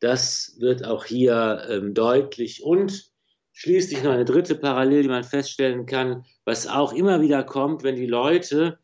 Das 0.00 0.56
wird 0.58 0.84
auch 0.84 1.04
hier 1.04 1.64
ähm, 1.70 1.94
deutlich. 1.94 2.64
Und 2.64 3.12
schließlich 3.52 4.02
noch 4.02 4.10
eine 4.10 4.24
dritte 4.24 4.56
Parallele, 4.56 5.02
die 5.02 5.08
man 5.08 5.22
feststellen 5.22 5.86
kann, 5.86 6.24
was 6.44 6.66
auch 6.66 6.92
immer 6.92 7.20
wieder 7.20 7.44
kommt, 7.44 7.84
wenn 7.84 7.94
die 7.94 8.06
Leute 8.06 8.80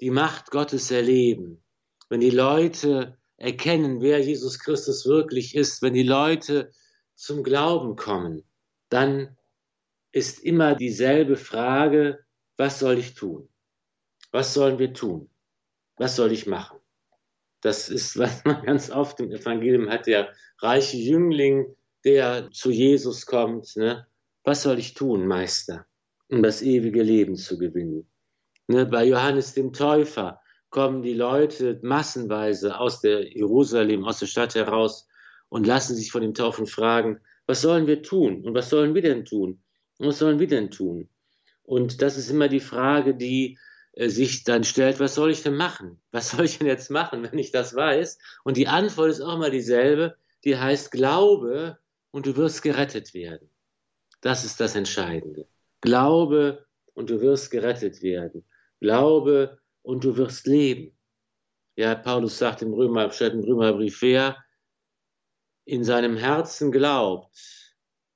die 0.00 0.10
Macht 0.10 0.50
Gottes 0.50 0.90
erleben, 0.90 1.62
wenn 2.14 2.20
die 2.20 2.30
Leute 2.30 3.18
erkennen, 3.38 4.00
wer 4.00 4.20
Jesus 4.20 4.60
Christus 4.60 5.04
wirklich 5.04 5.56
ist, 5.56 5.82
wenn 5.82 5.94
die 5.94 6.04
Leute 6.04 6.70
zum 7.16 7.42
Glauben 7.42 7.96
kommen, 7.96 8.44
dann 8.88 9.36
ist 10.12 10.38
immer 10.38 10.76
dieselbe 10.76 11.34
Frage, 11.34 12.24
was 12.56 12.78
soll 12.78 12.98
ich 12.98 13.14
tun? 13.14 13.48
Was 14.30 14.54
sollen 14.54 14.78
wir 14.78 14.94
tun? 14.94 15.28
Was 15.96 16.14
soll 16.14 16.30
ich 16.30 16.46
machen? 16.46 16.78
Das 17.62 17.88
ist, 17.88 18.16
was 18.20 18.44
man 18.44 18.62
ganz 18.64 18.90
oft 18.92 19.18
im 19.18 19.32
Evangelium 19.32 19.90
hat, 19.90 20.06
der 20.06 20.32
reiche 20.60 20.98
Jüngling, 20.98 21.74
der 22.04 22.48
zu 22.52 22.70
Jesus 22.70 23.26
kommt. 23.26 23.74
Ne? 23.74 24.06
Was 24.44 24.62
soll 24.62 24.78
ich 24.78 24.94
tun, 24.94 25.26
Meister, 25.26 25.84
um 26.28 26.44
das 26.44 26.62
ewige 26.62 27.02
Leben 27.02 27.34
zu 27.34 27.58
gewinnen? 27.58 28.08
Ne? 28.68 28.86
Bei 28.86 29.04
Johannes 29.04 29.52
dem 29.54 29.72
Täufer 29.72 30.40
kommen 30.74 31.02
die 31.02 31.14
Leute 31.14 31.78
massenweise 31.82 32.80
aus 32.80 33.00
der 33.00 33.32
Jerusalem, 33.32 34.04
aus 34.04 34.18
der 34.18 34.26
Stadt 34.26 34.56
heraus 34.56 35.06
und 35.48 35.68
lassen 35.68 35.94
sich 35.94 36.10
von 36.10 36.20
dem 36.20 36.34
Taufen 36.34 36.66
fragen, 36.66 37.20
was 37.46 37.60
sollen 37.60 37.86
wir 37.86 38.02
tun? 38.02 38.44
Und 38.44 38.54
was 38.54 38.70
sollen 38.70 38.92
wir 38.92 39.00
denn 39.00 39.24
tun? 39.24 39.62
Und 39.98 40.08
was 40.08 40.18
sollen 40.18 40.40
wir 40.40 40.48
denn 40.48 40.72
tun? 40.72 41.08
Und 41.62 42.02
das 42.02 42.18
ist 42.18 42.28
immer 42.28 42.48
die 42.48 42.58
Frage, 42.58 43.14
die 43.14 43.56
äh, 43.92 44.08
sich 44.08 44.42
dann 44.42 44.64
stellt, 44.64 44.98
was 44.98 45.14
soll 45.14 45.30
ich 45.30 45.44
denn 45.44 45.54
machen? 45.54 46.02
Was 46.10 46.30
soll 46.32 46.44
ich 46.44 46.58
denn 46.58 46.66
jetzt 46.66 46.90
machen, 46.90 47.22
wenn 47.22 47.38
ich 47.38 47.52
das 47.52 47.76
weiß? 47.76 48.18
Und 48.42 48.56
die 48.56 48.66
Antwort 48.66 49.10
ist 49.10 49.20
auch 49.20 49.38
mal 49.38 49.52
dieselbe, 49.52 50.16
die 50.42 50.56
heißt, 50.56 50.90
glaube 50.90 51.78
und 52.10 52.26
du 52.26 52.34
wirst 52.34 52.62
gerettet 52.62 53.14
werden. 53.14 53.48
Das 54.22 54.44
ist 54.44 54.58
das 54.58 54.74
Entscheidende. 54.74 55.46
Glaube 55.80 56.66
und 56.94 57.10
du 57.10 57.20
wirst 57.20 57.52
gerettet 57.52 58.02
werden. 58.02 58.44
Glaube 58.80 59.60
und 59.84 60.02
du 60.02 60.16
wirst 60.16 60.46
leben. 60.46 60.96
Ja, 61.76 61.94
Paulus 61.94 62.38
sagt 62.38 62.62
im, 62.62 62.72
Römer, 62.72 63.10
im 63.20 63.40
Römerbrief, 63.40 64.02
wer 64.02 64.44
in 65.64 65.84
seinem 65.84 66.16
Herzen 66.16 66.72
glaubt, 66.72 67.36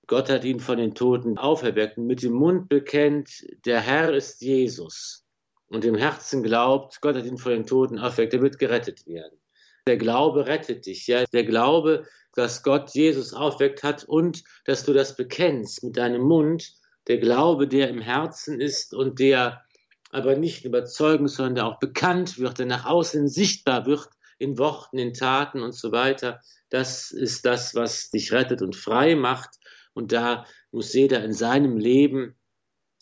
Gott 0.06 0.30
hat 0.30 0.44
ihn 0.44 0.60
von 0.60 0.78
den 0.78 0.94
Toten 0.94 1.38
auferweckt 1.38 1.98
und 1.98 2.06
mit 2.06 2.22
dem 2.22 2.32
Mund 2.32 2.68
bekennt, 2.68 3.44
der 3.66 3.80
Herr 3.80 4.12
ist 4.14 4.40
Jesus 4.40 5.26
und 5.66 5.84
im 5.84 5.96
Herzen 5.96 6.42
glaubt, 6.42 7.00
Gott 7.00 7.16
hat 7.16 7.26
ihn 7.26 7.36
von 7.36 7.52
den 7.52 7.66
Toten 7.66 7.98
auferweckt, 7.98 8.32
der 8.32 8.42
wird 8.42 8.58
gerettet 8.58 9.06
werden. 9.06 9.38
Der 9.86 9.98
Glaube 9.98 10.46
rettet 10.46 10.86
dich, 10.86 11.06
ja. 11.06 11.24
Der 11.32 11.44
Glaube, 11.44 12.06
dass 12.34 12.62
Gott 12.62 12.90
Jesus 12.94 13.34
aufweckt 13.34 13.82
hat 13.82 14.04
und 14.04 14.44
dass 14.64 14.84
du 14.84 14.92
das 14.92 15.16
bekennst 15.16 15.82
mit 15.82 15.96
deinem 15.96 16.22
Mund. 16.22 16.74
Der 17.06 17.18
Glaube, 17.18 17.68
der 17.68 17.88
im 17.88 18.00
Herzen 18.00 18.60
ist 18.60 18.94
und 18.94 19.18
der 19.18 19.62
aber 20.10 20.36
nicht 20.36 20.64
überzeugend, 20.64 21.30
sondern 21.30 21.54
der 21.54 21.66
auch 21.66 21.78
bekannt 21.78 22.38
wird, 22.38 22.58
der 22.58 22.66
nach 22.66 22.86
außen 22.86 23.28
sichtbar 23.28 23.86
wird 23.86 24.08
in 24.38 24.58
Worten, 24.58 24.98
in 24.98 25.14
Taten 25.14 25.62
und 25.62 25.72
so 25.74 25.92
weiter. 25.92 26.40
Das 26.70 27.10
ist 27.10 27.44
das, 27.44 27.74
was 27.74 28.10
dich 28.10 28.32
rettet 28.32 28.62
und 28.62 28.76
frei 28.76 29.14
macht. 29.14 29.50
Und 29.92 30.12
da 30.12 30.46
muss 30.70 30.92
jeder 30.92 31.24
in 31.24 31.32
seinem 31.32 31.76
Leben, 31.76 32.36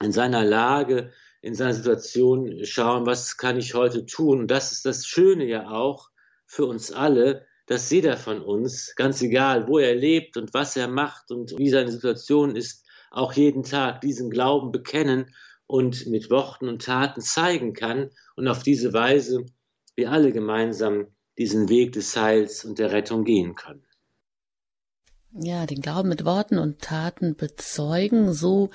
in 0.01 0.13
seiner 0.13 0.45
Lage 0.45 1.13
in 1.47 1.55
seiner 1.55 1.75
Situation 1.75 2.65
schauen, 2.65 3.07
was 3.07 3.37
kann 3.37 3.57
ich 3.57 3.75
heute 3.75 4.05
tun. 4.05 4.41
Und 4.41 4.51
das 4.51 4.73
ist 4.73 4.85
das 4.85 5.07
Schöne 5.07 5.45
ja 5.45 5.71
auch 5.71 6.11
für 6.45 6.67
uns 6.67 6.91
alle, 6.91 7.47
dass 7.67 7.89
jeder 7.91 8.17
von 8.17 8.43
uns, 8.43 8.95
ganz 8.97 9.23
egal, 9.23 9.69
wo 9.69 9.79
er 9.79 9.95
lebt 9.95 10.37
und 10.37 10.53
was 10.55 10.77
er 10.77 10.89
macht 10.89 11.31
und 11.31 11.57
wie 11.57 11.71
seine 11.71 11.93
Situation 11.93 12.57
ist, 12.57 12.85
auch 13.13 13.33
jeden 13.33 13.63
Tag 13.63 14.01
diesen 14.01 14.29
Glauben 14.29 14.73
bekennen 14.73 15.35
und 15.67 16.07
mit 16.07 16.31
Worten 16.31 16.69
und 16.69 16.85
Taten 16.85 17.21
zeigen 17.21 17.73
kann 17.73 18.11
und 18.37 18.49
auf 18.49 18.63
diese 18.63 18.93
Weise 18.93 19.47
wir 19.95 20.13
alle 20.13 20.33
gemeinsam 20.33 21.07
diesen 21.39 21.69
Weg 21.69 21.93
des 21.93 22.17
Heils 22.17 22.65
und 22.65 22.79
der 22.79 22.93
Rettung 22.93 23.25
gehen 23.25 23.55
können. 23.55 23.83
Ja, 25.39 25.67
den 25.67 25.83
Glauben 25.83 26.09
mit 26.09 26.25
Worten 26.25 26.59
und 26.59 26.81
Taten 26.81 27.37
bezeugen, 27.37 28.33
so 28.33 28.71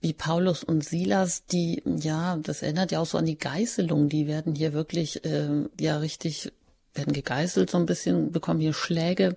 wie 0.00 0.12
Paulus 0.12 0.64
und 0.64 0.84
Silas, 0.84 1.44
die, 1.44 1.82
ja, 1.84 2.36
das 2.42 2.62
erinnert 2.62 2.90
ja 2.90 3.00
auch 3.00 3.06
so 3.06 3.18
an 3.18 3.26
die 3.26 3.38
Geißelung, 3.38 4.08
die 4.08 4.26
werden 4.26 4.54
hier 4.54 4.72
wirklich, 4.72 5.24
äh, 5.24 5.68
ja, 5.78 5.98
richtig, 5.98 6.52
werden 6.94 7.12
gegeißelt 7.12 7.70
so 7.70 7.78
ein 7.78 7.86
bisschen, 7.86 8.32
bekommen 8.32 8.60
hier 8.60 8.72
Schläge, 8.72 9.36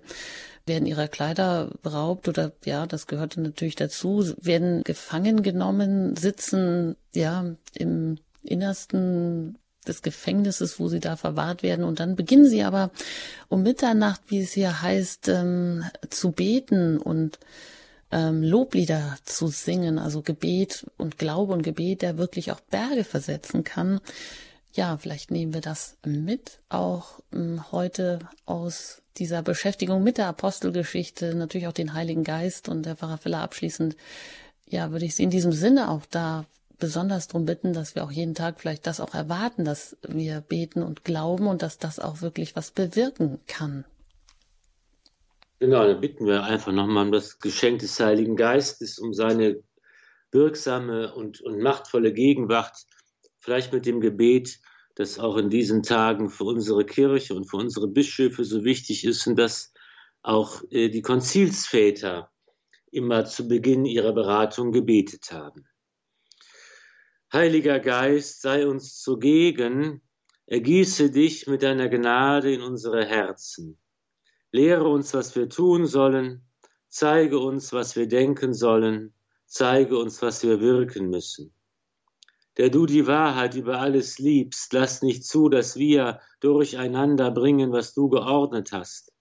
werden 0.66 0.86
ihrer 0.86 1.08
Kleider 1.08 1.70
beraubt 1.82 2.28
oder, 2.28 2.52
ja, 2.64 2.86
das 2.86 3.06
gehörte 3.06 3.40
natürlich 3.40 3.76
dazu, 3.76 4.24
werden 4.40 4.82
gefangen 4.82 5.42
genommen, 5.42 6.16
sitzen, 6.16 6.96
ja, 7.14 7.54
im 7.74 8.18
Innersten 8.42 9.58
des 9.86 10.02
Gefängnisses, 10.02 10.78
wo 10.78 10.88
sie 10.88 11.00
da 11.00 11.16
verwahrt 11.16 11.62
werden. 11.62 11.84
Und 11.84 12.00
dann 12.00 12.16
beginnen 12.16 12.46
sie 12.46 12.62
aber 12.62 12.90
um 13.48 13.62
Mitternacht, 13.62 14.22
wie 14.28 14.40
es 14.40 14.52
hier 14.52 14.82
heißt, 14.82 15.28
ähm, 15.28 15.84
zu 16.08 16.32
beten 16.32 16.98
und 16.98 17.38
ähm, 18.10 18.42
Loblieder 18.42 19.16
zu 19.24 19.48
singen, 19.48 19.98
also 19.98 20.22
Gebet 20.22 20.86
und 20.96 21.18
Glaube 21.18 21.52
und 21.52 21.62
Gebet, 21.62 22.02
der 22.02 22.16
wirklich 22.16 22.52
auch 22.52 22.60
Berge 22.60 23.04
versetzen 23.04 23.64
kann. 23.64 24.00
Ja, 24.74 24.96
vielleicht 24.98 25.30
nehmen 25.30 25.54
wir 25.54 25.60
das 25.60 25.96
mit, 26.04 26.58
auch 26.68 27.20
ähm, 27.32 27.70
heute 27.70 28.18
aus 28.44 29.02
dieser 29.18 29.40
Beschäftigung 29.40 30.02
mit 30.02 30.18
der 30.18 30.26
Apostelgeschichte, 30.26 31.36
natürlich 31.36 31.68
auch 31.68 31.72
den 31.72 31.94
Heiligen 31.94 32.24
Geist 32.24 32.68
und 32.68 32.84
der 32.84 32.96
Pfarrer 32.96 33.18
Filler 33.18 33.38
abschließend. 33.38 33.96
Ja, 34.68 34.90
würde 34.90 35.04
ich 35.04 35.14
Sie 35.14 35.22
in 35.22 35.30
diesem 35.30 35.52
Sinne 35.52 35.90
auch 35.90 36.04
da 36.10 36.44
besonders 36.80 37.28
darum 37.28 37.46
bitten, 37.46 37.72
dass 37.72 37.94
wir 37.94 38.02
auch 38.02 38.10
jeden 38.10 38.34
Tag 38.34 38.60
vielleicht 38.60 38.88
das 38.88 38.98
auch 38.98 39.14
erwarten, 39.14 39.64
dass 39.64 39.96
wir 40.08 40.40
beten 40.40 40.82
und 40.82 41.04
glauben 41.04 41.46
und 41.46 41.62
dass 41.62 41.78
das 41.78 42.00
auch 42.00 42.20
wirklich 42.20 42.56
was 42.56 42.72
bewirken 42.72 43.38
kann. 43.46 43.84
Genau, 45.60 45.86
dann 45.86 46.00
bitten 46.00 46.26
wir 46.26 46.42
einfach 46.42 46.72
nochmal 46.72 47.06
um 47.06 47.12
das 47.12 47.38
Geschenk 47.38 47.78
des 47.78 48.00
Heiligen 48.00 48.34
Geistes, 48.34 48.98
um 48.98 49.14
seine 49.14 49.62
wirksame 50.32 51.14
und, 51.14 51.40
und 51.42 51.60
machtvolle 51.60 52.12
Gegenwart, 52.12 52.74
vielleicht 53.38 53.72
mit 53.72 53.86
dem 53.86 54.00
Gebet, 54.00 54.58
das 54.94 55.18
auch 55.18 55.36
in 55.36 55.50
diesen 55.50 55.82
Tagen 55.82 56.30
für 56.30 56.44
unsere 56.44 56.84
Kirche 56.84 57.34
und 57.34 57.44
für 57.44 57.56
unsere 57.56 57.88
Bischöfe 57.88 58.44
so 58.44 58.64
wichtig 58.64 59.04
ist 59.04 59.26
und 59.26 59.36
dass 59.36 59.72
auch 60.22 60.62
äh, 60.70 60.88
die 60.88 61.02
Konzilsväter 61.02 62.30
immer 62.90 63.24
zu 63.24 63.48
Beginn 63.48 63.84
ihrer 63.84 64.12
Beratung 64.12 64.72
gebetet 64.72 65.32
haben. 65.32 65.66
Heiliger 67.32 67.80
Geist, 67.80 68.42
sei 68.42 68.66
uns 68.66 69.00
zugegen, 69.00 70.02
ergieße 70.46 71.10
dich 71.10 71.46
mit 71.46 71.62
deiner 71.62 71.88
Gnade 71.88 72.52
in 72.52 72.62
unsere 72.62 73.04
Herzen 73.04 73.78
Lehre 74.54 74.86
uns, 74.86 75.12
was 75.14 75.34
wir 75.34 75.48
tun 75.48 75.84
sollen, 75.84 76.46
zeige 76.88 77.40
uns, 77.40 77.72
was 77.72 77.96
wir 77.96 78.06
denken 78.06 78.54
sollen, 78.54 79.12
zeige 79.46 79.98
uns, 79.98 80.22
was 80.22 80.44
wir 80.44 80.60
wirken 80.60 81.10
müssen. 81.10 81.52
Der 82.56 82.70
du 82.70 82.86
die 82.86 83.06
Wahrheit 83.06 83.56
über 83.56 83.80
alles 83.80 84.18
liebst, 84.18 84.72
lass 84.72 85.02
nicht 85.02 85.24
zu, 85.24 85.48
dass 85.48 85.76
wir 85.76 86.20
durcheinander 86.40 87.30
bringen, 87.30 87.72
was 87.72 87.94
du 87.94 88.08
geordnet 88.08 88.70
hast. 88.72 89.12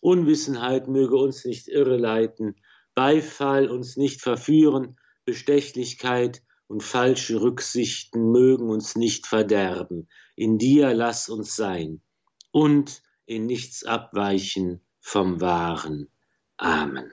Unwissenheit 0.00 0.88
möge 0.88 1.16
uns 1.16 1.44
nicht 1.44 1.68
irreleiten, 1.68 2.56
Beifall 2.94 3.70
uns 3.70 3.96
nicht 3.96 4.20
verführen, 4.20 4.96
Bestechlichkeit 5.24 6.42
und 6.66 6.82
falsche 6.82 7.40
Rücksichten 7.40 8.30
mögen 8.30 8.68
uns 8.68 8.96
nicht 8.96 9.26
verderben. 9.26 10.08
In 10.36 10.58
dir 10.58 10.92
lass 10.92 11.28
uns 11.28 11.56
sein 11.56 12.02
und 12.50 13.02
in 13.24 13.46
nichts 13.46 13.84
abweichen 13.84 14.82
vom 15.00 15.40
Wahren. 15.40 16.08
Amen. 16.56 17.10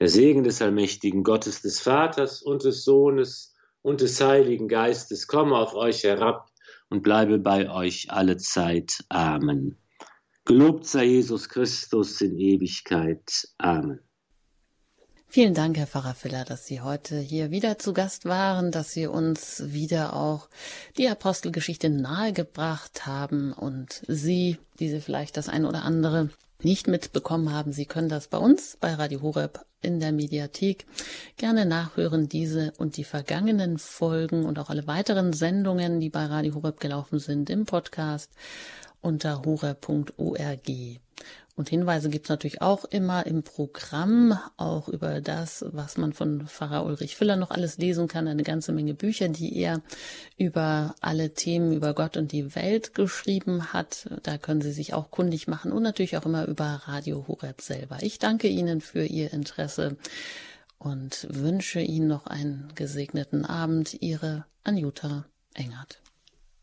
Der 0.00 0.08
Segen 0.08 0.44
des 0.44 0.60
allmächtigen 0.60 1.22
Gottes, 1.22 1.62
des 1.62 1.80
Vaters 1.80 2.42
und 2.42 2.64
des 2.64 2.84
Sohnes 2.84 3.55
und 3.86 4.00
des 4.00 4.20
Heiligen 4.20 4.66
Geistes 4.66 5.28
komme 5.28 5.56
auf 5.56 5.74
euch 5.74 6.02
herab 6.02 6.50
und 6.90 7.04
bleibe 7.04 7.38
bei 7.38 7.70
euch 7.70 8.10
alle 8.10 8.36
Zeit. 8.36 9.04
Amen. 9.10 9.76
Gelobt 10.44 10.88
sei 10.88 11.04
Jesus 11.04 11.48
Christus 11.48 12.20
in 12.20 12.36
Ewigkeit. 12.36 13.48
Amen. 13.58 14.00
Vielen 15.28 15.54
Dank, 15.54 15.76
Herr 15.76 15.86
Pfarrer 15.86 16.14
Filler, 16.14 16.44
dass 16.44 16.66
Sie 16.66 16.80
heute 16.80 17.20
hier 17.20 17.52
wieder 17.52 17.78
zu 17.78 17.92
Gast 17.92 18.24
waren, 18.24 18.72
dass 18.72 18.90
Sie 18.90 19.06
uns 19.06 19.62
wieder 19.66 20.16
auch 20.16 20.48
die 20.98 21.08
Apostelgeschichte 21.08 21.88
nahegebracht 21.88 23.06
haben 23.06 23.52
und 23.52 24.02
Sie, 24.08 24.58
diese 24.80 25.00
vielleicht 25.00 25.36
das 25.36 25.48
eine 25.48 25.68
oder 25.68 25.84
andere 25.84 26.30
nicht 26.60 26.88
mitbekommen 26.88 27.52
haben, 27.52 27.70
Sie 27.70 27.86
können 27.86 28.08
das 28.08 28.26
bei 28.26 28.38
uns 28.38 28.78
bei 28.80 28.94
Radio 28.94 29.22
Horeb 29.22 29.64
in 29.86 30.00
der 30.00 30.12
Mediathek 30.12 30.84
gerne 31.36 31.64
nachhören, 31.64 32.28
diese 32.28 32.72
und 32.76 32.96
die 32.96 33.04
vergangenen 33.04 33.78
Folgen 33.78 34.44
und 34.44 34.58
auch 34.58 34.68
alle 34.68 34.86
weiteren 34.86 35.32
Sendungen, 35.32 36.00
die 36.00 36.10
bei 36.10 36.26
Radio 36.26 36.54
Horeb 36.54 36.80
gelaufen 36.80 37.18
sind, 37.18 37.48
im 37.48 37.64
Podcast 37.64 38.30
unter 39.00 39.42
horeb.org. 39.44 40.68
Und 41.56 41.70
Hinweise 41.70 42.10
gibt's 42.10 42.28
natürlich 42.28 42.60
auch 42.60 42.84
immer 42.84 43.24
im 43.24 43.42
Programm, 43.42 44.38
auch 44.58 44.88
über 44.88 45.22
das, 45.22 45.64
was 45.68 45.96
man 45.96 46.12
von 46.12 46.46
Pfarrer 46.46 46.84
Ulrich 46.84 47.16
Füller 47.16 47.36
noch 47.36 47.50
alles 47.50 47.78
lesen 47.78 48.08
kann. 48.08 48.28
Eine 48.28 48.42
ganze 48.42 48.72
Menge 48.72 48.92
Bücher, 48.92 49.30
die 49.30 49.56
er 49.56 49.80
über 50.36 50.94
alle 51.00 51.32
Themen 51.32 51.72
über 51.72 51.94
Gott 51.94 52.18
und 52.18 52.32
die 52.32 52.54
Welt 52.54 52.92
geschrieben 52.92 53.72
hat. 53.72 54.06
Da 54.22 54.36
können 54.36 54.60
Sie 54.60 54.72
sich 54.72 54.92
auch 54.92 55.10
kundig 55.10 55.48
machen 55.48 55.72
und 55.72 55.82
natürlich 55.82 56.18
auch 56.18 56.26
immer 56.26 56.46
über 56.46 56.82
Radio 56.84 57.26
Horeb 57.26 57.62
selber. 57.62 58.02
Ich 58.02 58.18
danke 58.18 58.48
Ihnen 58.48 58.82
für 58.82 59.06
Ihr 59.06 59.32
Interesse 59.32 59.96
und 60.78 61.26
wünsche 61.30 61.80
Ihnen 61.80 62.06
noch 62.06 62.26
einen 62.26 62.70
gesegneten 62.74 63.46
Abend. 63.46 64.02
Ihre 64.02 64.44
Anjuta 64.62 65.24
Engert. 65.54 66.02